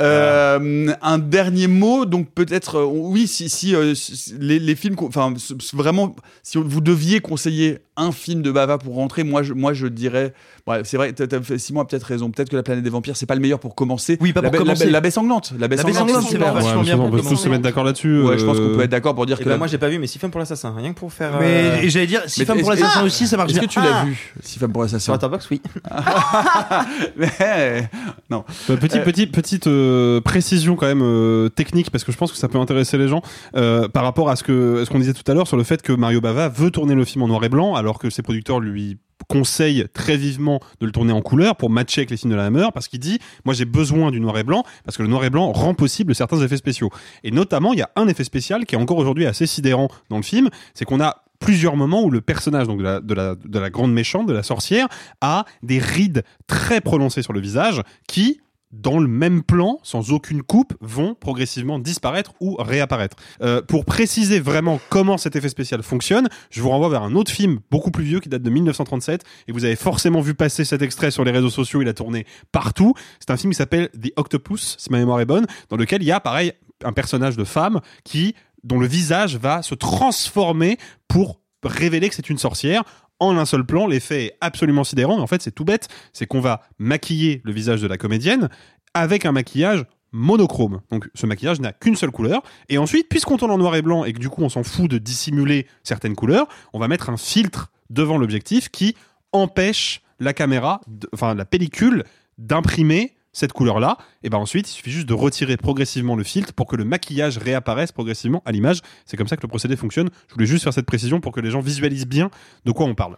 Euh, 0.00 0.94
un 1.02 1.18
dernier 1.18 1.66
mot, 1.66 2.04
donc 2.04 2.28
peut-être, 2.30 2.76
euh, 2.78 2.84
oui, 2.86 3.26
si, 3.26 3.48
si 3.48 3.74
euh, 3.74 3.94
si- 3.94 4.34
les, 4.40 4.58
les 4.58 4.74
films, 4.74 4.96
enfin, 5.00 5.34
vraiment, 5.72 6.14
si 6.42 6.58
vous 6.58 6.80
deviez 6.80 7.20
conseiller 7.20 7.78
un 7.96 8.10
film 8.12 8.40
de 8.42 8.50
Bava 8.50 8.78
pour 8.78 8.94
rentrer, 8.94 9.22
moi, 9.24 9.42
je, 9.42 9.52
moi, 9.52 9.74
je 9.74 9.86
dirais, 9.86 10.32
ouais, 10.66 10.80
c'est 10.84 10.96
vrai, 10.96 11.12
t'as- 11.12 11.26
t'as 11.26 11.42
fait- 11.42 11.58
Simon 11.58 11.80
a 11.82 11.84
peut-être 11.84 12.04
raison, 12.04 12.30
peut-être 12.30 12.48
que 12.48 12.56
la 12.56 12.62
planète 12.62 12.82
des 12.84 12.90
vampires, 12.90 13.16
c'est 13.16 13.26
pas 13.26 13.34
le 13.34 13.40
meilleur 13.40 13.58
pour 13.58 13.74
commencer. 13.74 14.16
Oui, 14.20 14.32
pas 14.32 14.40
la, 14.40 14.48
pour 14.48 14.52
baie- 14.52 14.58
la 14.58 14.64
commencer. 14.64 14.84
baie- 14.86 14.90
la 14.90 15.00
baie 15.00 15.10
sanglante, 15.10 15.52
la 15.58 15.68
baie 15.68 15.76
La 15.76 15.82
sanglante, 15.82 15.98
sanglante, 16.08 16.26
c'est 16.30 16.38
vachement 16.38 16.78
Ouais, 16.78 16.82
bien 16.84 16.98
on 16.98 17.10
peut 17.10 17.20
tous 17.20 17.36
se 17.36 17.48
mettre 17.48 17.62
d'accord 17.62 17.84
là-dessus 17.84 18.22
Ouais, 18.22 18.38
je 18.38 18.44
pense 18.46 18.56
euh, 18.56 18.70
qu'on 18.70 18.76
peut 18.76 18.84
être 18.84 18.90
d'accord 18.90 19.14
pour 19.14 19.26
dire 19.26 19.38
que. 19.44 19.48
ben 19.48 19.56
moi, 19.58 19.66
j'ai 19.66 19.78
pas 19.78 19.88
vu, 19.88 19.98
mais 19.98 20.06
six 20.06 20.18
femmes 20.18 20.30
pour 20.30 20.40
l'assassin, 20.40 20.74
rien 20.76 20.92
que 20.92 20.98
pour 20.98 21.12
faire. 21.12 21.38
Mais 21.40 21.46
euh, 21.46 21.76
et 21.82 21.90
j'allais 21.90 22.06
dire, 22.06 22.22
si 22.26 22.44
femme 22.44 22.60
pour 22.60 22.72
est-ce- 22.72 22.80
l'assassin 22.82 23.00
est-ce- 23.00 23.06
aussi, 23.06 23.26
ça 23.26 23.36
marche 23.36 23.50
Est-ce 23.50 23.58
bien. 23.60 23.68
que 23.68 23.72
tu 23.72 23.80
l'as 23.80 24.00
Ah 24.00 24.04
vu, 24.04 24.34
Si 24.42 24.58
femme 24.58 24.72
pour 24.72 24.82
Sur 24.86 24.94
l'assassin 24.96 25.12
Letterboxd, 25.12 25.48
oui. 25.50 25.62
Mais- 27.16 27.88
Non. 28.30 28.44
Bah, 28.68 28.76
petit, 28.76 28.98
Euh, 28.98 29.04
petit, 29.04 29.26
petite 29.26 29.66
euh, 29.66 30.20
précision 30.20 30.76
quand 30.76 30.86
même 30.86 31.02
euh, 31.02 31.48
technique 31.48 31.90
parce 31.90 32.04
que 32.04 32.12
je 32.12 32.16
pense 32.16 32.32
que 32.32 32.38
ça 32.38 32.48
peut 32.48 32.58
intéresser 32.58 32.98
les 32.98 33.08
gens 33.08 33.22
euh, 33.56 33.88
par 33.88 34.04
rapport 34.04 34.30
à 34.30 34.36
ce 34.36 34.42
que 34.42 34.82
à 34.82 34.84
ce 34.84 34.90
qu'on 34.90 34.98
disait 34.98 35.12
tout 35.14 35.30
à 35.30 35.34
l'heure 35.34 35.46
sur 35.46 35.56
le 35.56 35.64
fait 35.64 35.82
que 35.82 35.92
Mario 35.92 36.20
Bava 36.20 36.48
veut 36.48 36.70
tourner 36.70 36.94
le 36.94 37.04
film 37.04 37.22
en 37.22 37.28
noir 37.28 37.42
et 37.44 37.48
blanc 37.48 37.74
alors 37.74 37.98
que 37.98 38.10
ses 38.10 38.22
producteurs 38.22 38.60
lui 38.60 38.98
conseillent 39.32 39.86
très 39.94 40.18
vivement 40.18 40.60
de 40.80 40.86
le 40.86 40.92
tourner 40.92 41.12
en 41.12 41.22
couleur 41.22 41.56
pour 41.56 41.70
matcher 41.70 42.02
avec 42.02 42.10
les 42.10 42.18
films 42.18 42.32
de 42.32 42.36
la 42.36 42.44
Hammer 42.44 42.68
parce 42.74 42.86
qu'il 42.86 43.00
dit 43.00 43.18
moi 43.46 43.54
j'ai 43.54 43.64
besoin 43.64 44.10
du 44.10 44.20
noir 44.20 44.36
et 44.36 44.44
blanc 44.44 44.62
parce 44.84 44.98
que 44.98 45.02
le 45.02 45.08
noir 45.08 45.24
et 45.24 45.30
blanc 45.30 45.50
rend 45.52 45.72
possible 45.72 46.14
certains 46.14 46.38
effets 46.42 46.58
spéciaux. 46.58 46.90
Et 47.24 47.30
notamment 47.30 47.72
il 47.72 47.78
y 47.78 47.82
a 47.82 47.90
un 47.96 48.08
effet 48.08 48.24
spécial 48.24 48.66
qui 48.66 48.74
est 48.74 48.78
encore 48.78 48.98
aujourd'hui 48.98 49.24
assez 49.24 49.46
sidérant 49.46 49.88
dans 50.10 50.18
le 50.18 50.22
film 50.22 50.50
c'est 50.74 50.84
qu'on 50.84 51.00
a 51.00 51.24
plusieurs 51.40 51.76
moments 51.76 52.04
où 52.04 52.10
le 52.10 52.20
personnage 52.20 52.68
de 52.68 53.58
la 53.58 53.70
grande 53.70 53.92
méchante, 53.92 54.26
de 54.26 54.34
la 54.34 54.42
sorcière, 54.42 54.86
a 55.20 55.44
des 55.62 55.78
rides 55.78 56.24
très 56.46 56.80
prononcées 56.80 57.22
sur 57.22 57.32
le 57.32 57.40
visage 57.40 57.82
qui, 58.06 58.40
dans 58.72 58.98
le 58.98 59.06
même 59.06 59.42
plan, 59.42 59.78
sans 59.82 60.12
aucune 60.12 60.42
coupe, 60.42 60.74
vont 60.80 61.14
progressivement 61.14 61.78
disparaître 61.78 62.32
ou 62.40 62.56
réapparaître. 62.56 63.16
Euh, 63.42 63.62
pour 63.62 63.84
préciser 63.84 64.40
vraiment 64.40 64.80
comment 64.88 65.18
cet 65.18 65.36
effet 65.36 65.48
spécial 65.48 65.82
fonctionne, 65.82 66.28
je 66.50 66.62
vous 66.62 66.70
renvoie 66.70 66.88
vers 66.88 67.02
un 67.02 67.14
autre 67.14 67.30
film 67.30 67.60
beaucoup 67.70 67.90
plus 67.90 68.04
vieux 68.04 68.20
qui 68.20 68.28
date 68.28 68.42
de 68.42 68.50
1937 68.50 69.22
et 69.48 69.52
vous 69.52 69.64
avez 69.64 69.76
forcément 69.76 70.20
vu 70.20 70.34
passer 70.34 70.64
cet 70.64 70.82
extrait 70.82 71.10
sur 71.10 71.24
les 71.24 71.30
réseaux 71.30 71.50
sociaux, 71.50 71.82
il 71.82 71.88
a 71.88 71.94
tourné 71.94 72.26
partout. 72.50 72.94
C'est 73.20 73.30
un 73.30 73.36
film 73.36 73.52
qui 73.52 73.58
s'appelle 73.58 73.90
The 73.90 74.12
Octopus, 74.16 74.76
si 74.78 74.90
ma 74.90 74.98
mémoire 74.98 75.20
est 75.20 75.26
bonne, 75.26 75.46
dans 75.68 75.76
lequel 75.76 76.02
il 76.02 76.06
y 76.06 76.12
a 76.12 76.20
pareil 76.20 76.52
un 76.84 76.92
personnage 76.92 77.36
de 77.36 77.44
femme 77.44 77.80
qui 78.04 78.34
dont 78.64 78.78
le 78.78 78.86
visage 78.86 79.36
va 79.36 79.62
se 79.62 79.74
transformer 79.74 80.78
pour 81.08 81.40
révéler 81.64 82.08
que 82.08 82.14
c'est 82.14 82.30
une 82.30 82.38
sorcière 82.38 82.84
en 83.22 83.36
un 83.38 83.44
seul 83.44 83.64
plan. 83.64 83.86
L'effet 83.86 84.26
est 84.26 84.36
absolument 84.40 84.84
sidérant. 84.84 85.18
En 85.18 85.26
fait, 85.26 85.42
c'est 85.42 85.52
tout 85.52 85.64
bête. 85.64 85.88
C'est 86.12 86.26
qu'on 86.26 86.40
va 86.40 86.62
maquiller 86.78 87.40
le 87.44 87.52
visage 87.52 87.80
de 87.80 87.86
la 87.86 87.96
comédienne 87.96 88.48
avec 88.94 89.24
un 89.24 89.32
maquillage 89.32 89.84
monochrome. 90.12 90.82
Donc 90.90 91.08
ce 91.14 91.26
maquillage 91.26 91.60
n'a 91.60 91.72
qu'une 91.72 91.96
seule 91.96 92.10
couleur. 92.10 92.42
Et 92.68 92.78
ensuite, 92.78 93.08
puisqu'on 93.08 93.38
tourne 93.38 93.50
en 93.50 93.58
noir 93.58 93.74
et 93.76 93.82
blanc 93.82 94.04
et 94.04 94.12
que 94.12 94.18
du 94.18 94.28
coup 94.28 94.42
on 94.42 94.48
s'en 94.48 94.62
fout 94.62 94.90
de 94.90 94.98
dissimuler 94.98 95.66
certaines 95.82 96.14
couleurs, 96.14 96.46
on 96.72 96.78
va 96.78 96.88
mettre 96.88 97.08
un 97.10 97.16
filtre 97.16 97.72
devant 97.90 98.18
l'objectif 98.18 98.68
qui 98.68 98.94
empêche 99.32 100.02
la 100.20 100.34
caméra, 100.34 100.82
enfin 101.12 101.34
la 101.34 101.44
pellicule, 101.44 102.04
d'imprimer 102.38 103.14
cette 103.32 103.52
couleur-là, 103.52 103.96
et 104.22 104.30
ben 104.30 104.38
ensuite 104.38 104.68
il 104.68 104.72
suffit 104.72 104.90
juste 104.90 105.08
de 105.08 105.14
retirer 105.14 105.56
progressivement 105.56 106.16
le 106.16 106.24
filtre 106.24 106.52
pour 106.52 106.66
que 106.66 106.76
le 106.76 106.84
maquillage 106.84 107.38
réapparaisse 107.38 107.92
progressivement 107.92 108.42
à 108.44 108.52
l'image. 108.52 108.80
C'est 109.06 109.16
comme 109.16 109.28
ça 109.28 109.36
que 109.36 109.42
le 109.42 109.48
procédé 109.48 109.76
fonctionne. 109.76 110.10
Je 110.28 110.34
voulais 110.34 110.46
juste 110.46 110.64
faire 110.64 110.74
cette 110.74 110.86
précision 110.86 111.20
pour 111.20 111.32
que 111.32 111.40
les 111.40 111.50
gens 111.50 111.60
visualisent 111.60 112.06
bien 112.06 112.30
de 112.64 112.72
quoi 112.72 112.86
on 112.86 112.94
parle. 112.94 113.16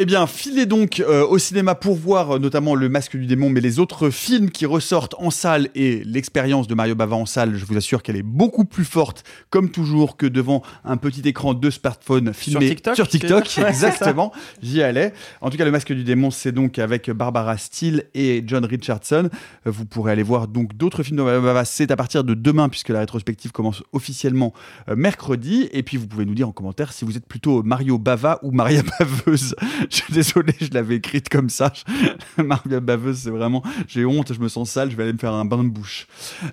Eh 0.00 0.06
bien, 0.06 0.28
filez 0.28 0.64
donc 0.64 1.00
euh, 1.00 1.26
au 1.26 1.38
cinéma 1.38 1.74
pour 1.74 1.96
voir 1.96 2.36
euh, 2.36 2.38
notamment 2.38 2.76
Le 2.76 2.88
Masque 2.88 3.16
du 3.16 3.26
Démon, 3.26 3.50
mais 3.50 3.60
les 3.60 3.80
autres 3.80 4.10
films 4.10 4.48
qui 4.48 4.64
ressortent 4.64 5.16
en 5.18 5.30
salle 5.30 5.70
et 5.74 6.04
l'expérience 6.04 6.68
de 6.68 6.74
Mario 6.76 6.94
Bava 6.94 7.16
en 7.16 7.26
salle, 7.26 7.56
je 7.56 7.64
vous 7.64 7.76
assure 7.76 8.04
qu'elle 8.04 8.14
est 8.14 8.22
beaucoup 8.22 8.64
plus 8.64 8.84
forte, 8.84 9.24
comme 9.50 9.72
toujours, 9.72 10.16
que 10.16 10.26
devant 10.26 10.62
un 10.84 10.98
petit 10.98 11.22
écran 11.28 11.52
de 11.52 11.68
smartphone 11.68 12.32
filmé 12.32 12.68
TikTok, 12.68 12.94
sur 12.94 13.08
TikTok. 13.08 13.38
Ouais, 13.40 13.44
c'est 13.48 13.60
ça. 13.62 13.68
exactement. 13.70 14.32
J'y 14.62 14.84
allais. 14.84 15.12
En 15.40 15.50
tout 15.50 15.56
cas, 15.56 15.64
Le 15.64 15.72
Masque 15.72 15.92
du 15.92 16.04
Démon, 16.04 16.30
c'est 16.30 16.52
donc 16.52 16.78
avec 16.78 17.10
Barbara 17.10 17.58
Steele 17.58 18.04
et 18.14 18.44
John 18.46 18.64
Richardson. 18.64 19.28
Euh, 19.66 19.70
Vous 19.72 19.84
pourrez 19.84 20.12
aller 20.12 20.22
voir 20.22 20.46
donc 20.46 20.76
d'autres 20.76 21.02
films 21.02 21.16
de 21.16 21.22
Mario 21.24 21.42
Bava. 21.42 21.64
C'est 21.64 21.90
à 21.90 21.96
partir 21.96 22.22
de 22.22 22.34
demain, 22.34 22.68
puisque 22.68 22.90
la 22.90 23.00
rétrospective 23.00 23.50
commence 23.50 23.82
officiellement 23.92 24.52
mercredi. 24.94 25.68
Et 25.72 25.82
puis, 25.82 25.96
vous 25.96 26.06
pouvez 26.06 26.24
nous 26.24 26.34
dire 26.34 26.46
en 26.48 26.52
commentaire 26.52 26.92
si 26.92 27.04
vous 27.04 27.16
êtes 27.16 27.26
plutôt 27.26 27.64
Mario 27.64 27.98
Bava 27.98 28.38
ou 28.44 28.52
Maria 28.52 28.82
Baveuse. 29.00 29.56
Je 29.90 29.96
suis 29.96 30.12
désolé, 30.12 30.52
je 30.60 30.68
l'avais 30.72 30.96
écrite 30.96 31.28
comme 31.28 31.48
ça. 31.48 31.72
Maria 32.36 32.80
baveuse, 32.80 33.20
c'est 33.20 33.30
vraiment. 33.30 33.62
J'ai 33.86 34.04
honte, 34.04 34.32
je 34.34 34.40
me 34.40 34.48
sens 34.48 34.70
sale, 34.70 34.90
je 34.90 34.96
vais 34.96 35.04
aller 35.04 35.12
me 35.12 35.18
faire 35.18 35.32
un 35.32 35.44
bain 35.44 35.64
de 35.64 35.68
bouche. 35.68 36.06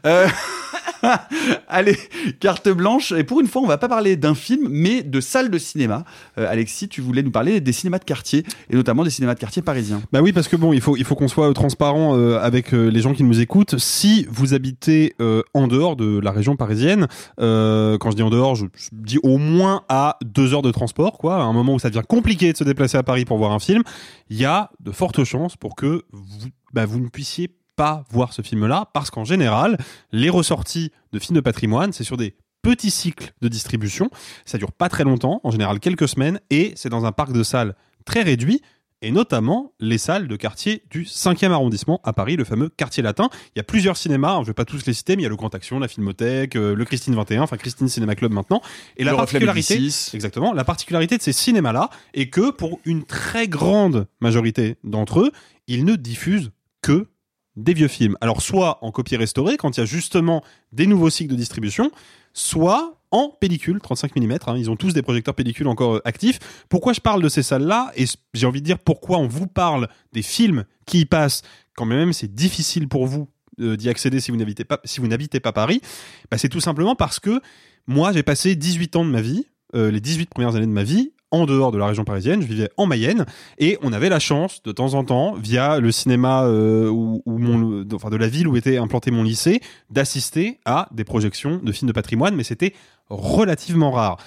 Euh, 0.06 0.28
Allez, 1.68 1.98
carte 2.40 2.70
blanche. 2.70 3.12
Et 3.12 3.24
pour 3.24 3.42
une 3.42 3.48
fois, 3.48 3.62
on 3.62 3.68
va 3.68 3.78
pas 3.78 3.88
parler 3.88 4.16
d'un 4.16 4.36
film, 4.36 4.68
mais 4.70 5.04
de 5.04 5.22
salle 5.22 5.50
de 5.50 5.58
cinéma. 5.58 6.04
Euh, 6.38 6.50
Alexis, 6.50 6.88
tu 6.88 7.02
voulais 7.02 7.24
nous 7.24 7.32
parler 7.32 7.62
des 7.62 7.72
cinémas 7.72 8.00
de 8.00 8.04
quartier, 8.04 8.44
et 8.70 8.76
notamment 8.76 9.04
des 9.04 9.10
cinémas 9.10 9.34
de 9.36 9.40
quartier 9.40 9.62
parisiens. 9.62 10.02
Bah 10.12 10.22
oui, 10.22 10.34
parce 10.34 10.48
que 10.48 10.56
bon, 10.56 10.74
il 10.74 10.82
faut, 10.82 10.98
il 10.98 11.04
faut 11.04 11.16
qu'on 11.16 11.28
soit 11.28 11.54
transparent 11.54 12.18
euh, 12.18 12.40
avec 12.40 12.74
euh, 12.74 12.88
les 12.88 13.02
gens 13.02 13.14
qui 13.14 13.24
nous 13.24 13.40
écoutent. 13.42 13.78
Si 13.78 14.26
vous 14.30 14.54
habitez 14.54 15.16
euh, 15.22 15.42
en 15.54 15.68
dehors 15.68 15.96
de 15.96 16.20
la 16.20 16.32
région 16.32 16.56
parisienne, 16.56 17.08
euh, 17.40 17.98
quand 17.98 18.12
je 18.12 18.16
dis 18.16 18.24
en 18.24 18.30
dehors, 18.30 18.56
je, 18.56 18.66
je 18.76 18.90
dis 18.92 19.20
au 19.24 19.38
moins 19.38 19.84
à 19.90 20.18
deux 20.24 20.54
heures 20.54 20.62
de 20.62 20.72
transport, 20.72 21.18
quoi, 21.18 21.38
à 21.38 21.44
un 21.44 21.54
moment 21.54 21.74
où 21.74 21.80
ça 21.80 21.90
devient 21.90 22.06
compliqué 22.08 22.52
de 22.52 22.58
se 22.58 22.64
déplacer 22.64 22.98
à 22.98 23.04
Paris 23.04 23.26
pour 23.26 23.38
voir 23.38 23.52
un 23.52 23.60
film, 23.60 23.84
il 24.30 24.38
y 24.38 24.46
a 24.46 24.72
de 24.80 24.92
fortes 24.92 25.24
chances 25.24 25.56
pour 25.56 25.76
que 25.76 26.04
vous, 26.12 26.50
bah, 26.74 26.86
vous 26.86 27.00
ne 27.00 27.08
puissiez 27.08 27.48
pas 27.48 27.65
voir 28.10 28.34
ce 28.34 28.42
film-là, 28.42 28.90
parce 28.94 29.10
qu'en 29.10 29.26
général, 29.26 29.78
les 30.12 30.30
ressorties 30.30 30.92
de 31.12 31.20
films 31.20 31.36
de 31.36 31.42
patrimoine, 31.42 31.94
c'est 31.94 32.04
sur 32.04 32.18
des 32.18 32.36
petits 32.62 32.92
cycles 32.92 33.34
de 33.42 33.48
distribution. 33.48 34.10
Ça 34.46 34.58
dure 34.58 34.72
pas 34.72 34.90
très 34.90 35.04
longtemps, 35.04 35.40
en 35.44 35.52
général 35.52 35.80
quelques 35.80 36.08
semaines, 36.08 36.40
et 36.50 36.74
c'est 36.76 36.90
dans 36.90 37.06
un 37.06 37.12
parc 37.12 37.32
de 37.32 37.44
salles 37.44 37.76
très 38.06 38.22
réduit, 38.22 38.62
et 39.02 39.12
notamment 39.12 39.74
les 39.80 39.98
salles 39.98 40.28
de 40.28 40.36
quartier 40.36 40.84
du 40.90 41.04
5e 41.04 41.52
arrondissement 41.52 42.02
à 42.04 42.14
Paris, 42.14 42.38
le 42.38 42.44
fameux 42.44 42.70
quartier 42.70 43.04
latin. 43.04 43.30
Il 43.56 43.60
y 43.60 43.60
a 43.60 43.64
plusieurs 43.64 43.98
cinémas, 43.98 44.34
hein, 44.34 44.42
je 44.42 44.48
vais 44.48 44.54
pas 44.54 44.66
tous 44.66 44.86
les 44.86 44.94
citer, 44.94 45.16
mais 45.16 45.22
il 45.22 45.26
y 45.26 45.28
a 45.28 45.30
le 45.30 45.36
Grand 45.36 45.54
Action, 45.54 45.78
la 45.78 45.88
Filmothèque, 45.88 46.56
euh, 46.56 46.74
le 46.74 46.86
Christine 46.86 47.14
21, 47.14 47.44
enfin 47.44 47.58
Christine 47.58 47.88
Cinéma 47.88 48.16
Club 48.16 48.32
maintenant. 48.32 48.62
Et 48.98 49.04
la 49.04 49.12
Le 49.12 49.18
particularité, 49.18 49.76
exactement, 50.14 50.54
la 50.54 50.64
particularité 50.64 51.18
de 51.18 51.22
ces 51.22 51.34
cinémas-là 51.34 51.90
est 52.14 52.30
que 52.30 52.50
pour 52.50 52.80
une 52.86 53.04
très 53.04 53.48
grande 53.48 54.08
majorité 54.22 54.78
d'entre 54.84 55.20
eux, 55.20 55.32
ils 55.68 55.86
ne 55.86 55.96
diffusent 55.96 56.52
que 56.82 57.08
des 57.56 57.74
vieux 57.74 57.88
films. 57.88 58.18
Alors 58.22 58.42
soit 58.42 58.80
en 58.84 58.92
copie 58.92 59.16
restaurée 59.16 59.58
quand 59.58 59.78
il 59.78 59.80
y 59.80 59.84
a 59.84 59.86
justement 59.86 60.44
des 60.72 60.88
nouveaux 60.88 61.10
cycles 61.10 61.32
de 61.32 61.38
distribution, 61.38 61.92
soit 62.34 63.00
en 63.12 63.30
pellicule 63.30 63.80
35 63.80 64.16
mm. 64.16 64.32
hein. 64.48 64.56
Ils 64.58 64.70
ont 64.70 64.76
tous 64.76 64.94
des 64.94 65.02
projecteurs 65.02 65.36
pellicule 65.36 65.68
encore 65.68 65.96
euh, 65.96 66.02
actifs. 66.06 66.40
Pourquoi 66.70 66.94
je 66.94 67.00
parle 67.00 67.22
de 67.22 67.30
ces 67.30 67.44
salles-là? 67.44 67.92
Et 67.96 68.06
j'ai 68.34 68.46
envie 68.46 68.62
de 68.62 68.66
dire 68.66 68.80
pourquoi 68.80 69.20
on 69.20 69.28
vous 69.28 69.48
parle 69.48 69.88
des 70.12 70.22
films 70.22 70.66
qui 70.86 71.02
y 71.02 71.06
passent 71.06 71.42
quand 71.76 71.86
même 71.86 72.14
c'est 72.14 72.34
difficile 72.34 72.88
pour 72.88 73.06
vous 73.06 73.30
euh, 73.60 73.78
d'y 73.78 73.90
accéder 73.90 74.20
si 74.20 74.32
vous 74.32 74.38
n'habitez 74.38 74.66
pas 74.66 74.82
si 74.84 75.00
pas 75.40 75.54
Paris? 75.54 75.82
Bah, 76.30 76.38
c'est 76.38 76.50
tout 76.50 76.60
simplement 76.60 76.96
parce 76.96 77.20
que 77.20 77.42
moi 77.88 78.12
j'ai 78.12 78.24
passé 78.24 78.56
18 78.56 78.98
ans 78.98 79.06
de 79.06 79.12
ma 79.12 79.22
vie, 79.22 79.46
euh, 79.76 79.92
les 79.92 80.02
18 80.02 80.30
premières 80.30 80.56
années 80.56 80.66
de 80.68 80.72
ma 80.72 80.84
vie 80.84 81.14
en 81.36 81.46
dehors 81.46 81.72
de 81.72 81.78
la 81.78 81.88
région 81.88 82.06
parisienne, 82.06 82.42
je 82.42 82.48
vivais 82.48 82.70
en 82.78 82.86
Mayenne 82.86 83.26
et 83.58 83.78
on 83.82 83.94
avait 83.94 84.10
la 84.10 84.20
chance 84.20 84.64
de 84.64 84.72
temps 84.72 84.94
en 84.94 85.04
temps, 85.04 85.34
via 85.36 85.80
le 85.80 85.92
cinéma 85.92 86.46
euh, 86.46 86.92
mon, 87.26 87.86
enfin 87.94 88.10
de 88.10 88.16
la 88.16 88.28
ville 88.28 88.48
où 88.48 88.56
était 88.56 88.78
implanté 88.78 89.12
mon 89.12 89.24
lycée, 89.24 89.62
d'assister 89.90 90.60
à 90.66 90.88
des 90.92 91.04
projections 91.04 91.60
de 91.62 91.72
films 91.72 91.88
de 91.88 91.94
patrimoine, 91.94 92.36
mais 92.36 92.44
c'était 92.44 92.74
relativement 93.10 93.92
rare. 93.92 94.18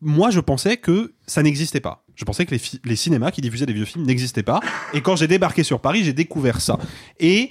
Moi, 0.00 0.30
je 0.30 0.40
pensais 0.40 0.78
que 0.78 1.12
ça 1.26 1.42
n'existait 1.42 1.80
pas. 1.80 2.04
Je 2.16 2.24
pensais 2.24 2.44
que 2.44 2.54
les 2.84 2.96
cinémas 2.96 3.30
qui 3.30 3.40
diffusaient 3.40 3.66
des 3.66 3.72
vieux 3.72 3.84
films 3.84 4.04
n'existaient 4.04 4.42
pas. 4.42 4.60
Et 4.94 5.00
quand 5.00 5.16
j'ai 5.16 5.28
débarqué 5.28 5.62
sur 5.62 5.80
Paris, 5.80 6.02
j'ai 6.04 6.12
découvert 6.12 6.60
ça. 6.60 6.78
Et 7.20 7.50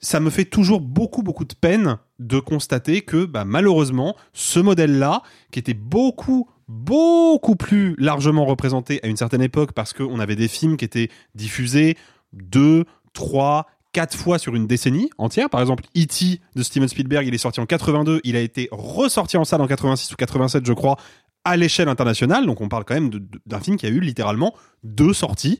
ça 0.00 0.18
me 0.18 0.30
fait 0.30 0.46
toujours 0.46 0.80
beaucoup, 0.80 1.22
beaucoup 1.22 1.44
de 1.44 1.54
peine 1.54 1.98
de 2.18 2.38
constater 2.38 3.02
que, 3.02 3.24
bah, 3.24 3.44
malheureusement, 3.44 4.16
ce 4.32 4.58
modèle-là, 4.58 5.22
qui 5.52 5.58
était 5.58 5.74
beaucoup, 5.74 6.48
beaucoup 6.70 7.56
plus 7.56 7.96
largement 7.98 8.44
représenté 8.44 9.00
à 9.02 9.08
une 9.08 9.16
certaine 9.16 9.42
époque 9.42 9.72
parce 9.72 9.92
qu'on 9.92 10.20
avait 10.20 10.36
des 10.36 10.46
films 10.46 10.76
qui 10.76 10.84
étaient 10.84 11.08
diffusés 11.34 11.96
deux, 12.32 12.84
trois, 13.12 13.66
quatre 13.92 14.16
fois 14.16 14.38
sur 14.38 14.54
une 14.54 14.68
décennie 14.68 15.10
entière. 15.18 15.50
Par 15.50 15.60
exemple, 15.60 15.82
E.T. 15.98 16.40
de 16.54 16.62
Steven 16.62 16.88
Spielberg, 16.88 17.26
il 17.26 17.34
est 17.34 17.38
sorti 17.38 17.58
en 17.58 17.66
82, 17.66 18.20
il 18.22 18.36
a 18.36 18.40
été 18.40 18.68
ressorti 18.70 19.36
en 19.36 19.44
salle 19.44 19.60
en 19.60 19.66
86 19.66 20.12
ou 20.12 20.16
87, 20.16 20.64
je 20.64 20.72
crois, 20.72 20.96
à 21.44 21.56
l'échelle 21.56 21.88
internationale. 21.88 22.46
Donc 22.46 22.60
on 22.60 22.68
parle 22.68 22.84
quand 22.84 22.94
même 22.94 23.10
d'un 23.46 23.60
film 23.60 23.76
qui 23.76 23.86
a 23.86 23.88
eu 23.88 23.98
littéralement 23.98 24.54
deux 24.84 25.12
sorties. 25.12 25.58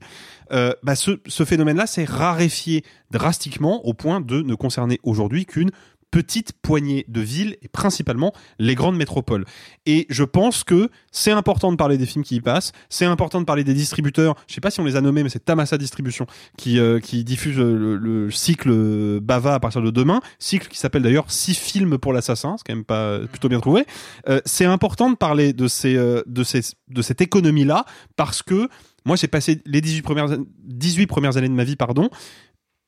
Euh, 0.52 0.72
bah, 0.84 0.94
ce 0.94 1.44
phénomène-là 1.44 1.88
s'est 1.88 2.04
raréfié 2.04 2.84
drastiquement 3.10 3.84
au 3.84 3.94
point 3.94 4.20
de 4.20 4.42
ne 4.42 4.54
concerner 4.54 5.00
aujourd'hui 5.02 5.44
qu'une 5.44 5.72
petite 6.10 6.52
poignée 6.60 7.04
de 7.08 7.20
villes 7.20 7.56
et 7.62 7.68
principalement 7.68 8.32
les 8.58 8.74
grandes 8.74 8.96
métropoles. 8.96 9.44
Et 9.86 10.06
je 10.10 10.24
pense 10.24 10.64
que 10.64 10.90
c'est 11.12 11.30
important 11.30 11.70
de 11.70 11.76
parler 11.76 11.98
des 11.98 12.06
films 12.06 12.24
qui 12.24 12.36
y 12.36 12.40
passent, 12.40 12.72
c'est 12.88 13.04
important 13.04 13.40
de 13.40 13.46
parler 13.46 13.64
des 13.64 13.74
distributeurs. 13.74 14.34
Je 14.48 14.54
sais 14.54 14.60
pas 14.60 14.70
si 14.70 14.80
on 14.80 14.84
les 14.84 14.96
a 14.96 15.00
nommés, 15.00 15.22
mais 15.22 15.28
c'est 15.28 15.44
Tamasa 15.44 15.78
Distribution 15.78 16.26
qui, 16.56 16.78
euh, 16.78 17.00
qui 17.00 17.24
diffuse 17.24 17.58
euh, 17.58 17.76
le, 17.76 17.96
le 17.96 18.30
cycle 18.30 19.20
Bava 19.20 19.54
à 19.54 19.60
partir 19.60 19.82
de 19.82 19.90
demain, 19.90 20.20
cycle 20.38 20.68
qui 20.68 20.78
s'appelle 20.78 21.02
d'ailleurs 21.02 21.30
Six 21.30 21.54
films 21.54 21.98
pour 21.98 22.12
l'assassin, 22.12 22.56
c'est 22.56 22.66
quand 22.66 22.74
même 22.74 22.84
pas 22.84 23.02
euh, 23.02 23.26
plutôt 23.26 23.48
bien 23.48 23.60
trouvé. 23.60 23.86
Euh, 24.28 24.40
c'est 24.44 24.64
important 24.64 25.10
de 25.10 25.16
parler 25.16 25.52
de 25.52 25.68
ces, 25.68 25.94
de 25.94 26.44
ces, 26.44 26.60
de 26.88 27.02
cette 27.02 27.20
économie 27.20 27.64
là 27.64 27.84
parce 28.16 28.42
que 28.42 28.68
moi 29.04 29.16
j'ai 29.16 29.28
passé 29.28 29.62
les 29.64 29.80
18 29.80 30.02
premières, 30.02 30.28
18 30.64 31.06
premières 31.06 31.36
années 31.36 31.48
de 31.48 31.54
ma 31.54 31.64
vie, 31.64 31.76
pardon, 31.76 32.10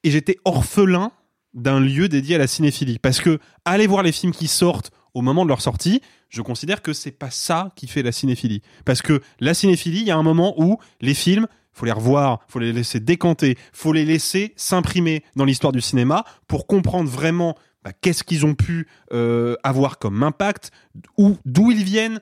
et 0.04 0.10
j'étais 0.10 0.36
orphelin 0.44 1.12
d'un 1.54 1.80
lieu 1.80 2.08
dédié 2.08 2.36
à 2.36 2.38
la 2.38 2.46
cinéphilie. 2.46 2.98
Parce 2.98 3.20
que 3.20 3.38
aller 3.64 3.86
voir 3.86 4.02
les 4.02 4.12
films 4.12 4.32
qui 4.32 4.48
sortent 4.48 4.90
au 5.14 5.22
moment 5.22 5.44
de 5.44 5.48
leur 5.48 5.60
sortie, 5.60 6.00
je 6.28 6.40
considère 6.42 6.82
que 6.82 6.92
c'est 6.92 7.10
pas 7.10 7.30
ça 7.30 7.72
qui 7.76 7.86
fait 7.86 8.02
la 8.02 8.12
cinéphilie. 8.12 8.62
Parce 8.84 9.02
que 9.02 9.20
la 9.40 9.54
cinéphilie, 9.54 10.00
il 10.00 10.06
y 10.06 10.10
a 10.10 10.16
un 10.16 10.22
moment 10.22 10.54
où 10.56 10.78
les 11.00 11.14
films, 11.14 11.46
faut 11.72 11.86
les 11.86 11.92
revoir, 11.92 12.40
faut 12.48 12.58
les 12.58 12.72
laisser 12.72 13.00
décanter, 13.00 13.58
faut 13.72 13.92
les 13.92 14.04
laisser 14.04 14.54
s'imprimer 14.56 15.24
dans 15.36 15.44
l'histoire 15.44 15.72
du 15.72 15.80
cinéma 15.80 16.24
pour 16.46 16.66
comprendre 16.66 17.08
vraiment 17.10 17.56
bah, 17.84 17.92
qu'est-ce 18.00 18.24
qu'ils 18.24 18.46
ont 18.46 18.54
pu 18.54 18.86
euh, 19.12 19.56
avoir 19.62 19.98
comme 19.98 20.22
impact, 20.22 20.70
d'où 21.44 21.70
ils 21.70 21.84
viennent, 21.84 22.20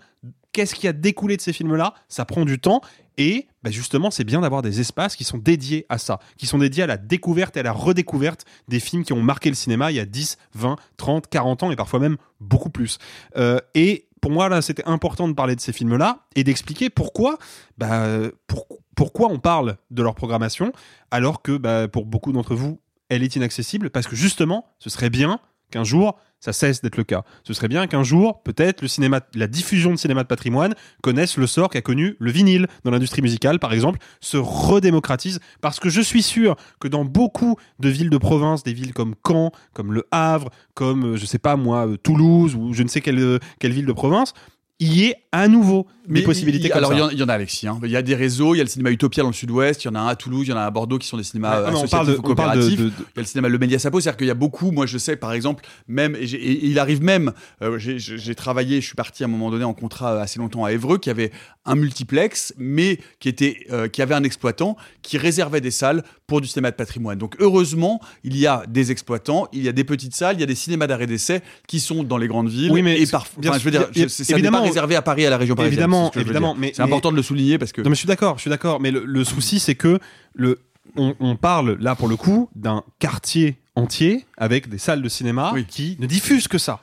qu'est-ce 0.52 0.74
qui 0.74 0.88
a 0.88 0.92
découlé 0.92 1.36
de 1.36 1.42
ces 1.42 1.52
films-là. 1.52 1.94
Ça 2.08 2.24
prend 2.24 2.44
du 2.44 2.58
temps 2.58 2.80
et 3.18 3.46
bah, 3.62 3.70
justement, 3.70 4.10
c'est 4.10 4.24
bien 4.24 4.40
d'avoir 4.40 4.62
des 4.62 4.80
espaces 4.80 5.16
qui 5.16 5.24
sont 5.24 5.38
dédiés 5.38 5.86
à 5.88 5.98
ça, 5.98 6.18
qui 6.38 6.46
sont 6.46 6.58
dédiés 6.58 6.82
à 6.84 6.86
la 6.86 6.96
découverte 6.96 7.56
et 7.56 7.60
à 7.60 7.62
la 7.62 7.72
redécouverte 7.72 8.44
des 8.68 8.80
films 8.80 9.04
qui 9.04 9.12
ont 9.12 9.22
marqué 9.22 9.48
le 9.50 9.54
cinéma 9.54 9.90
il 9.90 9.96
y 9.96 10.00
a 10.00 10.06
10, 10.06 10.38
20, 10.54 10.76
30, 10.96 11.26
40 11.28 11.62
ans 11.64 11.70
et 11.70 11.76
parfois 11.76 12.00
même 12.00 12.16
beaucoup 12.40 12.70
plus. 12.70 12.98
Euh, 13.36 13.58
et 13.74 14.06
pour 14.20 14.30
moi, 14.30 14.48
là, 14.48 14.60
c'était 14.62 14.84
important 14.86 15.28
de 15.28 15.32
parler 15.34 15.56
de 15.56 15.60
ces 15.60 15.72
films-là 15.72 16.26
et 16.36 16.44
d'expliquer 16.44 16.90
pourquoi, 16.90 17.38
bah, 17.78 18.06
pour- 18.46 18.66
pourquoi 18.94 19.28
on 19.30 19.38
parle 19.38 19.76
de 19.90 20.02
leur 20.02 20.14
programmation 20.14 20.72
alors 21.10 21.40
que 21.42 21.56
bah, 21.56 21.88
pour 21.88 22.04
beaucoup 22.04 22.32
d'entre 22.32 22.54
vous, 22.54 22.80
elle 23.08 23.22
est 23.22 23.34
inaccessible 23.34 23.90
parce 23.90 24.06
que 24.06 24.14
justement, 24.16 24.66
ce 24.78 24.90
serait 24.90 25.10
bien 25.10 25.40
qu'un 25.70 25.84
jour, 25.84 26.18
ça 26.40 26.52
cesse 26.52 26.80
d'être 26.80 26.96
le 26.96 27.04
cas. 27.04 27.22
Ce 27.44 27.52
serait 27.52 27.68
bien 27.68 27.86
qu'un 27.86 28.02
jour, 28.02 28.42
peut-être, 28.42 28.82
le 28.82 28.88
cinéma, 28.88 29.20
la 29.34 29.46
diffusion 29.46 29.90
de 29.90 29.96
cinéma 29.96 30.22
de 30.22 30.28
patrimoine 30.28 30.74
connaisse 31.02 31.36
le 31.36 31.46
sort 31.46 31.68
qu'a 31.68 31.82
connu 31.82 32.16
le 32.18 32.30
vinyle 32.30 32.66
dans 32.84 32.90
l'industrie 32.90 33.22
musicale, 33.22 33.58
par 33.58 33.72
exemple, 33.72 33.98
se 34.20 34.38
redémocratise, 34.38 35.38
parce 35.60 35.78
que 35.78 35.90
je 35.90 36.00
suis 36.00 36.22
sûr 36.22 36.56
que 36.80 36.88
dans 36.88 37.04
beaucoup 37.04 37.56
de 37.78 37.88
villes 37.88 38.10
de 38.10 38.18
province, 38.18 38.62
des 38.62 38.72
villes 38.72 38.94
comme 38.94 39.14
Caen, 39.26 39.52
comme 39.74 39.92
Le 39.92 40.06
Havre, 40.10 40.50
comme, 40.74 41.12
euh, 41.12 41.16
je 41.16 41.26
sais 41.26 41.38
pas 41.38 41.56
moi, 41.56 41.86
euh, 41.86 41.96
Toulouse, 41.96 42.54
ou 42.54 42.72
je 42.72 42.82
ne 42.82 42.88
sais 42.88 43.00
quelle, 43.02 43.18
euh, 43.18 43.38
quelle 43.58 43.72
ville 43.72 43.86
de 43.86 43.92
province, 43.92 44.32
il 44.80 44.92
y 44.94 45.04
ait 45.04 45.16
à 45.32 45.46
nouveau 45.46 45.86
des 46.08 46.22
possibilités 46.22 46.68
comme 46.70 46.78
alors, 46.78 46.90
ça. 46.90 46.96
il 46.96 46.98
y 46.98 47.02
en- 47.02 47.10
il 47.10 47.18
y, 47.18 47.22
en 47.22 47.28
a, 47.28 47.34
Alexis. 47.34 47.68
hein. 47.68 47.78
Il 47.84 47.90
y 47.90 47.96
a 47.96 48.02
des 48.02 48.16
réseaux. 48.16 48.54
Il 48.56 48.58
y 48.58 48.60
a 48.60 48.64
le 48.64 48.68
cinéma 48.70 48.90
Utopia 48.90 49.22
dans 49.22 49.28
le 49.28 49.34
sud-ouest. 49.34 49.84
Il 49.84 49.86
y 49.86 49.90
en 49.90 49.94
a 49.94 50.00
un 50.00 50.08
à 50.08 50.16
Toulouse. 50.16 50.44
Il 50.46 50.50
y 50.50 50.52
en 50.52 50.56
a 50.56 50.62
un 50.62 50.66
à 50.66 50.70
Bordeaux 50.72 50.98
qui 50.98 51.06
sont 51.06 51.16
des 51.16 51.22
cinémas 51.22 51.50
Ouais, 51.50 51.56
euh, 51.56 51.70
mais 51.70 51.78
associatifs 51.78 51.90
parle 51.92 52.06
de- 52.08 52.12
ou 52.16 52.20
on 52.32 52.34
parle 52.34 52.58
de- 52.58 52.62
coopératifs. 52.62 52.80
de- 52.80 52.84
de- 52.86 52.92
Il 52.96 53.16
y 53.16 53.18
a 53.18 53.22
le 53.22 53.24
cinéma 53.26 53.48
Le 53.48 53.58
Mediasapo. 53.58 54.00
C'est-à-dire 54.00 54.16
qu'il 54.16 54.26
y 54.26 54.30
a 54.30 54.34
beaucoup. 54.34 54.72
Moi, 54.72 54.86
je 54.86 54.98
sais, 54.98 55.14
par 55.14 55.32
exemple, 55.32 55.64
même. 55.86 56.16
Et, 56.16 56.66
il 56.66 56.78
arrive 56.80 57.00
même. 57.02 57.32
euh, 57.62 57.78
j'ai- 57.78 58.34
travaillé. 58.34 58.80
Je 58.80 58.86
suis 58.86 58.96
parti 58.96 59.22
à 59.22 59.26
un 59.26 59.28
moment 59.28 59.50
donné 59.50 59.62
en 59.64 59.74
contrat 59.74 60.14
euh, 60.14 60.20
assez 60.22 60.38
longtemps 60.40 60.64
à 60.64 60.72
Évreux, 60.72 60.98
qui 60.98 61.10
avait 61.10 61.30
un 61.64 61.74
multiplex, 61.76 62.54
mais 62.58 62.98
qui 63.20 63.28
était, 63.28 63.58
euh, 63.70 63.86
qui 63.86 64.02
avait 64.02 64.14
un 64.14 64.24
exploitant 64.24 64.76
qui 65.02 65.16
réservait 65.18 65.60
des 65.60 65.70
salles 65.70 66.02
pour 66.26 66.40
du 66.40 66.48
cinéma 66.48 66.70
de 66.72 66.76
patrimoine. 66.76 67.18
Donc, 67.18 67.36
heureusement, 67.38 68.00
il 68.24 68.36
y 68.36 68.46
a 68.48 68.64
des 68.68 68.90
exploitants. 68.90 69.46
Il 69.52 69.62
y 69.62 69.68
a 69.68 69.72
des 69.72 69.84
petites 69.84 70.14
salles. 70.16 70.36
Il 70.36 70.40
y 70.40 70.44
a 70.44 70.46
des 70.46 70.54
cinémas 70.54 70.86
d'arrêt 70.88 71.06
d'essai 71.06 71.42
qui 71.68 71.78
sont 71.78 72.02
dans 72.02 72.16
les 72.16 72.26
grandes 72.26 72.48
villes. 72.48 72.72
Oui, 72.72 72.82
mais 72.82 72.98
et 73.00 73.06
parfois, 73.06 73.42
enfin, 73.46 73.58
je 73.58 73.64
veux 73.64 73.70
dire, 73.70 73.88
évidemment- 74.28 74.69
réservé 74.70 74.96
à 74.96 75.02
Paris 75.02 75.26
à 75.26 75.30
la 75.30 75.36
région 75.36 75.54
parisienne. 75.54 75.74
Évidemment, 75.74 76.10
ce 76.14 76.18
évidemment, 76.20 76.54
mais- 76.58 76.72
c'est 76.74 76.82
important 76.82 77.10
de 77.10 77.16
le 77.16 77.22
souligner 77.22 77.58
parce 77.58 77.72
que 77.72 77.82
Non, 77.82 77.90
mais 77.90 77.94
je 77.94 78.00
suis 78.00 78.08
d'accord, 78.08 78.36
je 78.36 78.40
suis 78.42 78.50
d'accord. 78.50 78.80
Mais 78.80 78.90
le, 78.90 79.04
le 79.04 79.24
souci, 79.24 79.60
c'est 79.60 79.74
que 79.74 79.98
le, 80.34 80.60
on, 80.96 81.14
on 81.20 81.36
parle 81.36 81.76
là 81.80 81.94
pour 81.94 82.08
le 82.08 82.16
coup 82.16 82.48
d'un 82.54 82.82
quartier 82.98 83.56
entier 83.76 84.26
avec 84.36 84.68
des 84.68 84.78
salles 84.78 85.02
de 85.02 85.08
cinéma 85.08 85.52
qui 85.68 85.96
ne 86.00 86.06
diffusent 86.06 86.48
que 86.48 86.58
ça. 86.58 86.80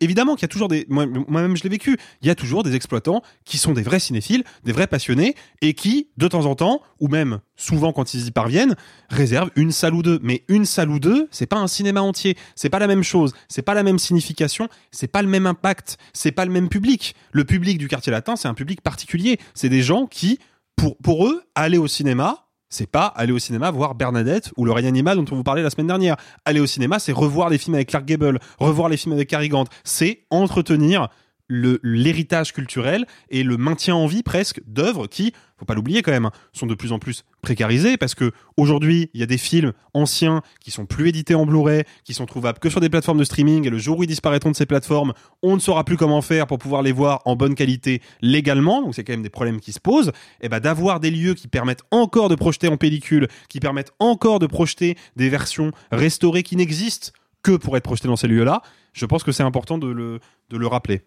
Évidemment 0.00 0.34
qu'il 0.34 0.42
y 0.42 0.44
a 0.44 0.48
toujours 0.48 0.68
des. 0.68 0.86
moi- 0.88 1.06
Moi-même, 1.06 1.56
je 1.56 1.62
l'ai 1.62 1.68
vécu. 1.68 1.96
Il 2.22 2.28
y 2.28 2.30
a 2.30 2.34
toujours 2.34 2.62
des 2.62 2.74
exploitants 2.74 3.22
qui 3.44 3.58
sont 3.58 3.72
des 3.72 3.82
vrais 3.82 4.00
cinéphiles, 4.00 4.44
des 4.64 4.72
vrais 4.72 4.86
passionnés, 4.86 5.34
et 5.60 5.74
qui, 5.74 6.08
de 6.16 6.28
temps 6.28 6.46
en 6.46 6.54
temps, 6.54 6.82
ou 7.00 7.08
même 7.08 7.40
souvent 7.56 7.92
quand 7.92 8.14
ils 8.14 8.26
y 8.26 8.30
parviennent, 8.30 8.76
réservent 9.10 9.50
une 9.56 9.72
salle 9.72 9.94
ou 9.94 10.02
deux. 10.02 10.18
Mais 10.22 10.44
une 10.48 10.64
salle 10.64 10.90
ou 10.90 10.98
deux, 11.00 11.28
c'est 11.30 11.46
pas 11.46 11.56
un 11.58 11.66
cinéma 11.66 12.00
entier. 12.02 12.36
C'est 12.54 12.70
pas 12.70 12.78
la 12.78 12.86
même 12.86 13.02
chose. 13.02 13.32
C'est 13.48 13.62
pas 13.62 13.74
la 13.74 13.82
même 13.82 13.98
signification. 13.98 14.68
C'est 14.90 15.08
pas 15.08 15.22
le 15.22 15.28
même 15.28 15.46
impact. 15.46 15.98
C'est 16.12 16.32
pas 16.32 16.44
le 16.44 16.50
même 16.52 16.68
public. 16.68 17.14
Le 17.32 17.44
public 17.44 17.78
du 17.78 17.88
quartier 17.88 18.12
latin, 18.12 18.36
c'est 18.36 18.48
un 18.48 18.54
public 18.54 18.80
particulier. 18.80 19.38
C'est 19.54 19.68
des 19.68 19.82
gens 19.82 20.06
qui 20.06 20.38
pour, 20.76 20.96
pour 20.98 21.26
eux, 21.26 21.42
aller 21.56 21.76
au 21.78 21.88
cinéma, 21.88 22.46
c'est 22.70 22.86
pas 22.86 23.06
aller 23.06 23.32
au 23.32 23.38
cinéma 23.38 23.70
voir 23.70 23.94
Bernadette 23.94 24.52
ou 24.56 24.64
le 24.64 24.72
règne 24.72 24.86
animal 24.86 25.16
dont 25.16 25.24
on 25.32 25.36
vous 25.36 25.42
parlait 25.42 25.62
la 25.62 25.70
semaine 25.70 25.86
dernière. 25.86 26.16
Aller 26.44 26.60
au 26.60 26.66
cinéma, 26.66 26.98
c'est 26.98 27.12
revoir 27.12 27.48
les 27.48 27.58
films 27.58 27.74
avec 27.74 27.88
Clark 27.88 28.04
Gable, 28.04 28.38
revoir 28.58 28.88
les 28.88 28.96
films 28.96 29.14
avec 29.14 29.28
Cary 29.28 29.48
Grant. 29.48 29.64
C'est 29.84 30.24
entretenir 30.30 31.08
l'héritage 31.48 32.52
culturel 32.52 33.06
et 33.30 33.42
le 33.42 33.56
maintien 33.56 33.94
en 33.94 34.06
vie 34.06 34.22
presque 34.22 34.60
d'œuvres 34.66 35.06
qui, 35.06 35.32
faut 35.58 35.64
pas 35.64 35.74
l'oublier 35.74 36.02
quand 36.02 36.12
même, 36.12 36.26
hein, 36.26 36.32
sont 36.52 36.66
de 36.66 36.74
plus 36.74 36.92
en 36.92 36.98
plus 36.98 37.24
précarisées 37.42 37.96
parce 37.96 38.14
que 38.14 38.32
aujourd'hui 38.56 39.10
il 39.12 39.20
y 39.20 39.22
a 39.22 39.26
des 39.26 39.38
films 39.38 39.72
anciens 39.92 40.42
qui 40.60 40.70
sont 40.70 40.86
plus 40.86 41.08
édités 41.08 41.34
en 41.34 41.46
Blu-ray, 41.46 41.84
qui 42.04 42.14
sont 42.14 42.26
trouvables 42.26 42.58
que 42.58 42.70
sur 42.70 42.80
des 42.80 42.88
plateformes 42.88 43.18
de 43.18 43.24
streaming 43.24 43.66
et 43.66 43.70
le 43.70 43.78
jour 43.78 43.98
où 43.98 44.04
ils 44.04 44.08
disparaîtront 44.08 44.50
de 44.50 44.56
ces 44.56 44.66
plateformes, 44.66 45.12
on 45.42 45.54
ne 45.56 45.60
saura 45.60 45.84
plus 45.84 45.96
comment 45.96 46.22
faire 46.22 46.46
pour 46.46 46.58
pouvoir 46.58 46.82
les 46.82 46.92
voir 46.92 47.22
en 47.24 47.34
bonne 47.34 47.54
qualité 47.54 48.02
légalement. 48.20 48.82
Donc 48.82 48.94
c'est 48.94 49.04
quand 49.04 49.12
même 49.12 49.22
des 49.22 49.30
problèmes 49.30 49.60
qui 49.60 49.72
se 49.72 49.80
posent. 49.80 50.12
Et 50.40 50.48
ben 50.48 50.60
d'avoir 50.60 51.00
des 51.00 51.10
lieux 51.10 51.34
qui 51.34 51.48
permettent 51.48 51.82
encore 51.90 52.28
de 52.28 52.34
projeter 52.34 52.68
en 52.68 52.76
pellicule, 52.76 53.28
qui 53.48 53.58
permettent 53.58 53.92
encore 53.98 54.38
de 54.38 54.46
projeter 54.46 54.96
des 55.16 55.28
versions 55.28 55.72
restaurées 55.90 56.42
qui 56.42 56.56
n'existent 56.56 57.10
que 57.42 57.52
pour 57.56 57.76
être 57.76 57.84
projetées 57.84 58.08
dans 58.08 58.16
ces 58.16 58.28
lieux-là, 58.28 58.62
je 58.92 59.06
pense 59.06 59.22
que 59.22 59.32
c'est 59.32 59.42
important 59.42 59.78
de 59.78 59.86
le, 59.88 60.20
de 60.50 60.56
le 60.56 60.66
rappeler. 60.66 61.02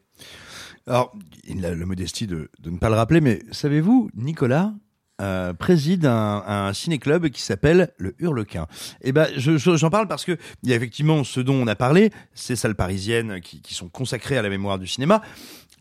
Alors, 0.88 1.14
il 1.48 1.66
a 1.66 1.76
la 1.76 1.86
modestie 1.86 2.28
de, 2.28 2.50
de 2.60 2.70
ne 2.70 2.78
pas 2.78 2.90
le 2.90 2.96
rappeler, 2.96 3.22
mais 3.22 3.42
savez-vous, 3.52 4.10
Nicolas 4.16 4.74
euh, 5.22 5.54
préside 5.54 6.08
un, 6.08 6.44
un 6.48 6.74
ciné-club 6.74 7.30
qui 7.30 7.42
s'appelle 7.42 7.92
le 7.98 8.16
Hurlequin. 8.18 8.66
Et 9.02 9.12
ben, 9.12 9.28
je- 9.38 9.58
je- 9.58 9.76
j'en 9.76 9.92
parle 9.92 10.08
parce 10.08 10.26
que 10.26 10.36
il 10.64 10.70
y 10.70 10.74
a 10.74 10.76
effectivement 10.76 11.24
ce 11.24 11.40
dont 11.40 11.54
on 11.54 11.68
a 11.68 11.76
parlé, 11.76 12.10
ces 12.34 12.56
salles 12.56 12.74
parisiennes 12.76 13.40
qui, 13.42 13.62
qui 13.62 13.76
sont 13.76 13.88
consacrées 13.90 14.38
à 14.38 14.42
la 14.42 14.50
mémoire 14.50 14.80
du 14.80 14.88
cinéma, 14.88 15.22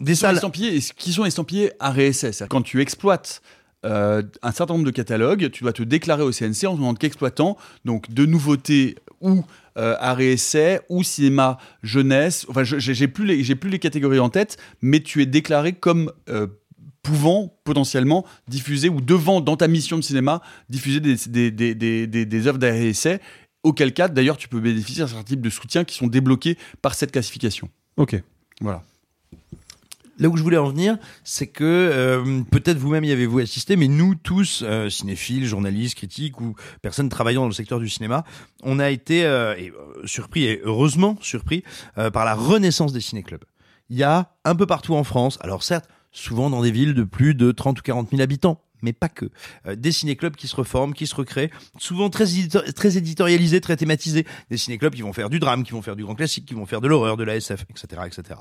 des 0.00 0.12
Qui 0.12 0.16
sont 0.16 0.20
salles 0.26 0.34
estampillées, 0.36 0.78
qui 0.96 1.12
sont 1.12 1.24
estampillées 1.24 1.72
à 1.80 1.90
RSS. 1.92 2.12
C'est-à-dire 2.20 2.48
Quand 2.50 2.60
tu 2.62 2.82
exploites 2.82 3.40
euh, 3.86 4.22
un 4.42 4.52
certain 4.52 4.74
nombre 4.74 4.84
de 4.84 4.90
catalogues, 4.90 5.50
tu 5.50 5.62
dois 5.64 5.72
te 5.72 5.82
déclarer 5.82 6.22
au 6.22 6.32
CNC 6.32 6.66
en 6.66 6.76
tant 6.76 6.92
qu'exploitant, 6.94 7.56
donc 7.86 8.10
de 8.10 8.26
nouveautés 8.26 8.96
ou 9.22 9.42
euh, 9.78 10.16
essai 10.18 10.80
ou 10.88 11.02
cinéma 11.02 11.58
jeunesse. 11.82 12.46
Enfin, 12.48 12.64
je- 12.64 12.78
j'ai 12.78 12.94
j'ai 12.94 13.08
plus 13.08 13.24
les 13.26 13.44
j'ai 13.44 13.54
plus 13.54 13.70
les 13.70 13.78
catégories 13.78 14.18
en 14.18 14.28
tête, 14.30 14.56
mais 14.82 15.00
tu 15.00 15.22
es 15.22 15.26
déclaré 15.26 15.72
comme 15.72 16.12
euh, 16.28 16.46
pouvant 17.02 17.52
potentiellement 17.64 18.26
diffuser 18.48 18.88
ou 18.88 19.00
devant 19.00 19.40
dans 19.40 19.56
ta 19.56 19.68
mission 19.68 19.96
de 19.96 20.02
cinéma 20.02 20.42
diffuser 20.68 21.00
des 21.00 21.16
des 21.28 21.50
des 21.50 21.74
des, 21.74 22.06
des, 22.06 22.26
des 22.26 22.46
œuvres 22.46 22.58
d'art 22.58 22.74
et 22.74 22.88
essai. 22.90 23.20
Auquel 23.62 23.92
cas, 23.92 24.08
d'ailleurs, 24.08 24.38
tu 24.38 24.48
peux 24.48 24.58
bénéficier 24.60 25.02
d'un 25.02 25.08
certain 25.08 25.22
type 25.24 25.42
de 25.42 25.50
soutien 25.50 25.84
qui 25.84 25.94
sont 25.94 26.06
débloqués 26.06 26.56
par 26.80 26.94
cette 26.94 27.12
classification. 27.12 27.68
Ok. 27.98 28.16
Voilà. 28.62 28.82
Là 30.20 30.28
où 30.28 30.36
je 30.36 30.42
voulais 30.42 30.58
en 30.58 30.68
venir, 30.68 30.98
c'est 31.24 31.46
que 31.46 31.64
euh, 31.64 32.42
peut-être 32.50 32.76
vous-même 32.76 33.04
y 33.04 33.10
avez-vous 33.10 33.38
assisté, 33.38 33.76
mais 33.76 33.88
nous 33.88 34.14
tous, 34.14 34.62
euh, 34.62 34.90
cinéphiles, 34.90 35.46
journalistes, 35.46 35.96
critiques 35.96 36.42
ou 36.42 36.54
personnes 36.82 37.08
travaillant 37.08 37.40
dans 37.40 37.48
le 37.48 37.54
secteur 37.54 37.80
du 37.80 37.88
cinéma, 37.88 38.24
on 38.62 38.78
a 38.78 38.90
été 38.90 39.24
euh, 39.24 39.54
euh, 39.54 40.06
surpris 40.06 40.44
et 40.44 40.60
heureusement 40.62 41.16
surpris 41.22 41.64
euh, 41.96 42.10
par 42.10 42.26
la 42.26 42.34
renaissance 42.34 42.92
des 42.92 43.00
ciné-clubs. 43.00 43.44
Il 43.88 43.96
y 43.96 44.02
a 44.02 44.34
un 44.44 44.54
peu 44.54 44.66
partout 44.66 44.94
en 44.94 45.04
France, 45.04 45.38
alors 45.40 45.62
certes, 45.62 45.88
souvent 46.12 46.50
dans 46.50 46.60
des 46.60 46.70
villes 46.70 46.92
de 46.92 47.04
plus 47.04 47.34
de 47.34 47.50
30 47.50 47.78
ou 47.78 47.82
40 47.82 48.10
000 48.10 48.20
habitants, 48.20 48.60
mais 48.82 48.92
pas 48.92 49.08
que. 49.08 49.26
Euh, 49.66 49.76
des 49.76 49.92
ciné-clubs 49.92 50.36
qui 50.36 50.48
se 50.48 50.56
reforment, 50.56 50.94
qui 50.94 51.06
se 51.06 51.14
recréent, 51.14 51.48
souvent 51.78 52.10
très, 52.10 52.26
très 52.74 52.96
éditorialisés, 52.96 53.60
très 53.60 53.76
thématisés. 53.76 54.26
Des 54.50 54.56
ciné-clubs 54.56 54.94
qui 54.94 55.02
vont 55.02 55.12
faire 55.12 55.30
du 55.30 55.38
drame, 55.38 55.64
qui 55.64 55.72
vont 55.72 55.82
faire 55.82 55.96
du 55.96 56.04
grand 56.04 56.14
classique, 56.14 56.46
qui 56.46 56.54
vont 56.54 56.66
faire 56.66 56.80
de 56.80 56.88
l'horreur, 56.88 57.16
de 57.16 57.24
la 57.24 57.36
SF, 57.36 57.64
etc. 57.70 58.02
etc. 58.06 58.40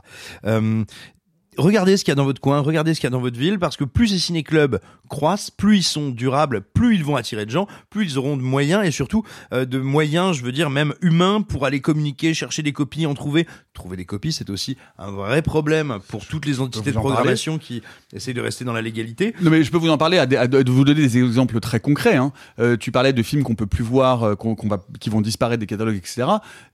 regardez 1.60 1.98
ce 1.98 2.04
qu'il 2.04 2.12
y 2.12 2.14
a 2.14 2.16
dans 2.16 2.26
votre 2.26 2.42
coin, 2.42 2.60
regardez 2.60 2.94
ce 2.94 3.00
qu'il 3.00 3.08
y 3.08 3.12
a 3.12 3.12
dans 3.12 3.20
votre 3.22 3.38
ville, 3.38 3.60
parce 3.60 3.78
que 3.78 3.84
plus 3.84 4.08
ces 4.08 4.20
ciné-clubs 4.20 4.80
croissent, 5.10 5.52
plus 5.52 5.78
ils 5.78 5.84
sont 5.84 6.10
durables, 6.10 6.62
plus 6.62 6.96
ils 6.96 7.04
vont 7.04 7.16
attirer 7.16 7.46
de 7.46 7.52
gens, 7.52 7.68
plus 7.90 8.06
ils 8.14 8.18
auront 8.18 8.38
de 8.38 8.42
moyens, 8.42 8.86
et 8.86 8.92
surtout 8.92 9.24
euh, 9.54 9.66
de 9.66 9.80
moyens, 9.80 10.36
je 10.38 10.44
veux 10.44 10.52
dire, 10.52 10.70
même 10.70 10.94
humains, 11.02 11.42
pour 11.42 11.66
aller 11.66 11.80
communiquer, 11.82 12.34
chercher 12.34 12.64
des 12.64 12.74
copies, 12.74 13.06
en 13.06 13.14
trouver. 13.14 13.48
Trouver 13.74 13.96
des 13.98 14.06
copies, 14.06 14.32
c'est 14.34 14.50
aussi 14.50 14.76
un 14.98 15.12
vrai 15.12 15.42
problème 15.42 16.00
pour 16.10 16.26
toutes 16.26 16.46
les 16.46 16.60
entités 16.60 16.90
de 16.92 16.96
programmation 17.14 17.58
qui 17.58 17.82
essayent 18.14 18.34
de 18.34 18.42
rester 18.42 18.66
dans 18.66 18.74
la 18.74 18.82
légalité. 18.82 19.34
Non 19.42 19.50
mais 19.52 19.64
je 19.64 19.72
peux 19.72 19.78
vous 19.78 19.90
en 19.90 19.98
parler, 19.98 20.18
à 20.18 20.26
des- 20.26 20.36
à 20.38 20.48
de 20.48 20.70
vous 20.72 20.84
donner 20.84 21.02
des 21.02 21.18
exemples 21.18 21.60
très 21.60 21.80
concrets. 21.80 22.16
hein. 22.18 22.34
Euh, 22.60 22.76
tu 22.78 22.92
parlais 22.92 23.14
de 23.14 23.24
films 23.24 23.44
qu'on 23.44 23.56
peut 23.56 23.68
plus 23.68 23.84
voir, 23.84 24.24
euh, 24.24 24.36
qu'on 24.36 24.56
va, 24.68 24.80
qui 25.00 25.10
vont 25.10 25.22
disparaître 25.22 25.60
des 25.62 25.66
catalogues, 25.66 25.96
etc. 25.96 26.28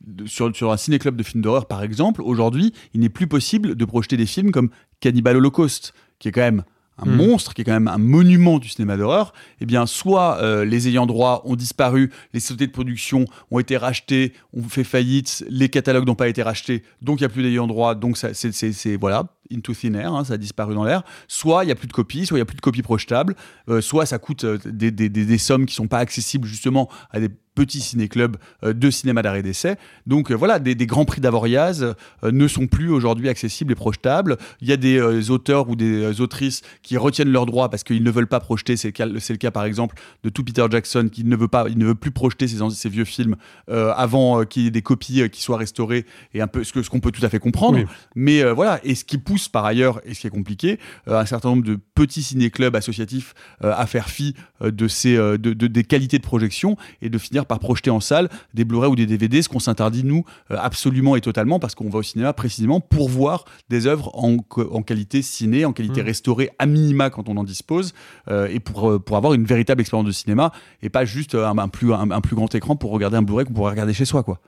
De- 0.06 0.26
sur, 0.26 0.56
sur 0.56 0.72
un 0.72 0.78
ciné-club 0.78 1.16
de 1.16 1.24
films 1.24 1.42
d'horreur, 1.44 1.68
par 1.68 1.84
exemple, 1.84 2.22
aujourd'hui, 2.24 2.74
il 2.94 3.02
n'est 3.02 3.10
plus 3.10 3.28
possible 3.28 3.76
de 3.76 3.86
projeter 3.86 4.18
des 4.18 4.26
films 4.26 4.52
comme 4.52 4.70
Cannibal 5.00 5.38
Holocaust, 5.38 5.94
qui 6.20 6.28
est 6.30 6.32
quand 6.32 6.42
même 6.42 6.64
un 6.98 7.06
Hmm. 7.08 7.16
monstre, 7.18 7.54
qui 7.54 7.62
est 7.62 7.66
quand 7.66 7.74
même 7.74 7.90
un 7.90 7.98
monument 7.98 8.58
du 8.58 8.70
cinéma 8.70 8.96
d'horreur. 8.96 9.34
Eh 9.60 9.66
bien, 9.66 9.86
soit 9.86 10.38
euh, 10.42 10.64
les 10.64 10.88
ayants 10.88 11.06
droit 11.06 11.42
ont 11.44 11.58
disparu, 11.58 12.10
les 12.34 12.40
sociétés 12.40 12.68
de 12.68 12.72
production 12.72 13.26
ont 13.52 13.60
été 13.60 13.76
rachetées, 13.76 14.32
ont 14.54 14.64
fait 14.64 14.86
faillite, 14.86 15.44
les 15.50 15.68
catalogues 15.68 16.08
n'ont 16.08 16.16
pas 16.16 16.30
été 16.30 16.42
rachetés, 16.42 16.84
donc 17.02 17.20
il 17.20 17.24
n'y 17.24 17.26
a 17.26 17.30
plus 17.30 17.44
d'ayants 17.44 17.68
droit, 17.68 17.96
donc 17.96 18.16
ça, 18.18 18.34
c'est- 18.34 18.96
voilà, 18.96 19.28
into 19.54 19.74
thin 19.74 19.94
air, 19.94 20.14
hein, 20.14 20.24
ça 20.24 20.34
a 20.34 20.38
disparu 20.38 20.74
dans 20.76 20.84
l'air. 20.84 21.04
Soit 21.28 21.64
il 21.64 21.68
n'y 21.68 21.72
a 21.72 21.76
plus 21.76 21.88
de 21.88 21.94
copies, 21.94 22.26
soit 22.26 22.38
il 22.38 22.40
n'y 22.40 22.44
a 22.44 22.46
plus 22.46 22.56
de 22.58 22.62
copies 22.62 22.82
projetables, 22.82 23.36
euh, 23.70 23.82
soit 23.82 24.06
ça 24.06 24.18
coûte 24.20 24.44
euh, 24.44 24.58
des, 24.66 24.92
des- 24.92 25.10
des- 25.10 25.26
des 25.26 25.38
sommes 25.38 25.66
qui 25.66 25.76
sont 25.76 25.88
pas 25.88 26.00
accessibles 26.00 26.48
justement 26.48 26.90
à 27.12 27.20
des 27.20 27.30
petits 27.56 27.80
ciné-clubs 27.80 28.36
euh, 28.66 28.74
de 28.74 28.90
cinéma 28.92 29.22
d'arrêt 29.22 29.42
d'essai. 29.42 29.78
Donc 30.06 30.30
euh, 30.30 30.36
voilà, 30.36 30.60
des, 30.60 30.76
des 30.76 30.86
grands 30.86 31.06
prix 31.06 31.22
d'Avoriaz 31.22 31.84
euh, 31.84 32.32
ne 32.32 32.50
sont 32.50 32.68
plus 32.68 32.90
aujourd'hui 32.90 33.30
accessibles 33.30 33.72
et 33.72 33.76
projetables. 33.76 34.36
Il 34.60 34.68
y 34.68 34.74
a 34.74 34.78
des 34.78 35.30
auteurs 35.30 35.70
ou 35.70 35.78
des 35.78 36.20
autrices 36.20 36.64
qui 36.82 36.98
retiennent 36.98 37.32
leurs 37.32 37.46
droits 37.46 37.70
parce 37.70 37.86
qu'ils 37.86 38.04
ne 38.04 38.12
veulent 38.12 38.28
pas 38.28 38.42
projeter. 38.42 38.76
C'est 38.76 38.98
le 39.00 39.14
le 39.36 39.38
cas 39.38 39.52
par 39.52 39.64
exemple 39.66 39.96
de 40.24 40.30
tout 40.30 40.44
Peter 40.44 40.66
Jackson 40.70 41.10
qui 41.12 41.24
ne 41.24 41.36
veut 41.36 41.48
pas, 41.48 41.66
il 41.70 41.78
ne 41.78 41.86
veut 41.86 41.96
plus 41.96 42.12
projeter 42.12 42.48
ses, 42.48 42.58
ses 42.72 42.90
vieux 42.90 43.06
films 43.06 43.36
avant 43.68 44.44
qu'il 44.46 44.64
y 44.64 44.68
ait 44.68 44.72
des 44.72 44.82
copies 44.82 45.30
qui 45.30 45.42
soient 45.42 45.58
restaurées 45.58 46.06
et 46.34 46.42
un 46.42 46.48
peu 46.48 46.64
ce 46.64 46.74
que 46.74 46.82
ce 46.84 46.90
qu'on 46.90 47.00
peut 47.00 47.12
tout 47.12 47.26
à 47.26 47.30
fait 47.30 47.40
comprendre. 47.40 47.78
Oui. 47.80 47.86
Mais 48.16 48.44
voilà, 48.52 48.80
et 48.84 48.96
ce 48.96 49.04
qui 49.06 49.18
pousse 49.18 49.35
par 49.50 49.66
ailleurs, 49.66 50.02
et 50.06 50.14
ce 50.14 50.22
qui 50.22 50.28
est 50.28 50.32
compliqué, 50.32 50.80
euh, 51.08 51.20
un 51.20 51.26
certain 51.26 51.50
nombre 51.50 51.64
de 51.64 51.78
petits 51.96 52.24
ciné-clubs 52.24 52.76
associatifs 52.76 53.34
euh, 53.64 53.74
à 53.76 53.86
faire 53.86 54.10
fi 54.10 54.34
euh, 54.62 54.72
de 54.72 54.88
ces, 54.88 55.16
de, 55.16 55.38
de- 55.38 55.68
des 55.68 55.84
qualités 55.84 56.18
de 56.18 56.24
projection 56.24 56.78
et 57.02 57.10
de 57.10 57.18
finir 57.18 57.46
par 57.46 57.60
projeter 57.60 57.90
en 57.90 58.00
salle 58.00 58.30
des 58.54 58.66
Blu-ray 58.66 58.90
ou 58.92 58.96
des 58.96 59.06
DVD, 59.06 59.42
ce 59.42 59.50
qu'on 59.50 59.60
s'interdit 59.60 60.04
nous 60.04 60.24
absolument 60.50 61.16
et 61.16 61.22
totalement 61.22 61.60
parce 61.60 61.76
qu'on 61.76 61.90
va 61.90 62.00
au 62.00 62.04
cinéma 62.04 62.34
précisément 62.34 62.80
pour 62.80 63.10
voir 63.10 63.46
des 63.70 63.88
œuvres 63.88 64.12
en, 64.16 64.38
qualité 64.82 65.22
ciné, 65.22 65.66
en 65.66 65.74
qualité 65.74 66.02
Mm. 66.02 66.06
restaurée 66.06 66.50
à 66.60 66.66
minima 66.66 67.10
quand 67.10 67.30
on 67.30 67.38
en 67.38 67.44
dispose 67.44 67.94
euh, 68.30 68.48
et 68.52 68.60
pour, 68.60 69.04
pour 69.04 69.18
avoir 69.18 69.34
une 69.34 69.46
véritable 69.46 69.82
expérience 69.82 70.06
de 70.08 70.12
cinéma 70.12 70.52
et 70.82 70.90
pas 70.90 71.06
juste 71.06 71.36
un, 71.36 71.58
un 71.58 71.68
plus, 71.68 71.94
un, 71.94 72.12
un 72.12 72.22
plus 72.22 72.36
grand 72.36 72.54
écran 72.56 72.76
pour 72.76 72.92
regarder 72.92 73.18
un 73.18 73.22
Blu-ray 73.22 73.46
qu'on 73.46 73.54
pourrait 73.54 73.72
regarder 73.72 73.94
chez 73.94 74.06
soi 74.06 74.24
quoi. 74.24 74.40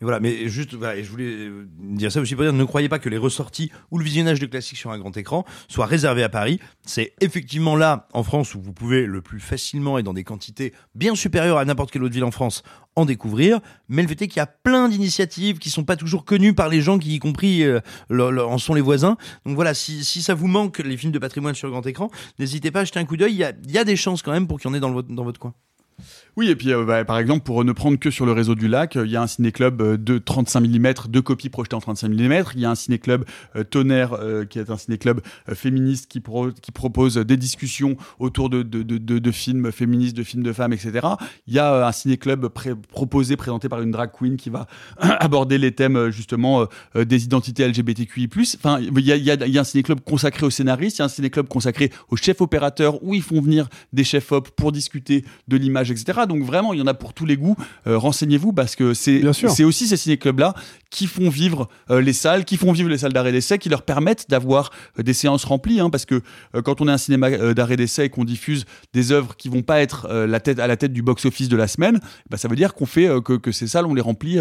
Mais 0.00 0.04
voilà, 0.04 0.20
mais 0.20 0.48
juste, 0.48 0.74
voilà, 0.74 0.96
et 0.96 1.04
je 1.04 1.10
voulais 1.10 1.24
euh, 1.24 1.66
dire 1.78 2.12
ça 2.12 2.20
aussi 2.20 2.34
pour 2.34 2.44
dire, 2.44 2.52
ne 2.52 2.64
croyez 2.64 2.88
pas 2.90 2.98
que 2.98 3.08
les 3.08 3.16
ressorties 3.16 3.70
ou 3.90 3.96
le 3.98 4.04
visionnage 4.04 4.38
de 4.38 4.44
classiques 4.44 4.76
sur 4.76 4.90
un 4.90 4.98
grand 4.98 5.16
écran 5.16 5.46
soit 5.68 5.86
réservé 5.86 6.22
à 6.22 6.28
Paris. 6.28 6.60
C'est 6.84 7.14
effectivement 7.22 7.76
là, 7.76 8.06
en 8.12 8.22
France, 8.22 8.54
où 8.54 8.60
vous 8.60 8.74
pouvez 8.74 9.06
le 9.06 9.22
plus 9.22 9.40
facilement 9.40 9.96
et 9.96 10.02
dans 10.02 10.12
des 10.12 10.22
quantités 10.22 10.74
bien 10.94 11.14
supérieures 11.14 11.56
à 11.56 11.64
n'importe 11.64 11.90
quelle 11.92 12.02
autre 12.02 12.12
ville 12.12 12.24
en 12.24 12.30
France 12.30 12.62
en 12.94 13.06
découvrir. 13.06 13.60
Mais 13.88 14.02
le 14.02 14.08
fait 14.08 14.20
est 14.20 14.28
qu'il 14.28 14.36
y 14.36 14.40
a 14.40 14.46
plein 14.46 14.90
d'initiatives 14.90 15.58
qui 15.58 15.70
sont 15.70 15.84
pas 15.84 15.96
toujours 15.96 16.26
connues 16.26 16.52
par 16.52 16.68
les 16.68 16.82
gens 16.82 16.98
qui, 16.98 17.14
y 17.14 17.18
compris, 17.18 17.62
euh, 17.62 17.80
en 18.10 18.58
sont 18.58 18.74
les 18.74 18.82
voisins. 18.82 19.16
Donc 19.46 19.54
voilà, 19.54 19.72
si, 19.72 20.04
si 20.04 20.20
ça 20.20 20.34
vous 20.34 20.46
manque 20.46 20.78
les 20.78 20.98
films 20.98 21.12
de 21.12 21.18
patrimoine 21.18 21.54
sur 21.54 21.70
grand 21.70 21.86
écran, 21.86 22.10
n'hésitez 22.38 22.70
pas 22.70 22.80
à 22.80 22.84
jeter 22.84 22.98
un 22.98 23.06
coup 23.06 23.16
d'œil. 23.16 23.32
Il 23.32 23.38
y 23.38 23.44
a, 23.44 23.52
y 23.66 23.78
a 23.78 23.84
des 23.84 23.96
chances 23.96 24.20
quand 24.20 24.32
même 24.32 24.46
pour 24.46 24.60
qu'il 24.60 24.68
y 24.70 24.72
en 24.72 24.76
ait 24.76 24.80
dans, 24.80 24.90
le- 24.90 25.02
dans 25.02 25.24
votre 25.24 25.40
coin. 25.40 25.54
Oui, 26.36 26.50
et 26.50 26.56
puis 26.56 26.70
euh, 26.70 26.84
bah, 26.84 27.02
par 27.06 27.18
exemple, 27.18 27.44
pour 27.44 27.64
ne 27.64 27.72
prendre 27.72 27.98
que 27.98 28.10
sur 28.10 28.26
le 28.26 28.32
réseau 28.32 28.54
du 28.54 28.68
lac, 28.68 28.96
euh, 28.96 29.06
il 29.06 29.12
y 29.12 29.16
a 29.16 29.22
un 29.22 29.26
ciné-club 29.26 29.80
euh, 29.80 29.96
de 29.96 30.18
35 30.18 30.60
mm, 30.60 30.92
deux 31.08 31.22
copies 31.22 31.48
projetées 31.48 31.76
en 31.76 31.80
35 31.80 32.10
mm. 32.10 32.44
Il 32.54 32.60
y 32.60 32.66
a 32.66 32.70
un 32.70 32.74
ciné-club 32.74 33.24
Tonnerre, 33.70 34.18
qui 34.50 34.58
est 34.58 34.70
un 34.70 34.76
ciné-club 34.76 35.20
féministe 35.54 36.10
qui, 36.10 36.22
qui 36.60 36.72
propose 36.72 37.16
des 37.16 37.36
discussions 37.36 37.96
autour 38.18 38.50
de, 38.50 38.62
de, 38.62 38.82
de, 38.82 39.30
films 39.30 39.72
féministes, 39.72 40.16
de 40.16 40.22
films 40.22 40.42
de 40.42 40.52
femmes, 40.52 40.72
etc. 40.72 41.06
Il 41.46 41.54
y 41.54 41.58
a 41.58 41.86
un 41.86 41.92
ciné-club 41.92 42.48
proposé, 42.88 43.36
présenté 43.36 43.68
par 43.68 43.80
une 43.80 43.90
drag 43.90 44.10
queen 44.12 44.36
qui 44.36 44.50
va 44.50 44.66
aborder 44.98 45.58
les 45.58 45.72
thèmes 45.72 46.10
justement 46.10 46.66
des 46.94 47.24
identités 47.24 47.66
LGBTQI+. 47.66 48.28
Enfin, 48.56 48.78
il 48.80 49.00
y 49.00 49.12
a, 49.12 49.16
y, 49.16 49.30
a, 49.30 49.46
il 49.46 49.52
y 49.52 49.58
a 49.58 49.60
un 49.62 49.64
ciné-club 49.64 50.00
consacré 50.00 50.44
aux 50.44 50.50
scénaristes, 50.50 50.98
il 50.98 51.00
y 51.00 51.02
a 51.02 51.06
un 51.06 51.08
ciné-club 51.08 51.48
consacré 51.48 51.90
aux 52.08 52.16
chefs 52.16 52.40
opérateurs 52.40 53.02
où 53.02 53.14
ils 53.14 53.22
font 53.22 53.40
venir 53.40 53.68
des 53.92 54.04
chefs 54.04 54.32
op 54.32 54.50
pour 54.50 54.72
discuter 54.72 55.24
de 55.48 55.56
l'image 55.56 55.85
images, 55.86 55.90
etc. 55.90 56.20
Donc 56.28 56.42
vraiment, 56.42 56.72
il 56.72 56.80
y 56.80 56.82
en 56.82 56.86
a 56.86 56.94
pour 56.94 57.12
tous 57.12 57.26
les 57.26 57.36
goûts. 57.36 57.56
Euh, 57.86 57.98
Renseignez-vous 57.98 58.52
parce 58.52 58.76
que 58.76 58.94
c'est 58.94 59.22
c'est 59.32 59.64
aussi 59.64 59.86
ces 59.86 59.96
ciné-clubs-là 59.96 60.54
qui 60.90 61.06
font 61.06 61.28
vivre 61.28 61.68
euh, 61.90 62.00
les 62.00 62.12
salles, 62.12 62.44
qui 62.44 62.56
font 62.56 62.72
vivre 62.72 62.88
les 62.88 62.98
salles 62.98 63.12
d'arrêt 63.12 63.32
d'essai, 63.32 63.58
qui 63.58 63.68
leur 63.68 63.82
permettent 63.82 64.30
d'avoir 64.30 64.70
euh, 64.98 65.02
des 65.02 65.14
séances 65.14 65.44
remplies. 65.44 65.80
Hein, 65.80 65.90
parce 65.90 66.06
que 66.06 66.22
quand 66.64 66.80
on 66.80 66.88
est 66.88 66.92
un 66.92 66.98
cinéma 66.98 67.54
d'arrêt 67.54 67.76
d'essai 67.76 68.06
et 68.06 68.08
qu'on 68.08 68.24
diffuse 68.24 68.64
des 68.92 69.12
œuvres 69.12 69.36
qui 69.36 69.48
vont 69.48 69.62
pas 69.62 69.80
être 69.80 70.08
la 70.08 70.40
tête, 70.40 70.58
à 70.58 70.66
la 70.66 70.76
tête 70.76 70.92
du 70.92 71.02
box-office 71.02 71.48
de 71.48 71.56
la 71.56 71.66
semaine, 71.66 72.00
bah, 72.30 72.36
ça 72.36 72.48
veveut 72.48 72.56
dire 72.56 72.74
qu'on 72.74 72.86
fait 72.86 73.08
que, 73.24 73.34
que 73.34 73.52
ces 73.52 73.66
salles, 73.66 73.86
on 73.86 73.94
les 73.94 74.00
remplit 74.00 74.38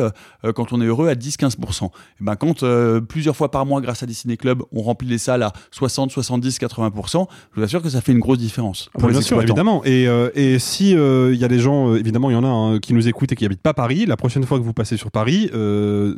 quand 0.56 0.72
on 0.72 0.82
est 0.82 0.86
heureux 0.86 1.10
à 1.10 1.16
10-15%. 1.16 1.86
Et 1.86 1.90
ben, 2.22 2.36
quand 2.36 2.64
plusieurs 3.08 3.36
fois 3.36 3.52
par 3.52 3.66
mois, 3.66 3.82
grâce 3.82 4.04
à 4.04 4.06
des 4.06 4.14
ciné-clubs, 4.14 4.64
on 4.72 4.82
remplit 4.82 5.08
les 5.08 5.18
salles 5.18 5.44
à 5.44 5.54
60, 5.72 6.12
70, 6.12 6.60
80%, 6.60 7.28
je 7.52 7.60
vous 7.60 7.64
assure 7.64 7.82
que 7.82 7.90
ça 7.90 8.02
fait 8.02 8.12
une 8.12 8.20
grosse 8.20 8.40
différence. 8.40 8.90
Ah 8.96 9.00
bah, 9.02 9.10
bien 9.10 9.22
sûr, 9.22 9.42
évidemment. 9.42 9.82
Et, 9.86 10.06
et 10.36 10.60
si 10.60 10.92
il 10.92 11.35
y 11.40 11.46
a 11.46 11.48
des 11.48 11.60
gens, 11.60 11.92
euh, 11.92 11.98
évidemment, 12.00 12.30
il 12.30 12.34
y 12.34 12.38
en 12.38 12.44
a 12.44 12.48
hein, 12.48 12.80
qui 12.80 12.94
nous 12.94 13.08
écoutent 13.08 13.32
et 13.32 13.36
qui 13.36 13.46
habitent 13.46 13.62
pas 13.62 13.74
Paris, 13.74 14.06
la 14.06 14.18
prochaine 14.18 14.44
fois 14.44 14.58
que 14.60 14.64
vous 14.64 14.74
passez 14.74 14.98
sur 14.98 15.12
Paris, 15.12 15.50
euh, 15.54 16.16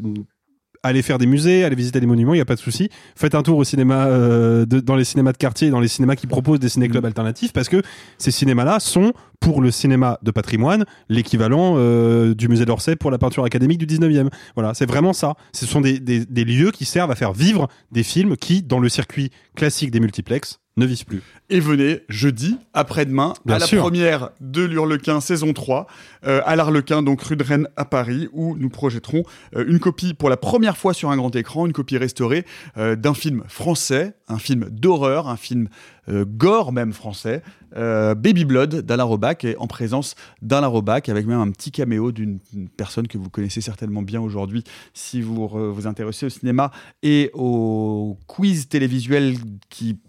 allez 0.84 1.02
faire 1.02 1.18
des 1.18 1.26
musées, 1.26 1.64
allez 1.66 1.76
visiter 1.76 2.00
des 2.00 2.06
monuments, 2.06 2.34
il 2.34 2.38
y 2.38 2.42
a 2.42 2.46
pas 2.46 2.56
de 2.56 2.60
souci. 2.60 2.90
Faites 3.16 3.36
un 3.36 3.42
tour 3.42 3.58
au 3.58 3.64
cinéma, 3.64 4.06
euh, 4.06 4.66
de- 4.66 4.80
dans 4.80 4.96
les 4.96 5.04
cinémas 5.04 5.32
de 5.34 5.38
quartier, 5.38 5.70
dans 5.70 5.80
les 5.80 5.88
cinémas 5.88 6.16
qui 6.16 6.28
proposent 6.28 6.60
des 6.60 6.70
ciné-clubs 6.70 7.04
alternatifs, 7.04 7.52
parce 7.52 7.68
que 7.68 7.82
ces 8.18 8.32
cinémas-là 8.32 8.80
sont 8.80 9.12
pour 9.40 9.62
le 9.62 9.72
cinéma 9.72 10.18
de 10.24 10.32
patrimoine 10.32 10.86
l'équivalent 11.10 11.74
euh, 11.78 12.34
du 12.36 12.48
musée 12.48 12.66
d'Orsay 12.66 12.96
pour 12.96 13.12
la 13.12 13.18
peinture 13.18 13.44
académique 13.44 13.80
du 13.80 13.86
19e. 13.88 14.30
Voilà, 14.56 14.74
c'est 14.76 14.86
vraiment 14.88 15.14
ça. 15.14 15.34
Ce 15.52 15.66
sont 15.66 15.82
des, 15.82 16.00
des, 16.00 16.26
des 16.26 16.46
lieux 16.46 16.72
qui 16.72 16.86
servent 16.86 17.12
à 17.12 17.16
faire 17.16 17.34
vivre 17.34 17.68
des 17.92 18.04
films 18.04 18.38
qui, 18.38 18.62
dans 18.64 18.80
le 18.80 18.88
circuit 18.88 19.32
classique 19.56 19.92
des 19.92 20.00
multiplex, 20.00 20.60
ne 20.78 20.86
visent 20.86 21.04
plus. 21.04 21.22
Et 21.50 21.60
venez 21.60 22.02
jeudi, 22.08 22.58
après-demain, 22.74 23.34
à 23.50 23.60
la 23.60 23.66
sûr. 23.66 23.82
première 23.82 24.30
de 24.40 24.64
l'Hurlequin 24.64 25.20
saison 25.20 25.52
3, 25.54 25.88
euh, 26.26 26.42
à 26.46 26.56
l'Arlequin, 26.56 27.02
donc 27.02 27.22
rue 27.22 27.36
de 27.36 27.44
Rennes 27.44 27.68
à 27.76 27.86
Paris, 27.86 28.30
où 28.32 28.56
nous 28.58 28.70
projetterons 28.70 29.24
euh, 29.56 29.66
une 29.68 29.80
copie 29.80 30.14
pour 30.14 30.30
la 30.30 30.38
première 30.38 30.78
fois 30.78 30.94
sur 30.94 31.10
un 31.10 31.18
grand 31.18 31.36
écran, 31.36 31.66
une 31.66 31.74
copie 31.74 31.98
restaurée 31.98 32.46
euh, 32.78 32.96
d'un 32.96 33.16
film 33.16 33.44
français, 33.48 34.14
un 34.28 34.38
film 34.38 34.70
d'horreur, 34.70 35.28
un 35.28 35.38
film 35.38 35.68
gore 36.10 36.72
même 36.72 36.94
français, 36.94 37.44
Baby 37.76 38.46
Blood 38.46 38.76
d'Alain 38.76 39.04
Robac, 39.04 39.44
et 39.44 39.58
en 39.58 39.68
présence 39.68 40.16
d'Alain 40.42 40.68
Robac, 40.68 41.10
avec 41.10 41.28
même 41.28 41.42
un 41.42 41.52
petit 41.52 41.70
caméo 41.70 42.14
d'une 42.14 42.40
personne 42.78 43.10
que 43.10 43.18
vous 43.18 43.30
connaissez 43.30 43.60
certainement 43.60 44.02
bien 44.04 44.22
aujourd'hui 44.22 44.64
si 44.94 45.22
vous 45.22 45.50
vous 45.50 45.86
intéressez 45.86 46.28
au 46.28 46.30
cinéma 46.30 46.72
et 47.04 47.30
au 47.34 48.18
quiz 48.26 48.70
télévisuel 48.70 49.36
qui 49.70 50.00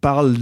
parle 0.00 0.34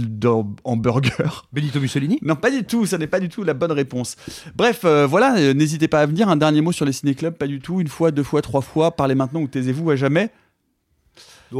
en 0.63 0.77
burger. 0.77 1.11
Benito 1.53 1.79
Mussolini? 1.79 2.19
Non, 2.21 2.35
pas 2.35 2.51
du 2.51 2.63
tout, 2.63 2.85
ça 2.85 2.97
n'est 2.97 3.07
pas 3.07 3.19
du 3.19 3.29
tout 3.29 3.43
la 3.43 3.53
bonne 3.53 3.71
réponse. 3.71 4.15
Bref, 4.55 4.81
euh, 4.85 5.05
voilà, 5.05 5.37
euh, 5.37 5.53
n'hésitez 5.53 5.87
pas 5.87 6.01
à 6.01 6.05
venir. 6.05 6.29
Un 6.29 6.37
dernier 6.37 6.61
mot 6.61 6.71
sur 6.71 6.85
les 6.85 6.93
ciné-clubs, 6.93 7.35
pas 7.35 7.47
du 7.47 7.59
tout. 7.59 7.81
Une 7.81 7.87
fois, 7.87 8.11
deux 8.11 8.23
fois, 8.23 8.41
trois 8.41 8.61
fois, 8.61 8.91
parlez 8.91 9.15
maintenant 9.15 9.41
ou 9.41 9.47
taisez-vous 9.47 9.89
à 9.91 9.95
jamais. 9.95 10.31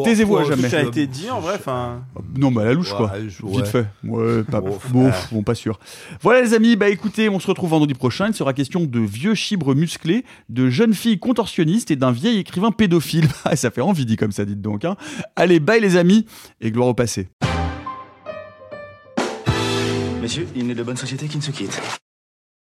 Taisez-vous 0.03 0.37
à 0.37 0.43
jamais. 0.43 0.69
Ça 0.69 0.79
a 0.79 0.83
été 0.83 1.07
dit 1.07 1.29
en 1.31 1.39
vrai, 1.39 1.55
enfin. 1.55 2.03
Non, 2.37 2.51
mais 2.51 2.61
à 2.61 2.65
la 2.65 2.73
louche, 2.73 2.91
Ouais, 2.91 2.97
quoi. 2.97 3.13
Vite 3.17 3.67
fait. 3.67 3.87
Ouais, 4.03 4.43
pas, 4.43 4.61
Bon, 4.61 5.11
bon, 5.31 5.43
pas 5.43 5.55
sûr. 5.55 5.79
Voilà, 6.21 6.41
les 6.41 6.53
amis, 6.53 6.75
bah 6.75 6.89
écoutez, 6.89 7.27
on 7.27 7.39
se 7.39 7.47
retrouve 7.47 7.71
vendredi 7.71 7.95
prochain. 7.95 8.27
Il 8.27 8.35
sera 8.35 8.53
question 8.53 8.83
de 8.83 8.99
vieux 8.99 9.33
chibres 9.33 9.73
musclés, 9.73 10.25
de 10.49 10.69
jeunes 10.69 10.93
filles 10.93 11.17
contorsionnistes 11.17 11.89
et 11.89 11.95
d'un 11.95 12.11
vieil 12.11 12.37
écrivain 12.39 12.71
pédophile. 12.71 13.27
Ah, 13.45 13.55
ça 13.55 13.71
fait 13.71 13.81
envie 13.81 14.05
dit 14.05 14.15
comme 14.15 14.31
ça, 14.31 14.45
dites 14.45 14.61
donc. 14.61 14.85
Hein. 14.85 14.95
Allez, 15.35 15.59
bye 15.59 15.81
les 15.81 15.97
amis, 15.97 16.25
et 16.61 16.71
gloire 16.71 16.89
au 16.89 16.93
passé. 16.93 17.29
Messieurs, 20.29 20.47
il 20.55 20.67
n'est 20.67 20.75
de 20.75 20.83
bonne 20.83 20.95
société 20.95 21.27
qui 21.27 21.37
ne 21.37 21.41
se 21.41 21.49
quitte. 21.49 21.81